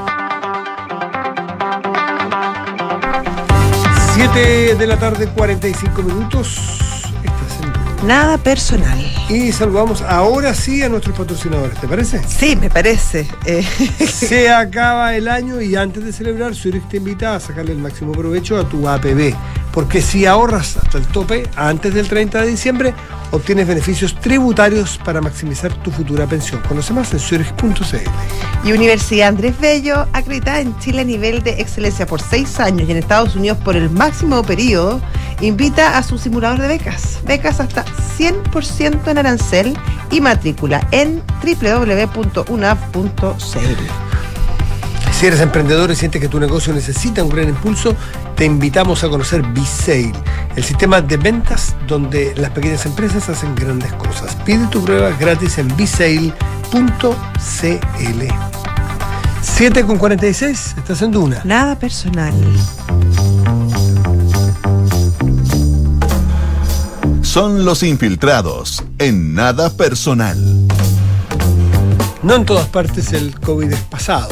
7 4.21 4.75
de 4.75 4.85
la 4.85 4.99
tarde, 4.99 5.27
45 5.35 6.03
minutos. 6.03 6.55
En 7.23 8.07
Nada 8.07 8.37
personal. 8.37 8.99
Y 9.29 9.51
saludamos 9.51 10.03
ahora 10.03 10.53
sí 10.53 10.83
a 10.83 10.89
nuestros 10.89 11.17
patrocinadores, 11.17 11.79
¿te 11.81 11.87
parece? 11.87 12.21
Sí, 12.27 12.55
me 12.55 12.69
parece. 12.69 13.27
Eh, 13.45 13.63
Se 14.07 14.51
acaba 14.51 15.15
el 15.15 15.27
año 15.27 15.59
y 15.59 15.75
antes 15.75 16.05
de 16.05 16.13
celebrar, 16.13 16.53
Zurich 16.53 16.87
te 16.87 16.97
invita 16.97 17.35
a 17.35 17.39
sacarle 17.39 17.71
el 17.71 17.79
máximo 17.79 18.11
provecho 18.11 18.59
a 18.59 18.69
tu 18.69 18.87
APB. 18.87 19.33
Porque 19.73 20.01
si 20.01 20.25
ahorras 20.25 20.77
hasta 20.77 20.97
el 20.97 21.05
tope 21.07 21.47
antes 21.55 21.93
del 21.93 22.07
30 22.07 22.41
de 22.41 22.47
diciembre, 22.47 22.93
obtienes 23.31 23.67
beneficios 23.67 24.15
tributarios 24.19 24.99
para 25.03 25.21
maximizar 25.21 25.73
tu 25.81 25.91
futura 25.91 26.27
pensión. 26.27 26.61
Conoce 26.67 26.93
más 26.93 27.13
en 27.13 27.19
zurich.cl. 27.19 28.67
Y 28.67 28.71
Universidad 28.73 29.29
Andrés 29.29 29.57
Bello, 29.59 30.07
acreditada 30.13 30.59
en 30.59 30.77
Chile 30.79 31.01
a 31.01 31.05
nivel 31.05 31.41
de 31.41 31.61
excelencia 31.61 32.05
por 32.05 32.21
seis 32.21 32.59
años 32.59 32.87
y 32.87 32.91
en 32.91 32.97
Estados 32.97 33.35
Unidos 33.35 33.57
por 33.63 33.75
el 33.75 33.89
máximo 33.89 34.43
periodo, 34.43 35.01
invita 35.39 35.97
a 35.97 36.03
su 36.03 36.17
simulador 36.17 36.59
de 36.61 36.67
becas. 36.67 37.19
Becas 37.25 37.59
hasta 37.59 37.85
100% 38.17 39.07
en 39.07 39.17
arancel 39.17 39.77
y 40.11 40.21
matrícula 40.21 40.87
en 40.91 41.23
www.unaf.cl. 41.43 42.51
Si 45.21 45.27
eres 45.27 45.41
emprendedor 45.41 45.91
y 45.91 45.95
sientes 45.95 46.19
que 46.19 46.27
tu 46.27 46.39
negocio 46.39 46.73
necesita 46.73 47.23
un 47.23 47.29
gran 47.29 47.47
impulso, 47.47 47.95
te 48.35 48.43
invitamos 48.43 49.03
a 49.03 49.09
conocer 49.09 49.43
B-Sale, 49.43 50.13
el 50.55 50.63
sistema 50.63 50.99
de 50.99 51.15
ventas 51.15 51.75
donde 51.87 52.33
las 52.37 52.49
pequeñas 52.49 52.87
empresas 52.87 53.29
hacen 53.29 53.53
grandes 53.53 53.93
cosas. 53.93 54.35
Pide 54.43 54.65
tu 54.71 54.83
prueba 54.83 55.11
gratis 55.19 55.59
en 55.59 55.67
bsale.cl. 55.77 56.33
7 59.43 59.85
con 59.85 59.99
46, 59.99 60.75
estás 60.79 61.03
en 61.03 61.11
Duna. 61.11 61.41
Nada 61.43 61.77
personal. 61.77 62.33
Son 67.21 67.63
los 67.63 67.83
infiltrados 67.83 68.83
en 68.97 69.35
nada 69.35 69.69
personal. 69.69 70.35
No 72.23 72.35
en 72.35 72.45
todas 72.45 72.65
partes 72.65 73.13
el 73.13 73.39
COVID 73.39 73.71
es 73.71 73.81
pasado. 73.81 74.29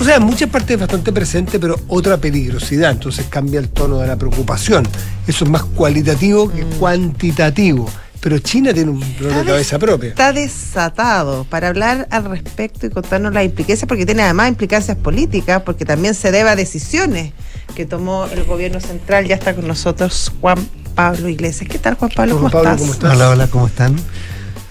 O 0.00 0.04
sea, 0.04 0.16
en 0.16 0.22
muchas 0.22 0.48
partes 0.48 0.70
es 0.72 0.80
bastante 0.80 1.12
presente, 1.12 1.58
pero 1.58 1.78
otra 1.88 2.18
peligrosidad. 2.18 2.92
Entonces 2.92 3.26
cambia 3.28 3.58
el 3.58 3.68
tono 3.68 3.98
de 3.98 4.06
la 4.06 4.16
preocupación. 4.16 4.86
Eso 5.26 5.44
es 5.44 5.50
más 5.50 5.64
cualitativo 5.64 6.50
que 6.52 6.62
cuantitativo. 6.78 7.90
Pero 8.20 8.38
China 8.38 8.72
tiene 8.72 8.92
un 8.92 9.18
dolor 9.18 9.38
de 9.38 9.44
cabeza 9.44 9.78
propia. 9.78 10.10
Está 10.10 10.32
desatado 10.32 11.44
para 11.44 11.68
hablar 11.68 12.06
al 12.10 12.24
respecto 12.26 12.86
y 12.86 12.90
contarnos 12.90 13.32
las 13.32 13.44
implicancias, 13.44 13.88
porque 13.88 14.06
tiene 14.06 14.22
además 14.22 14.48
implicancias 14.48 14.96
políticas, 14.96 15.62
porque 15.62 15.84
también 15.84 16.14
se 16.14 16.30
debe 16.30 16.50
a 16.50 16.56
decisiones 16.56 17.32
que 17.74 17.84
tomó 17.84 18.26
el 18.26 18.44
gobierno 18.44 18.80
central. 18.80 19.26
Ya 19.26 19.34
está 19.34 19.54
con 19.54 19.66
nosotros 19.66 20.32
Juan 20.40 20.58
Pablo 20.94 21.28
Iglesias. 21.28 21.68
¿Qué 21.68 21.78
tal, 21.78 21.94
Juan 21.94 22.10
Pablo? 22.14 22.36
¿Cómo, 22.36 22.50
Juan 22.50 22.64
Pablo, 22.64 22.70
estás? 22.70 22.80
¿cómo 22.80 22.92
estás? 22.92 23.16
Hola, 23.16 23.30
hola, 23.30 23.46
¿cómo 23.48 23.66
están? 23.66 23.96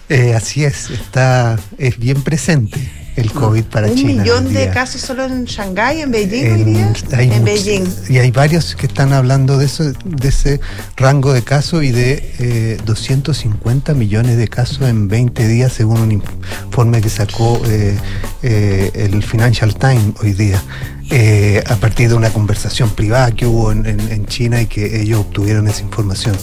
Eh, 0.10 0.34
así 0.34 0.64
es, 0.64 0.90
está, 0.90 1.58
es 1.78 1.98
bien 1.98 2.22
presente 2.22 2.97
el 3.18 3.32
COVID 3.32 3.64
para 3.66 3.88
Un 3.88 3.96
China. 3.96 4.24
millón 4.24 4.48
hoy 4.48 4.54
de 4.54 4.70
casos 4.70 5.02
solo 5.02 5.26
en 5.26 5.44
Shanghái, 5.46 6.02
en 6.02 6.12
Beijing 6.12 6.46
hoy 6.54 6.62
En- 6.62 6.66
día. 6.74 6.94
hay 7.14 7.32
en 7.32 7.44
Beijing. 7.44 7.84
Y 8.10 8.18
hay 8.20 8.32
varios 8.32 8.76
que 8.76 8.86
están 8.86 9.12
hablando 9.12 9.58
de 9.58 9.66
eso, 9.66 9.84
de 10.06 10.28
ese 10.28 10.60
rango 10.96 11.34
de 11.34 11.42
casos 11.44 11.84
y 11.84 11.92
de 11.92 12.34
eh, 12.40 12.78
250 12.86 13.94
millones 13.96 14.38
de 14.38 14.48
casos 14.48 14.82
en 14.88 15.08
20 15.08 15.48
días, 15.48 15.74
según 15.74 16.00
un 16.00 16.12
informe 16.12 17.02
que 17.02 17.10
sacó 17.10 17.60
eh, 17.66 17.98
eh, 18.44 18.92
el 18.94 19.24
Financial 19.24 19.74
Times 19.76 20.14
hoy 20.22 20.34
día. 20.34 20.62
eh, 21.10 21.64
a 21.68 21.78
partir 21.78 22.10
de 22.10 22.16
una 22.16 22.30
conversación 22.32 22.90
privada 22.90 23.32
que 23.32 23.46
hubo 23.46 23.72
en, 23.72 23.86
en- 23.86 24.12
en 24.12 24.26
China 24.26 24.62
y 24.62 24.66
que 24.66 25.02
ellos 25.02 25.22
obtuvieron 25.22 25.66
esa 25.70 25.82
información, 25.82 26.36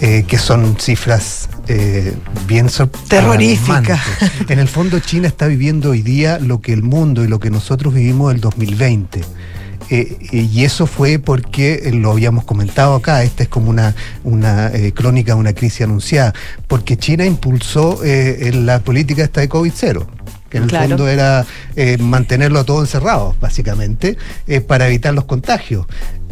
eh, 0.00 0.24
que 0.26 0.38
son 0.38 0.74
cifras 0.80 1.50
eh, 1.68 2.14
bien 2.46 2.68
alarmantes. 3.18 3.98
En 4.48 4.58
el 4.58 4.68
fondo 4.68 4.98
China 5.00 5.28
está 5.28 5.46
viviendo 5.46 5.90
hoy 5.90 6.02
día 6.02 6.38
lo 6.38 6.60
que 6.60 6.72
el 6.72 6.82
mundo 6.82 7.24
y 7.24 7.28
lo 7.28 7.40
que 7.40 7.50
nosotros 7.50 7.94
vivimos 7.94 8.34
el 8.34 8.40
2020. 8.40 9.22
Eh, 9.88 10.16
y 10.32 10.64
eso 10.64 10.86
fue 10.88 11.18
porque 11.20 11.82
eh, 11.84 11.92
lo 11.92 12.10
habíamos 12.10 12.44
comentado 12.44 12.94
acá, 12.96 13.22
esta 13.22 13.44
es 13.44 13.48
como 13.48 13.70
una, 13.70 13.94
una 14.24 14.68
eh, 14.72 14.92
crónica 14.92 15.34
de 15.34 15.38
una 15.40 15.52
crisis 15.52 15.82
anunciada, 15.82 16.34
porque 16.66 16.96
China 16.96 17.24
impulsó 17.24 18.02
eh, 18.04 18.48
en 18.48 18.66
la 18.66 18.80
política 18.80 19.22
esta 19.22 19.42
de 19.42 19.48
COVID-0, 19.48 20.04
que 20.50 20.56
en 20.58 20.64
el 20.64 20.68
Claro. 20.70 20.88
fondo 20.88 21.08
era 21.08 21.46
mantenerlo 22.00 22.58
a 22.60 22.64
todos 22.64 22.82
encerrados, 22.82 23.38
básicamente, 23.40 24.16
para 24.66 24.88
evitar 24.88 25.14
los 25.14 25.24
contagios. 25.26 25.86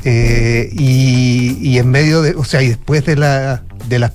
Eh, 0.04 0.68
y, 0.72 1.56
y 1.60 1.78
en 1.78 1.88
medio 1.90 2.22
de, 2.22 2.34
o 2.34 2.44
sea, 2.44 2.60
y 2.62 2.68
después 2.68 3.04
de, 3.06 3.16
la, 3.16 3.62
de 3.88 3.98
las 4.00 4.12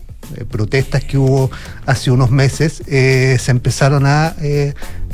protestas 0.49 1.03
que 1.03 1.17
hubo 1.17 1.49
hace 1.85 2.11
unos 2.11 2.31
meses, 2.31 2.83
eh, 2.87 3.37
se 3.39 3.51
empezaron 3.51 4.05
a 4.05 4.35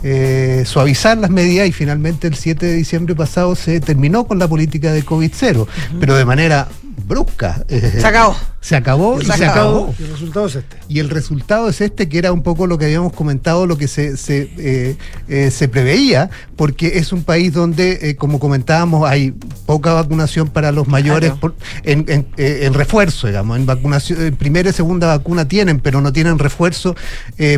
eh, 0.08 0.62
suavizar 0.68 1.18
las 1.18 1.32
medidas 1.32 1.68
y 1.68 1.72
finalmente 1.72 2.28
el 2.28 2.36
7 2.36 2.64
de 2.64 2.74
diciembre 2.76 3.16
pasado 3.16 3.56
se 3.56 3.80
terminó 3.80 4.26
con 4.28 4.38
la 4.38 4.48
política 4.48 4.94
de 4.94 5.04
COVID-0, 5.04 5.66
pero 6.00 6.16
de 6.16 6.26
manera 6.26 6.68
brusca. 7.08 7.66
eh, 7.70 7.98
Se 8.00 8.06
acabó. 8.08 8.36
Se 8.62 8.76
acabó 8.76 9.22
y 9.22 9.26
Se 9.26 9.34
se 9.38 9.46
acabó. 9.46 9.92
acabó. 9.92 9.96
Y 10.00 10.04
el 10.04 10.10
resultado 10.10 10.48
es 10.48 10.56
este. 10.56 10.78
Y 10.90 10.98
el 11.00 11.10
resultado 11.12 11.70
es 11.70 11.82
este, 11.82 12.10
que 12.10 12.18
era 12.18 12.32
un 12.32 12.42
poco 12.42 12.66
lo 12.66 12.80
que 12.80 12.86
habíamos 12.86 13.14
comentado, 13.14 13.68
lo 13.68 13.78
que 13.78 13.88
se, 13.88 14.18
se, 14.18 14.50
eh, 14.58 14.98
eh, 15.28 15.52
se 15.52 15.68
preveía, 15.68 16.32
porque 16.56 16.94
es 16.98 17.14
un 17.14 17.24
país 17.24 17.54
donde, 17.54 18.00
eh, 18.10 18.16
como 18.16 18.40
comentábamos, 18.40 19.08
hay 19.08 19.36
poca 19.68 19.94
vacunación 19.94 20.48
para 20.48 20.72
los 20.72 20.88
mayores 20.88 21.30
Claro. 21.34 21.40
por- 21.42 21.56
en, 21.84 22.06
en- 22.08 22.26
en 22.38 22.74
refuerzo, 22.74 23.28
digamos. 23.28 23.56
En 23.60 23.68
vacunación, 23.68 24.20
en 24.26 24.36
primera 24.36 24.72
y 24.72 24.74
segunda 24.74 25.06
vacuna 25.16 25.48
tienen, 25.48 25.80
pero 25.80 26.02
no 26.02 26.12
tienen 26.12 26.40
refuerzo, 26.40 26.96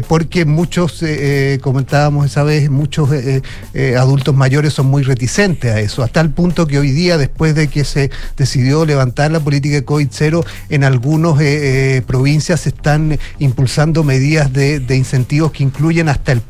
porque 0.09 0.43
muchos, 0.43 1.01
comentábamos 1.61 2.25
esa 2.37 2.43
vez, 2.43 2.69
muchos 2.69 3.11
eh, 3.13 3.41
eh, 3.73 3.95
adultos 3.97 4.35
mayores 4.35 4.71
son 4.71 4.85
muy 4.85 5.01
reticentes 5.01 5.73
a 5.73 5.79
eso, 5.79 6.03
hasta 6.03 6.21
el 6.21 6.29
punto 6.29 6.67
que 6.67 6.77
hoy 6.77 6.91
día, 6.91 7.17
después 7.17 7.55
de 7.55 7.67
que 7.67 7.83
se 7.83 8.11
decidió 8.37 8.85
levantar 8.85 9.31
la 9.31 9.39
política 9.39 9.73
de 9.73 9.83
COVID-0, 9.83 10.45
en 10.69 10.83
algunas 10.83 11.33
provincias 12.05 12.61
se 12.61 12.69
están 12.69 13.17
impulsando 13.39 14.03
medidas 14.03 14.53
de, 14.53 14.79
de 14.79 14.95
incentivos 14.95 15.51
que 15.51 15.63
incluyen 15.63 16.09
hasta 16.09 16.33
el 16.33 16.41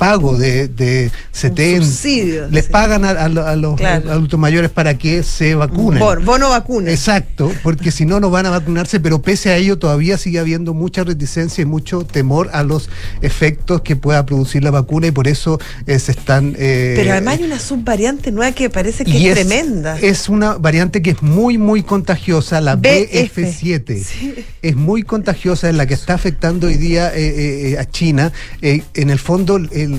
pago 0.00 0.34
de, 0.38 0.66
de 0.68 1.10
70. 1.32 1.84
subsidio, 1.84 2.48
Les 2.48 2.64
sí. 2.64 2.70
pagan 2.72 3.04
a, 3.04 3.10
a 3.10 3.28
lo- 3.28 3.46
a 3.46 3.54
los 3.54 3.76
Claro. 3.76 4.10
adultos 4.10 4.40
mayores 4.40 4.70
para 4.70 4.96
que 4.96 5.22
se 5.22 5.54
vacunen. 5.54 6.00
Bon- 6.00 6.24
bono 6.24 6.48
vacuna. 6.48 6.90
Exacto, 6.90 7.52
porque 7.62 7.90
si 7.90 8.06
no, 8.06 8.18
no 8.18 8.30
van 8.30 8.46
a 8.46 8.50
vacunarse, 8.50 8.98
pero 8.98 9.20
pese 9.20 9.50
a 9.50 9.56
ello 9.58 9.78
todavía 9.78 10.16
sigue 10.16 10.38
habiendo 10.38 10.72
mucha 10.72 11.04
reticencia 11.04 11.60
y 11.60 11.66
mucho 11.66 12.04
temor 12.04 12.48
a 12.54 12.62
los 12.62 12.88
efectos 13.20 13.82
que 13.82 13.94
pueda 13.94 14.24
producir 14.24 14.64
la 14.64 14.70
vacuna 14.70 15.08
y 15.08 15.10
por 15.10 15.28
eso 15.28 15.60
eh, 15.86 15.98
se 15.98 16.12
están... 16.12 16.54
eh, 16.58 16.94
Pero 16.96 17.12
además 17.12 17.38
hay 17.38 17.44
una 17.44 17.58
subvariante 17.58 18.32
nueva 18.32 18.52
que 18.52 18.70
parece 18.70 19.04
que 19.04 19.28
es, 19.28 19.34
tremenda. 19.34 19.98
Es 20.00 20.30
una 20.30 20.54
variante 20.54 21.02
que 21.02 21.10
es 21.10 21.20
muy, 21.22 21.58
muy 21.58 21.82
contagiosa, 21.82 22.62
la 22.62 22.76
BF. 22.76 23.36
BF7. 23.36 24.02
Sí. 24.02 24.34
Es 24.62 24.76
muy 24.76 25.02
contagiosa, 25.02 25.68
es 25.68 25.74
la 25.74 25.84
que 25.86 25.92
está 25.94 26.14
afectando 26.14 26.68
hoy 26.68 26.76
día 26.76 27.12
eh, 27.14 27.72
eh, 27.72 27.78
a 27.78 27.84
China. 27.84 28.32
Eh, 28.62 28.82
en 28.94 29.10
el 29.10 29.18
fondo, 29.18 29.56
el- 29.56 29.89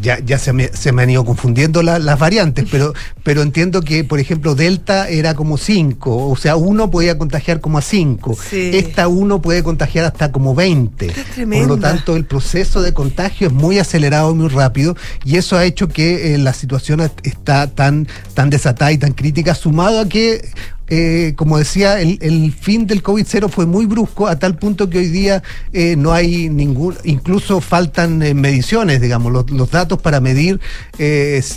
ya, 0.00 0.18
ya 0.20 0.38
se, 0.38 0.52
me, 0.52 0.68
se 0.68 0.92
me 0.92 1.02
han 1.02 1.10
ido 1.10 1.24
confundiendo 1.24 1.82
la- 1.82 1.98
las 1.98 2.18
variantes, 2.18 2.66
pero, 2.70 2.92
pero 3.22 3.42
entiendo 3.42 3.80
que, 3.82 4.04
por 4.04 4.20
ejemplo, 4.20 4.54
Delta 4.54 5.08
era 5.08 5.34
como 5.34 5.56
5, 5.58 6.28
o 6.28 6.36
sea, 6.36 6.56
uno 6.56 6.90
podía 6.90 7.18
contagiar 7.18 7.60
como 7.60 7.78
a 7.78 7.82
5. 7.82 8.36
Sí. 8.50 8.70
Esta 8.74 9.08
uno 9.08 9.40
puede 9.42 9.62
contagiar 9.62 10.04
hasta 10.04 10.32
como 10.32 10.54
20. 10.54 11.12
Por 11.60 11.68
lo 11.68 11.76
tanto, 11.78 12.16
el 12.16 12.24
proceso 12.24 12.82
de 12.82 12.92
contagio 12.92 13.48
es 13.48 13.52
muy 13.52 13.78
acelerado 13.78 14.34
muy 14.34 14.48
rápido 14.48 14.96
y 15.24 15.36
eso 15.36 15.56
ha 15.56 15.64
hecho 15.64 15.88
que 15.88 16.34
eh, 16.34 16.38
la 16.38 16.52
situación 16.52 17.00
est- 17.00 17.20
está 17.26 17.66
tan, 17.68 18.08
tan 18.34 18.50
desatada 18.50 18.92
y 18.92 18.98
tan 18.98 19.12
crítica, 19.12 19.54
sumado 19.54 20.00
a 20.00 20.08
que 20.08 20.48
eh, 20.94 21.32
como 21.36 21.56
decía, 21.56 22.02
el, 22.02 22.52
fin 22.52 22.86
del 22.86 23.02
COVID-0 23.02 23.48
fue 23.48 23.64
muy 23.64 23.86
brusco 23.86 24.26
a 24.26 24.38
tal 24.38 24.56
punto 24.56 24.90
que 24.90 24.98
hoy 24.98 25.06
día 25.06 25.42
eh, 25.72 25.96
no 25.96 26.12
hay 26.12 26.50
ningún, 26.50 26.94
incluso 27.04 27.62
faltan 27.62 28.22
eh, 28.22 28.34
mediciones, 28.34 29.00
digamos, 29.00 29.32
los, 29.32 29.70
datos 29.70 30.02
para 30.02 30.20
medir 30.20 30.60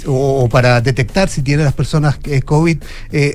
o, 0.05 0.47
para 0.49 0.79
detectar 0.79 1.27
si 1.27 1.41
tienen 1.41 1.65
las 1.65 1.73
personas 1.73 2.17
COVID 2.45 2.77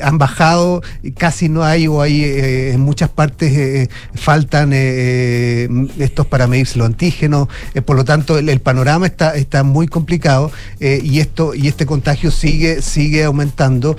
han 0.00 0.16
bajado, 0.16 0.80
casi 1.18 1.50
no 1.50 1.64
hay 1.64 1.86
o 1.86 2.00
hay 2.00 2.24
en 2.24 2.80
muchas 2.80 3.10
partes 3.10 3.90
faltan 4.14 4.72
estos 4.72 6.26
para 6.26 6.46
medirse 6.46 6.78
los 6.78 6.86
antígenos, 6.86 7.48
por 7.84 7.96
lo 7.96 8.04
tanto 8.06 8.38
el, 8.38 8.60
panorama 8.60 9.06
está, 9.06 9.34
está 9.34 9.64
muy 9.64 9.86
complicado 9.86 10.50
y 10.80 11.20
esto 11.20 11.54
y 11.54 11.68
este 11.68 11.84
contagio 11.84 12.30
sigue, 12.30 12.80
sigue 12.80 13.24
aumentando 13.24 13.98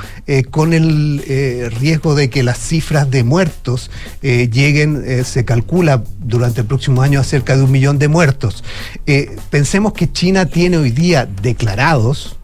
con 0.49 0.73
el 0.73 1.21
eh, 1.27 1.69
riesgo 1.91 2.15
de 2.15 2.29
que 2.29 2.41
las 2.41 2.57
cifras 2.57 3.11
de 3.11 3.25
muertos 3.25 3.91
eh, 4.21 4.49
lleguen, 4.49 5.03
eh, 5.05 5.25
se 5.25 5.43
calcula 5.43 6.01
durante 6.19 6.61
el 6.61 6.67
próximo 6.67 7.01
año 7.01 7.19
a 7.19 7.23
cerca 7.25 7.57
de 7.57 7.63
un 7.63 7.71
millón 7.71 7.99
de 7.99 8.07
muertos. 8.07 8.63
Eh, 9.05 9.35
pensemos 9.49 9.91
que 9.91 10.09
China 10.09 10.45
tiene 10.45 10.77
hoy 10.77 10.91
día 10.91 11.25
declarados 11.25 12.37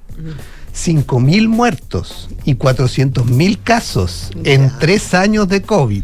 5.000 0.75 1.47
muertos 1.47 2.29
y 2.43 2.55
400.000 2.55 3.59
casos 3.63 4.31
en 4.43 4.69
tres 4.79 5.13
años 5.13 5.47
de 5.47 5.61
COVID. 5.61 6.03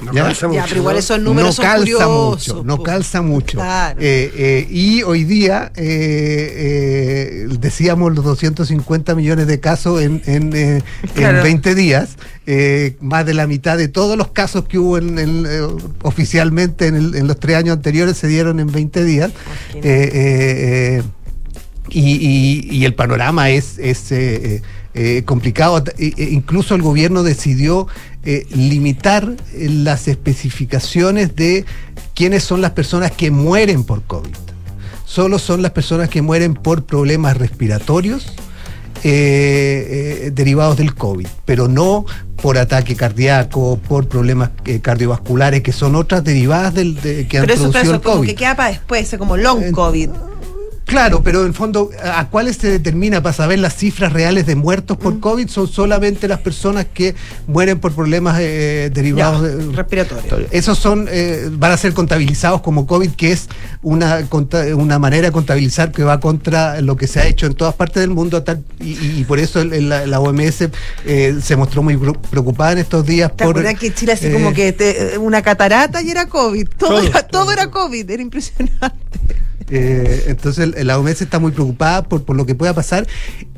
No 0.00 0.12
calza 0.12 0.42
Ya, 0.42 0.48
mucho, 0.48 0.64
pero 0.68 0.80
igual 0.80 0.96
esos 0.96 1.20
números 1.20 1.48
no 1.48 1.52
son 1.52 1.64
calza 1.64 1.78
curiosos, 1.80 2.48
mucho, 2.48 2.62
no 2.64 2.76
po. 2.76 2.82
calza 2.84 3.20
mucho. 3.22 3.58
Claro. 3.58 3.98
Eh, 4.00 4.30
eh, 4.36 4.66
y 4.70 5.02
hoy 5.02 5.24
día 5.24 5.72
eh, 5.74 7.44
eh, 7.50 7.56
decíamos 7.58 8.14
los 8.14 8.24
250 8.24 9.14
millones 9.16 9.46
de 9.48 9.58
casos 9.58 10.00
en, 10.00 10.22
en, 10.26 10.54
eh, 10.54 10.76
en 11.02 11.10
Claro. 11.14 11.42
20 11.42 11.74
días, 11.74 12.10
eh, 12.46 12.96
más 13.00 13.26
de 13.26 13.34
la 13.34 13.46
mitad 13.48 13.76
de 13.76 13.88
todos 13.88 14.16
los 14.16 14.28
casos 14.28 14.64
que 14.68 14.78
hubo 14.78 14.98
en, 14.98 15.18
en, 15.18 15.44
eh, 15.48 15.62
oficialmente 16.02 16.86
en, 16.86 16.94
el- 16.94 17.14
en 17.16 17.26
los 17.26 17.38
tres 17.40 17.56
años 17.56 17.76
anteriores 17.76 18.16
se 18.16 18.28
dieron 18.28 18.60
en 18.60 18.70
20 18.70 19.04
días. 19.04 19.32
Y, 21.90 22.16
y- 22.16 22.68
y 22.76 22.84
el 22.84 22.94
panorama 22.94 23.50
es, 23.50 23.78
es 23.78 24.12
eh, 24.12 24.56
eh, 24.56 24.62
eh, 24.94 25.22
complicado. 25.24 25.82
E- 25.98 26.28
incluso 26.30 26.74
el 26.74 26.82
gobierno 26.82 27.22
decidió 27.22 27.86
eh, 28.24 28.46
limitar 28.54 29.34
eh, 29.54 29.68
las 29.70 30.08
especificaciones 30.08 31.34
de 31.36 31.64
quiénes 32.14 32.42
son 32.44 32.60
las 32.60 32.72
personas 32.72 33.10
que 33.12 33.30
mueren 33.30 33.84
por 33.84 34.02
COVID. 34.02 34.34
Solo 35.04 35.38
son 35.38 35.62
las 35.62 35.70
personas 35.72 36.08
que 36.10 36.20
mueren 36.20 36.54
por 36.54 36.84
problemas 36.84 37.36
respiratorios 37.36 38.26
derivados 40.32 40.76
del 40.76 40.94
COVID, 40.94 41.26
pero 41.44 41.68
no 41.68 42.04
por 42.42 42.58
ataque 42.58 42.94
cardíaco, 42.94 43.78
por 43.88 44.08
problemas 44.08 44.50
eh, 44.64 44.80
cardiovasculares, 44.80 45.62
que 45.62 45.72
son 45.72 45.94
otras 45.96 46.22
derivadas 46.24 46.74
del, 46.74 46.94
de, 47.00 47.26
que 47.26 47.38
han 47.38 47.46
Pero 47.46 47.54
eso, 47.54 47.62
pero 47.64 47.72
producido 47.72 47.82
eso 47.82 47.94
el 47.94 48.00
como 48.02 48.16
COVID. 48.16 48.28
que 48.28 48.34
queda 48.34 48.56
para 48.56 48.70
después, 48.70 49.12
es 49.12 49.18
como 49.18 49.36
long 49.36 49.70
COVID. 49.72 50.10
Claro, 50.88 51.22
pero 51.22 51.44
en 51.44 51.52
fondo, 51.52 51.90
¿a 52.02 52.28
cuáles 52.30 52.56
se 52.56 52.70
determina 52.70 53.22
para 53.22 53.34
saber 53.34 53.58
las 53.58 53.76
cifras 53.76 54.10
reales 54.10 54.46
de 54.46 54.56
muertos 54.56 54.96
por 54.96 55.14
Mm. 55.16 55.20
COVID? 55.20 55.48
Son 55.48 55.68
solamente 55.68 56.26
las 56.28 56.40
personas 56.40 56.86
que 56.92 57.14
mueren 57.46 57.78
por 57.78 57.92
problemas 57.94 58.38
eh, 58.40 58.90
derivados 58.92 59.42
Ya, 59.42 59.48
de- 59.48 59.72
respiratorio. 59.76 60.46
Esos 60.50 60.78
son, 60.78 61.06
eh, 61.10 61.50
van 61.52 61.72
a 61.72 61.76
ser 61.76 61.92
contabilizados 61.92 62.62
como 62.62 62.86
COVID, 62.86 63.10
que 63.10 63.32
es 63.32 63.48
una, 63.82 64.26
una 64.76 64.98
manera 64.98 65.26
de 65.28 65.32
contabilizar 65.32 65.92
que 65.92 66.04
va 66.04 66.20
contra 66.20 66.80
lo 66.80 66.96
que 66.96 67.06
se 67.06 67.20
ha 67.20 67.26
hecho 67.26 67.44
en 67.44 67.52
todas 67.52 67.74
partes 67.74 68.00
del 68.00 68.10
mundo, 68.10 68.42
y, 68.80 69.24
por 69.24 69.38
eso 69.40 69.60
el- 69.60 69.74
el- 69.74 69.88
la, 69.90 70.06
la 70.06 70.20
OMS 70.20 70.70
eh, 71.04 71.36
se 71.42 71.54
mostró 71.56 71.82
muy 71.82 71.98
pre- 71.98 72.14
preocupada 72.30 72.72
en 72.72 72.78
estos 72.78 73.04
días 73.04 73.30
¿Te 73.36 73.44
por... 73.44 73.62
que 73.76 73.92
Chile 73.92 74.12
así 74.12 74.28
eh, 74.28 74.32
como 74.32 74.54
que 74.54 74.72
te- 74.72 75.18
una 75.18 75.42
catarata 75.42 76.00
y 76.00 76.10
era 76.10 76.26
COVID? 76.30 76.66
Todo, 76.78 76.88
Todo, 76.90 77.02
era, 77.02 77.22
todo 77.26 77.52
era 77.52 77.70
COVID, 77.70 78.08
era 78.10 78.22
impresionante. 78.22 78.96
Eh, 79.70 80.24
entonces 80.28 80.84
la 80.84 80.98
OMS 80.98 81.20
está 81.20 81.38
muy 81.38 81.52
preocupada 81.52 82.04
por, 82.04 82.24
por 82.24 82.36
lo 82.36 82.46
que 82.46 82.54
pueda 82.54 82.74
pasar. 82.74 83.06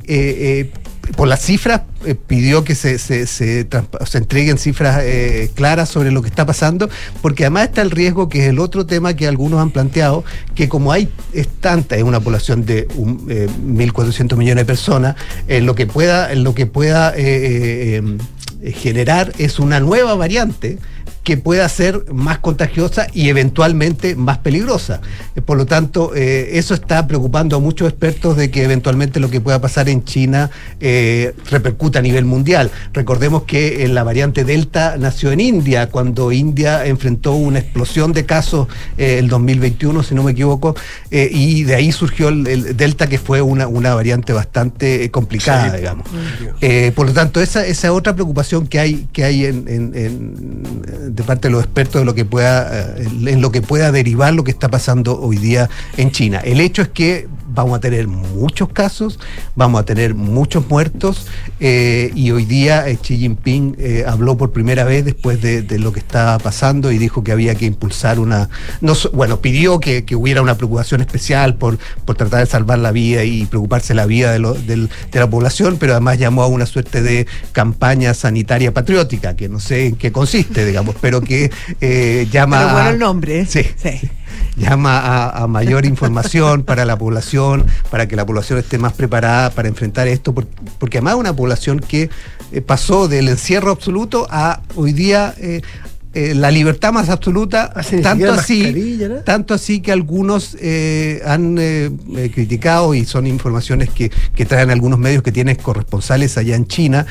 Eh, 0.07 0.69
eh, 0.69 0.71
por 1.15 1.27
las 1.27 1.41
cifras, 1.41 1.81
eh, 2.05 2.15
pidió 2.15 2.63
que 2.63 2.75
se, 2.75 2.97
se, 2.97 3.67
entreguen 4.13 4.57
cifras 4.57 4.99
eh, 5.03 5.51
claras 5.55 5.89
sobre 5.89 6.11
lo 6.11 6.21
que 6.21 6.29
está 6.29 6.45
pasando, 6.45 6.89
porque 7.21 7.43
además 7.43 7.65
está 7.65 7.81
el 7.81 7.91
riesgo, 7.91 8.29
que 8.29 8.43
es 8.43 8.49
el 8.49 8.59
otro 8.59 8.85
tema 8.85 9.15
que 9.15 9.27
algunos 9.27 9.59
han 9.59 9.71
planteado, 9.71 10.23
que 10.55 10.69
como 10.69 10.91
hay 10.91 11.09
es 11.33 11.47
tanta, 11.47 11.95
es 11.95 12.03
una 12.03 12.19
población 12.19 12.65
de 12.65 12.87
un, 12.95 13.27
eh, 13.29 13.47
1.400 13.65 14.37
millones 14.37 14.61
de 14.61 14.65
personas, 14.65 15.15
en 15.47 15.65
lo 15.65 15.75
que 15.75 15.87
pueda, 15.87 16.31
en 16.31 16.43
lo 16.43 16.55
que 16.55 16.65
pueda 16.65 17.13
eh, 17.15 18.01
generar 18.73 19.33
es 19.37 19.59
una 19.59 19.79
nueva 19.79 20.13
variante 20.15 20.77
que 21.23 21.37
pueda 21.37 21.69
ser 21.69 22.05
más 22.11 22.39
contagiosa 22.39 23.05
y 23.13 23.29
eventualmente 23.29 24.15
más 24.15 24.39
peligrosa. 24.39 25.01
Eh, 25.35 25.41
Por 25.41 25.57
lo 25.57 25.65
tanto, 25.67 26.13
eh, 26.15 26.57
eso 26.57 26.73
está 26.73 27.05
preocupando 27.07 27.55
a 27.57 27.59
muchos 27.59 27.87
expertos 27.89 28.37
de 28.37 28.49
que 28.49 28.63
eventualmente 28.63 29.19
lo 29.19 29.29
que 29.29 29.39
pueda 29.39 29.61
pasar 29.61 29.87
en 29.89 30.03
China 30.03 30.49
eh, 30.79 31.35
repercuta 31.49 31.99
a 31.99 32.01
nivel 32.01 32.25
mundial. 32.25 32.71
Recordemos 32.93 33.43
que 33.43 33.83
eh, 33.83 33.87
la 33.87 34.03
variante 34.03 34.43
Delta 34.45 34.95
nació 34.97 35.31
en 35.31 35.41
India, 35.41 35.89
cuando 35.89 36.31
India 36.31 36.85
enfrentó 36.87 37.33
una 37.33 37.59
explosión 37.59 38.13
de 38.13 38.25
casos 38.25 38.67
eh, 38.97 39.17
el 39.19 39.27
2021, 39.27 40.01
si 40.03 40.15
no 40.15 40.23
me 40.23 40.31
equivoco, 40.31 40.75
y 41.11 41.63
de 41.65 41.75
ahí 41.75 41.91
surgió 41.91 42.29
el, 42.29 42.47
el 42.47 42.75
Delta, 42.77 43.07
que 43.07 43.17
fue 43.19 43.41
una, 43.41 43.67
una 43.67 43.93
variante 43.93 44.33
bastante 44.33 45.11
complicada, 45.11 45.69
Sí. 45.71 45.77
digamos. 45.77 46.07
Eh, 46.61 46.91
por 46.95 47.05
lo 47.07 47.13
tanto, 47.13 47.41
esa, 47.41 47.65
esa 47.65 47.87
es 47.87 47.93
otra 47.93 48.13
preocupación 48.15 48.65
que 48.67 48.79
hay, 48.79 49.07
que 49.13 49.23
hay 49.23 49.45
en, 49.45 49.67
en- 49.67 49.91
en- 49.95 51.10
de 51.15 51.23
parte 51.23 51.47
de 51.47 51.51
los 51.53 51.63
expertos 51.63 52.01
de 52.01 52.05
lo 52.05 52.15
que 52.15 52.25
pueda, 52.25 52.95
eh, 52.97 53.07
en 53.25 53.41
lo 53.41 53.51
que 53.51 53.61
pueda 53.61 53.91
derivar 53.91 54.33
lo 54.33 54.43
que 54.43 54.51
está 54.51 54.69
pasando 54.69 55.19
hoy 55.19 55.37
día 55.37 55.69
en 55.97 56.11
China. 56.11 56.39
El 56.39 56.59
hecho 56.61 56.81
es 56.81 56.89
que 56.89 57.27
vamos 57.53 57.77
a 57.77 57.79
tener 57.79 58.07
muchos 58.07 58.69
casos, 58.69 59.19
vamos 59.55 59.81
a 59.81 59.85
tener 59.85 60.15
muchos 60.15 60.67
muertos, 60.69 61.27
eh, 61.59 62.11
y 62.15 62.31
hoy 62.31 62.45
día 62.45 62.87
eh, 62.87 62.97
Xi 63.01 63.17
Jinping 63.17 63.75
eh, 63.79 64.03
habló 64.07 64.37
por 64.37 64.51
primera 64.51 64.83
vez 64.83 65.03
después 65.05 65.41
de, 65.41 65.61
de 65.61 65.79
lo 65.79 65.91
que 65.93 65.99
estaba 65.99 66.37
pasando 66.39 66.91
y 66.91 66.97
dijo 66.97 67.23
que 67.23 67.31
había 67.31 67.55
que 67.55 67.65
impulsar 67.65 68.19
una, 68.19 68.49
no, 68.81 68.93
bueno, 69.13 69.41
pidió 69.41 69.79
que, 69.79 70.05
que 70.05 70.15
hubiera 70.15 70.41
una 70.41 70.55
preocupación 70.55 71.01
especial 71.01 71.55
por, 71.55 71.77
por 72.05 72.15
tratar 72.15 72.39
de 72.41 72.45
salvar 72.45 72.79
la 72.79 72.91
vida 72.91 73.23
y 73.23 73.45
preocuparse 73.45 73.93
la 73.93 74.05
vida 74.05 74.31
de, 74.31 74.39
lo- 74.39 74.53
del- 74.53 74.89
de 75.11 75.19
la 75.19 75.29
población, 75.29 75.77
pero 75.79 75.93
además 75.93 76.17
llamó 76.17 76.43
a 76.43 76.47
una 76.47 76.65
suerte 76.65 77.01
de 77.01 77.27
campaña 77.51 78.13
sanitaria 78.13 78.73
patriótica, 78.73 79.35
que 79.35 79.49
no 79.49 79.59
sé 79.59 79.87
en 79.87 79.95
qué 79.95 80.11
consiste, 80.11 80.65
digamos, 80.65 80.95
pero 81.01 81.21
que 81.21 81.51
eh, 81.81 82.27
llama 82.31 82.59
Pero 82.59 82.71
bueno 82.73 82.87
a- 82.89 82.91
el 82.91 82.99
nombre. 82.99 83.45
Sí, 83.45 83.61
sí. 83.75 84.09
Llama 84.57 84.99
a, 85.29 85.47
mayor 85.47 85.85
información 85.85 86.63
para 86.63 86.85
la 86.85 86.97
población, 86.97 87.65
para 87.89 88.07
que 88.07 88.15
la 88.15 88.25
población 88.25 88.59
esté 88.59 88.77
más 88.77 88.93
preparada 88.93 89.49
para 89.51 89.67
enfrentar 89.67 90.07
esto, 90.07 90.33
por- 90.33 90.47
porque 90.79 90.97
además 90.97 91.15
una 91.15 91.35
población 91.35 91.79
que 91.79 92.09
eh, 92.51 92.61
pasó 92.61 93.07
del 93.07 93.29
encierro 93.29 93.71
absoluto 93.71 94.27
a 94.29 94.61
hoy 94.75 94.91
día 94.93 95.33
eh, 95.37 95.61
eh, 96.13 96.35
la 96.35 96.51
libertad 96.51 96.91
más 96.91 97.09
absoluta, 97.09 97.71
ni 97.97 98.01
tanto 98.03 98.25
así, 98.41 98.63
tanto 99.23 99.53
así 99.53 99.79
que 99.79 99.91
algunos 99.93 100.57
eh, 100.59 101.21
han 101.25 101.55
eh, 101.59 101.89
criticado 102.33 102.93
y 102.93 103.05
son 103.05 103.27
informaciones 103.27 103.89
que, 103.89 104.11
que 104.35 104.45
traen 104.45 104.71
algunos 104.71 104.99
medios 104.99 105.23
que 105.23 105.31
tienen 105.31 105.55
corresponsales 105.55 106.37
allá 106.37 106.55
en 106.55 106.67
China 106.67 107.05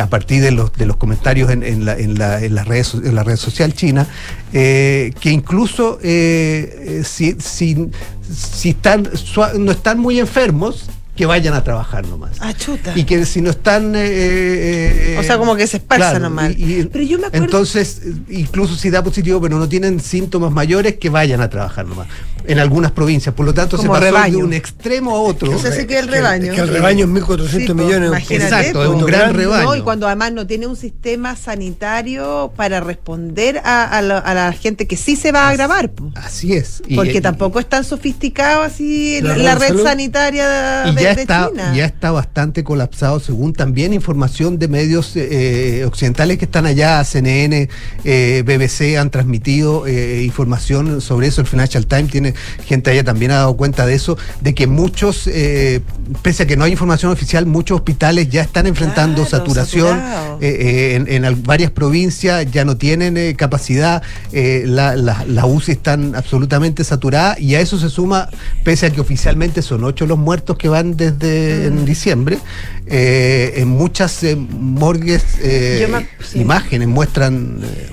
a 0.00 0.06
partir 0.06 0.40
de 0.42 0.52
los, 0.52 0.72
de 0.74 0.86
los 0.86 0.96
comentarios 0.96 1.50
en, 1.50 1.62
en 1.64 1.84
la, 1.84 1.98
en, 1.98 2.18
la, 2.18 2.42
en 2.44 2.54
las 2.54 2.66
redes, 2.68 2.86
so- 2.88 3.02
en 3.04 3.14
la 3.14 3.24
red 3.24 3.36
social 3.36 3.74
china, 3.74 4.06
que 4.52 5.12
incluso 5.24 5.98
si, 6.02 7.36
si, 7.40 7.88
si 8.32 8.68
están, 8.70 9.08
no 9.58 9.72
están 9.72 9.98
muy 9.98 10.20
enfermos, 10.20 10.86
que 11.14 11.26
vayan 11.26 11.52
a 11.54 11.62
trabajar 11.62 12.06
nomás. 12.06 12.32
Ah, 12.40 12.54
chuta. 12.54 12.92
Y 12.96 13.04
que 13.04 13.26
si 13.26 13.42
no 13.42 13.50
están... 13.50 13.94
eh, 13.94 14.00
eh, 15.14 15.16
O 15.18 15.22
sea, 15.22 15.36
como 15.38 15.54
que 15.56 15.66
se 15.66 15.76
esparza 15.76 16.10
claro, 16.12 16.18
nomás. 16.20 16.52
y- 16.56 16.80
y- 16.80 16.84
Pero 16.86 17.04
yo 17.04 17.18
me 17.18 17.26
acuerdo. 17.26 17.44
entonces, 17.44 18.00
incluso 18.30 18.76
si 18.76 18.88
da 18.90 19.02
positivo, 19.04 19.40
pero 19.40 19.58
no 19.58 19.68
tienen 19.68 20.00
síntomas 20.00 20.50
mayores, 20.52 20.96
que 20.96 21.10
vayan 21.10 21.40
a 21.42 21.50
trabajar 21.50 21.86
nomás. 21.86 22.06
En 22.44 22.58
algunas 22.58 22.90
provincias. 22.92 23.34
Por 23.34 23.46
lo 23.46 23.54
tanto, 23.54 23.76
Como 23.76 23.84
se 23.94 24.00
pasó 24.00 24.04
rebaño. 24.04 24.38
de 24.38 24.44
un 24.44 24.52
extremo 24.52 25.14
a 25.14 25.20
otro. 25.20 25.52
O 25.54 25.58
sea, 25.58 25.70
se 25.70 25.86
queda 25.86 26.00
el 26.00 26.06
que- 26.06 26.12
rebaño. 26.12 26.54
que 26.54 26.60
el 26.60 26.68
rebaño 26.68 27.04
es 27.04 27.10
1.400 27.10 27.48
Sí, 27.50 27.66
po, 27.68 27.74
millones. 27.74 28.08
imagínate, 28.08 28.44
Exacto, 28.44 28.82
es 28.82 28.88
un 28.88 29.04
gran 29.06 29.34
rebaño. 29.34 29.64
No, 29.64 29.76
y 29.76 29.80
cuando 29.82 30.06
además 30.06 30.32
no 30.32 30.46
tiene 30.46 30.66
un 30.66 30.76
sistema 30.76 31.36
sanitario 31.36 32.52
para 32.56 32.80
responder 32.80 33.60
a, 33.64 33.84
a 33.84 34.02
la, 34.02 34.18
a 34.18 34.34
la 34.34 34.52
gente 34.52 34.86
que 34.86 34.96
sí 34.96 35.14
se 35.16 35.30
va 35.30 35.42
a 35.46 35.50
agravar. 35.50 35.90
po. 35.92 36.10
Así 36.16 36.54
es. 36.54 36.82
Y- 36.88 36.96
Porque 36.96 37.18
y- 37.18 37.20
tampoco 37.20 37.60
es 37.60 37.68
tan 37.68 37.84
sofisticado 37.84 38.62
así 38.62 39.20
La 39.20 39.54
red 39.54 39.68
salud. 39.68 39.82
sanitaria 39.84 40.48
de, 40.48 41.01
ya 41.02 41.14
de 41.14 41.22
está, 41.22 41.48
China. 41.50 41.72
ya 41.74 41.84
está 41.84 42.10
bastante 42.10 42.64
colapsado, 42.64 43.20
según 43.20 43.52
también 43.52 43.92
información 43.92 44.58
de 44.58 44.68
medios 44.68 45.12
eh, 45.16 45.84
occidentales 45.86 46.38
que 46.38 46.44
están 46.44 46.66
allá, 46.66 47.02
CNN, 47.04 47.68
eh, 48.04 48.42
BBC 48.46 48.96
han 48.98 49.10
transmitido 49.10 49.86
eh, 49.86 50.22
información 50.24 51.00
sobre 51.00 51.26
eso. 51.28 51.40
El 51.40 51.46
Financial 51.46 51.86
Times 51.86 52.10
tiene 52.10 52.34
gente 52.64 52.90
allá 52.90 53.04
también 53.04 53.30
ha 53.32 53.36
dado 53.36 53.56
cuenta 53.56 53.86
de 53.86 53.94
eso, 53.94 54.16
de 54.40 54.54
que 54.54 54.66
muchos, 54.66 55.26
eh, 55.26 55.80
pese 56.22 56.44
a 56.44 56.46
que 56.46 56.56
no 56.56 56.64
hay 56.64 56.72
información 56.72 57.12
oficial, 57.12 57.46
muchos 57.46 57.76
hospitales 57.76 58.28
ya 58.30 58.42
están 58.42 58.66
enfrentando 58.66 59.22
Claro, 59.24 59.30
saturación 59.30 59.98
eh, 60.40 60.96
eh, 61.00 61.04
en, 61.16 61.42
varias 61.44 61.70
provincias, 61.70 62.50
ya 62.50 62.64
no 62.64 62.76
tienen 62.76 63.16
eh, 63.16 63.34
capacidad, 63.36 64.02
eh, 64.32 64.64
la- 64.66 64.96
la- 64.96 65.24
las 65.26 65.44
UCI 65.44 65.72
están 65.72 66.14
absolutamente 66.14 66.84
saturadas 66.84 67.38
y 67.40 67.54
a 67.54 67.60
eso 67.60 67.78
se 67.78 67.88
suma, 67.90 68.28
pese 68.64 68.86
a 68.86 68.90
que 68.90 69.00
oficialmente 69.00 69.62
son 69.62 69.84
ocho 69.84 70.06
los 70.06 70.18
muertos 70.18 70.56
que 70.58 70.68
van 70.68 70.91
desde 70.96 71.66
en 71.66 71.84
diciembre, 71.84 72.38
eh, 72.86 73.54
en 73.56 73.68
muchas 73.68 74.22
eh, 74.24 74.36
morgues 74.36 75.24
eh, 75.40 75.78
Yo 75.82 75.88
me- 75.88 76.06
sí. 76.24 76.40
imágenes 76.40 76.88
muestran 76.88 77.60
eh, 77.62 77.88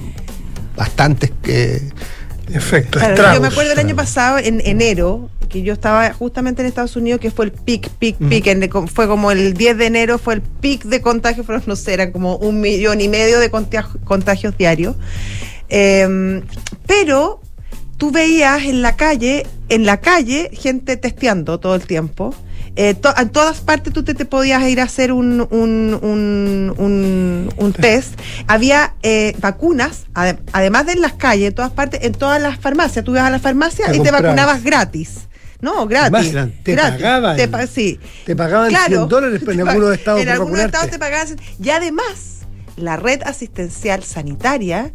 bastantes 0.76 1.32
Efectos, 2.52 3.00
Claro, 3.02 3.14
estragos. 3.14 3.36
yo 3.36 3.42
me 3.42 3.48
acuerdo 3.48 3.74
el 3.74 3.80
año 3.80 3.96
pasado, 3.96 4.40
en 4.40 4.60
enero, 4.66 5.30
que 5.50 5.62
yo 5.62 5.72
estaba 5.74 6.12
justamente 6.14 6.64
en 6.64 6.68
Estados 6.68 6.96
Unidos, 6.96 7.20
que 7.22 7.30
fue 7.30 7.46
el 7.46 7.52
pic, 7.52 7.90
pic, 7.90 8.18
pic. 8.18 8.48
en- 8.48 8.68
fue 8.88 9.08
como 9.08 9.32
el 9.32 9.54
10 9.54 9.78
de 9.78 9.86
enero, 9.86 10.18
fue 10.18 10.34
el 10.36 10.42
pic 10.42 10.84
de 10.86 11.00
contagios, 11.00 11.46
fueron, 11.46 11.64
no 11.68 11.76
sé, 11.76 11.94
eran 11.94 12.12
como 12.12 12.38
un 12.38 12.60
millón 12.60 13.02
y 13.02 13.08
medio 13.08 13.40
de 13.40 13.52
contagios, 13.52 13.98
contagios 14.04 14.58
diarios. 14.58 14.96
Eh, 15.70 16.42
pero 16.88 17.40
tú 17.98 18.10
veías 18.10 18.64
en 18.64 18.82
la 18.82 18.96
calle, 18.96 19.46
en 19.70 19.86
la 19.86 19.98
calle, 19.98 20.50
gente 20.54 20.98
testeando 20.98 21.60
todo 21.60 21.76
el 21.76 21.86
tiempo. 21.86 22.34
Eh, 22.76 22.94
to- 22.94 23.14
en 23.18 23.30
todas 23.30 23.62
partes 23.62 23.92
tú 23.94 24.04
te, 24.04 24.14
te 24.14 24.26
podías 24.26 24.64
ir 24.64 24.80
a 24.80 24.84
hacer 24.84 25.12
un, 25.12 25.42
un, 25.52 26.00
un, 26.02 26.74
un- 26.78 27.54
un 27.58 27.74
test. 27.80 28.20
Había 28.48 28.96
eh, 29.04 29.36
vacunas, 29.40 30.06
ade- 30.14 30.40
además 30.54 30.86
de 30.86 30.94
en 30.94 31.02
las 31.02 31.14
calles, 31.14 31.50
en 31.50 31.56
todas 31.56 31.72
partes, 31.72 32.02
en 32.04 32.14
todas 32.14 32.42
las 32.42 32.58
farmacias. 32.60 33.04
Tú 33.06 33.12
ibas 33.12 33.26
a 33.26 33.30
la 33.30 33.40
farmacia 33.40 33.86
Te 33.88 33.92
y 33.92 33.94
te 33.94 33.98
comprabas. 34.10 34.24
vacunabas 34.24 34.64
gratis. 34.64 35.10
No, 35.62 35.88
gratis. 35.88 36.14
Además, 36.36 36.50
te 36.64 36.72
gratis. 36.72 36.96
pagaban. 37.02 37.36
Te 37.38 37.48
pa- 37.50 37.68
sí. 37.68 38.00
Te 38.26 38.36
pagaban 38.36 38.72
100 38.72 39.08
dólares 39.10 39.42
en 39.42 39.48
te 39.58 39.66
pa- 39.66 39.72
algunos 39.72 39.94
estados 39.98 40.22
En 40.22 40.30
algunos 40.30 40.60
estados 40.60 40.90
te 40.90 41.00
pagaban. 41.00 41.36
Y 41.62 41.70
además, 41.70 42.40
la 42.78 42.96
red 42.96 43.22
asistencial 43.26 44.04
sanitaria 44.04 44.92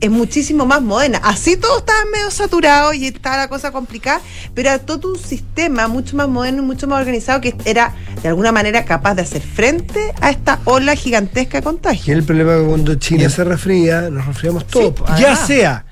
es 0.00 0.10
muchísimo 0.10 0.64
más 0.66 0.80
moderna. 0.82 1.20
Así 1.24 1.56
todo 1.56 1.78
estaba 1.78 1.98
medio 2.12 2.30
saturado 2.30 2.92
y 2.94 3.06
estaba 3.06 3.36
la 3.36 3.48
cosa 3.48 3.72
complicada, 3.72 4.20
pero 4.54 4.68
era 4.70 4.78
todo 4.78 5.12
un 5.12 5.18
sistema 5.18 5.88
mucho 5.88 6.16
más 6.16 6.28
moderno 6.28 6.62
y 6.62 6.66
mucho 6.66 6.86
más 6.86 7.00
organizado 7.00 7.40
que 7.40 7.54
era 7.64 7.94
de 8.22 8.28
alguna 8.28 8.52
manera 8.52 8.84
capaz 8.84 9.14
de 9.16 9.22
hacer 9.22 9.42
frente 9.42 10.12
a 10.20 10.30
esta 10.30 10.60
ola 10.64 10.94
gigantesca 10.94 11.58
de 11.58 11.62
Y 11.62 11.62
contagio. 11.64 12.14
el 12.14 12.22
problema 12.24 12.54
es 12.54 12.60
que 12.62 12.66
cuando 12.68 12.94
China 12.96 13.28
se 13.28 13.44
resfría, 13.44 14.08
nos 14.10 14.26
resfriamos 14.26 14.66
todos. 14.66 14.94
Sí, 15.16 15.22
ya 15.22 15.34
sea 15.36 15.84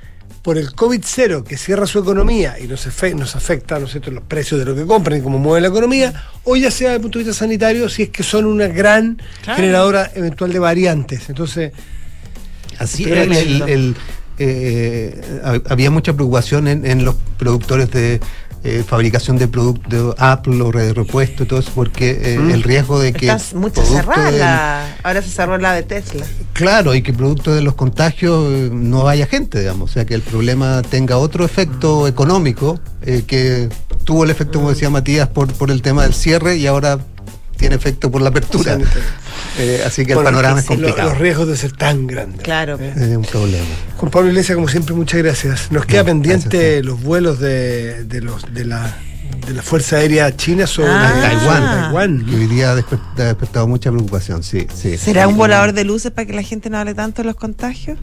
por 0.43 0.59
el 0.59 0.71
COVID-0 0.77 1.43
que 1.43 1.57
cierra 1.57 1.89
su 1.89 1.99
economía 1.99 2.55
y 2.61 2.69
nos, 2.69 2.87
nos 3.17 3.35
afecta 3.35 3.81
¿no 3.81 3.87
es 3.87 3.91
cierto? 3.91 4.13
los 4.13 4.23
precios 4.23 4.61
de 4.61 4.65
lo 4.65 4.77
que 4.77 4.87
compran 4.87 5.19
y 5.19 5.23
cómo 5.23 5.39
mueve 5.39 5.61
la 5.63 5.69
economía, 5.69 6.23
o 6.45 6.55
ya 6.55 6.71
sea 6.71 6.91
desde 6.91 6.97
el 6.99 7.03
punto 7.03 7.19
de 7.19 7.25
vista 7.25 7.37
sanitario, 7.37 7.89
si 7.89 8.05
es 8.05 8.11
que 8.11 8.23
son 8.23 8.45
una 8.45 8.69
gran 8.69 9.21
Claro. 9.43 9.57
generadora 9.57 10.13
eventual 10.15 10.53
de 10.53 10.61
variantes. 10.61 11.29
Entonces, 11.29 11.73
Así 12.79 13.05
el- 13.05 13.63
el- 13.69 13.97
eh, 14.39 15.41
hab- 15.45 15.63
había 15.71 15.91
mucha 15.91 16.13
preocupación 16.13 16.69
en, 16.69 16.85
en 16.87 17.05
los 17.05 17.15
productores 17.39 17.91
de 17.91 18.21
eh, 18.65 18.83
fabricación 18.85 19.39
de 19.39 19.47
productos 19.47 20.17
Apple 20.19 20.61
o 20.61 20.73
de 20.73 20.93
repuesto 20.93 21.45
y 21.45 21.47
todo 21.47 21.61
eso, 21.61 21.71
porque 21.75 22.19
eh, 22.35 22.39
Mm. 22.39 22.51
el 22.51 22.63
riesgo 22.65 22.99
de 22.99 23.13
que. 23.13 23.31
Está 23.31 23.57
mucho 23.57 23.85
cerrada 23.85 24.31
del- 24.85 24.97
Ahora 25.05 25.23
se 25.23 25.31
cerró 25.31 25.57
la 25.57 25.73
de 25.75 25.85
Tesla. 25.85 26.27
Claro, 26.53 26.95
y 26.95 27.03
que 27.03 27.13
producto 27.13 27.55
de 27.55 27.61
los 27.63 27.75
contagios 27.77 28.45
eh, 28.53 28.71
no 28.73 29.05
vaya 29.05 29.27
gente, 29.27 29.61
digamos. 29.61 29.91
O 29.91 29.93
sea, 29.93 30.05
que 30.05 30.15
el 30.15 30.23
problema 30.23 30.83
tenga 30.83 31.17
otro 31.19 31.45
efecto 31.45 32.09
económico, 32.09 32.81
eh, 33.03 33.23
que 33.25 33.69
tuvo 34.03 34.25
el 34.25 34.31
efecto, 34.31 34.59
como 34.59 34.71
decía 34.71 34.91
Matías, 34.91 35.29
por, 35.29 35.53
por 35.53 35.71
el 35.71 35.81
tema 35.81 36.03
del 36.03 36.15
cierre 36.15 36.57
y 36.57 36.67
ahora 36.67 36.99
tiene 37.57 37.77
efecto 37.77 38.11
por 38.11 38.21
la 38.21 38.31
apertura. 38.31 38.73
Sanitario. 38.73 39.03
Eh, 39.59 39.83
así 39.87 40.05
que 40.05 40.13
el 40.13 40.19
panorama 40.23 40.61
es 40.61 40.67
complicado. 40.67 41.09
los 41.11 41.19
riesgos 41.19 41.49
de 41.49 41.57
ser 41.57 41.73
tan 41.73 42.07
grandes. 42.07 42.43
Claro. 42.43 42.77
¿eh? 42.81 42.93
Es 42.95 43.17
un 43.17 43.25
problema. 43.25 43.65
Juan 43.97 44.11
Pablo 44.11 44.29
Iglesias, 44.29 44.55
como 44.57 44.69
siempre, 44.69 44.95
muchas 44.95 45.23
gracias. 45.23 45.73
Nos 45.73 45.87
queda 45.87 46.01
No, 46.01 46.07
pendiente 46.07 46.59
gracias 46.59 46.85
los 46.85 47.03
vuelos 47.03 47.39
de, 47.41 48.05
de 48.05 48.21
los 48.21 48.43
de 48.53 48.65
la 48.67 48.97
de 49.47 49.55
la 49.55 49.63
Fuerza 49.63 49.97
Aérea 49.97 50.35
China 50.37 50.67
sobre 50.67 50.91
Ah. 50.91 51.13
Taiwán, 51.21 51.63
Taiwán. 51.63 52.27
que 52.27 52.35
hoy 52.37 52.47
día 52.47 52.73
ha 52.73 52.77
desper- 52.77 52.99
ha 53.19 53.23
despertado 53.23 53.69
mucha 53.69 53.91
preocupación, 53.93 54.43
sí, 54.43 54.67
sí. 54.75 54.99
¿Será 54.99 55.23
Sí. 55.25 55.29
un 55.29 55.37
volador 55.37 55.73
de 55.73 55.85
luces 55.85 56.11
para 56.11 56.27
que 56.27 56.33
la 56.33 56.43
gente 56.43 56.69
no 56.69 56.79
hable 56.79 56.95
tanto 56.95 57.23
de 57.23 57.27
los 57.27 57.37
contagios? 57.37 57.97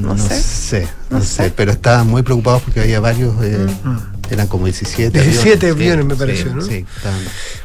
No, 0.00 0.14
No 0.14 0.18
sé. 0.28 0.40
sé, 0.40 0.88
no, 1.10 1.18
No 1.18 1.24
sé, 1.24 1.44
sé. 1.44 1.52
pero 1.54 1.72
estaban 1.72 2.06
muy 2.06 2.22
preocupados 2.22 2.62
porque 2.62 2.80
había 2.80 3.00
varios, 3.00 3.34
eh, 3.42 3.66
Mm. 3.84 3.96
Eran 4.30 4.46
como 4.46 4.66
17 4.66 5.20
17 5.22 5.70
aviones, 5.70 6.04
me 6.04 6.14
sí, 6.14 6.18
pareció, 6.20 6.54
¿no? 6.54 6.62
Sí, 6.62 6.84
estaban- 6.96 7.20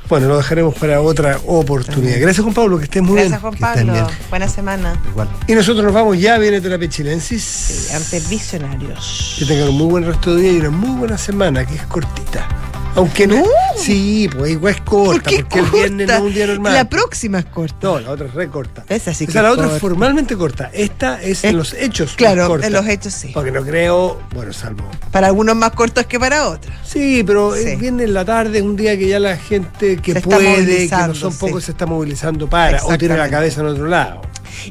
Bueno, 0.09 0.27
lo 0.27 0.37
dejaremos 0.37 0.75
para 0.75 1.01
otra 1.01 1.39
oportunidad. 1.45 2.19
Gracias, 2.19 2.43
Juan 2.43 2.53
Pablo, 2.53 2.77
que 2.77 2.83
estés 2.85 3.01
muy 3.03 3.13
Gracias, 3.19 3.31
bien. 3.31 3.41
Juan 3.41 3.53
que 3.53 3.63
estén 3.81 3.87
Pablo. 3.87 4.05
bien. 4.07 4.17
Buena 4.29 4.47
semana. 4.49 5.01
igual. 5.09 5.29
Y 5.47 5.53
nosotros 5.53 5.83
nos 5.83 5.93
vamos 5.93 6.19
ya, 6.19 6.37
viene 6.37 6.61
Terapia 6.61 6.89
Chilensis. 6.89 7.89
Ante 7.93 8.19
visionarios. 8.21 9.35
Que 9.39 9.45
tengan 9.45 9.69
un 9.69 9.77
muy 9.77 9.87
buen 9.87 10.05
resto 10.05 10.35
de 10.35 10.41
día 10.41 10.51
y 10.53 10.57
una 10.57 10.69
muy 10.69 10.97
buena 10.99 11.17
semana, 11.17 11.65
que 11.65 11.75
es 11.75 11.81
cortita. 11.83 12.47
Aunque 12.95 13.27
no. 13.27 13.43
Sí, 13.77 14.29
pues 14.33 14.51
igual 14.51 14.73
es 14.73 14.81
corta, 14.81 15.21
¿Por 15.21 15.23
qué 15.23 15.43
porque 15.43 15.59
el 15.59 15.65
viernes 15.71 16.07
no 16.07 16.13
es 16.13 16.19
un 16.21 16.33
día 16.33 16.47
normal. 16.47 16.73
La 16.73 16.89
próxima 16.89 17.39
es 17.39 17.45
corta. 17.45 17.75
No, 17.81 17.99
la 17.99 18.11
otra 18.11 18.27
es 18.27 18.33
re 18.33 18.47
corta. 18.49 18.85
Esa 18.87 19.13
sí 19.13 19.25
que 19.25 19.31
Esa 19.31 19.41
la 19.41 19.49
es 19.49 19.53
otra 19.53 19.65
es 19.65 19.71
corta. 19.71 19.81
formalmente 19.81 20.37
corta. 20.37 20.69
Esta 20.73 21.21
es 21.21 21.39
Es- 21.39 21.43
en 21.43 21.57
los 21.57 21.73
hechos. 21.73 22.13
Claro, 22.15 22.47
corta. 22.47 22.67
en 22.67 22.73
los 22.73 22.87
hechos 22.87 23.13
sí. 23.13 23.31
Porque 23.33 23.51
no 23.51 23.63
creo, 23.63 24.21
bueno, 24.33 24.53
salvo. 24.53 24.85
Para 25.11 25.27
algunos 25.27 25.55
más 25.57 25.71
cortos 25.71 26.05
que 26.05 26.19
para 26.19 26.47
otros. 26.47 26.73
Sí, 26.85 27.23
pero 27.27 27.53
Sí. 27.55 27.63
es 27.67 27.79
viernes 27.79 28.07
en 28.07 28.13
la 28.13 28.23
tarde, 28.23 28.61
un 28.61 28.75
día 28.77 28.97
que 28.97 29.07
ya 29.09 29.19
la 29.19 29.35
gente 29.37 29.97
que 29.97 30.13
Se 30.13 30.21
puede, 30.21 30.87
que 30.87 30.95
no 30.95 31.13
son 31.15 31.33
sí. 31.33 31.37
pocos, 31.39 31.65
se 31.65 31.71
está 31.71 31.85
movilizando 31.85 32.49
para, 32.49 32.83
o 32.85 32.97
tiene 32.97 33.17
la 33.17 33.29
cabeza 33.29 33.59
en 33.61 33.67
otro 33.67 33.87
lado. 33.87 34.21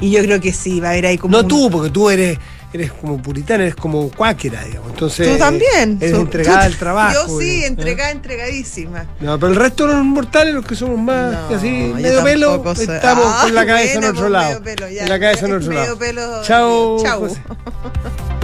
Y 0.01 0.11
yo 0.11 0.23
creo 0.23 0.41
que 0.41 0.53
sí, 0.55 0.81
va 0.81 0.89
a 0.89 0.91
haber 0.93 1.07
ahí 1.07 1.19
como. 1.19 1.33
No 1.37 1.43
un- 1.43 1.49
tú, 1.49 1.71
porque 1.71 1.91
tú 1.91 2.09
eres 2.09 2.39
eres 2.75 2.93
como 2.93 3.21
puritana, 3.23 3.65
eres 3.65 3.75
como 3.77 4.11
cuáquera, 4.11 4.63
digamos. 4.65 4.91
Entonces, 4.91 5.33
Tú 5.33 5.39
también. 5.39 5.99
Eres 6.01 6.15
entregada 6.19 6.61
tú- 6.61 6.65
al 6.67 6.77
trabajo. 6.77 7.13
Yo 7.15 7.39
sí, 7.39 7.45
digamos, 7.45 7.63
¿eh? 7.63 7.67
entregada, 7.67 8.11
entregadísima. 8.11 9.07
No, 9.21 9.39
pero 9.39 9.53
el 9.53 9.57
resto 9.59 9.87
de 9.87 9.95
los 9.95 10.05
mortales, 10.05 10.55
los 10.55 10.65
que 10.67 10.75
somos 10.77 10.99
más 10.99 11.33
No, 11.51 11.57
así, 11.57 11.69
medio 11.95 12.23
pelo, 12.25 12.75
soy- 12.75 12.85
estamos 12.95 13.25
con 13.43 13.55
la 13.55 13.61
Ah, 13.63 13.67
cabeza 13.67 13.99
en 13.99 14.05
otro 14.05 14.29
lado. 14.29 14.61
medio 14.61 14.63
pelo, 14.77 14.89
ya. 14.91 15.03
en 15.03 15.09
la 15.09 15.21
cabeza 15.21 15.47
en 15.47 15.53
otro 15.55 15.69
Medio 15.69 15.83
lado. 15.83 15.99
pelo, 15.99 16.43
Chao. 16.43 17.03
chao. 17.03 17.21
José. 17.21 17.41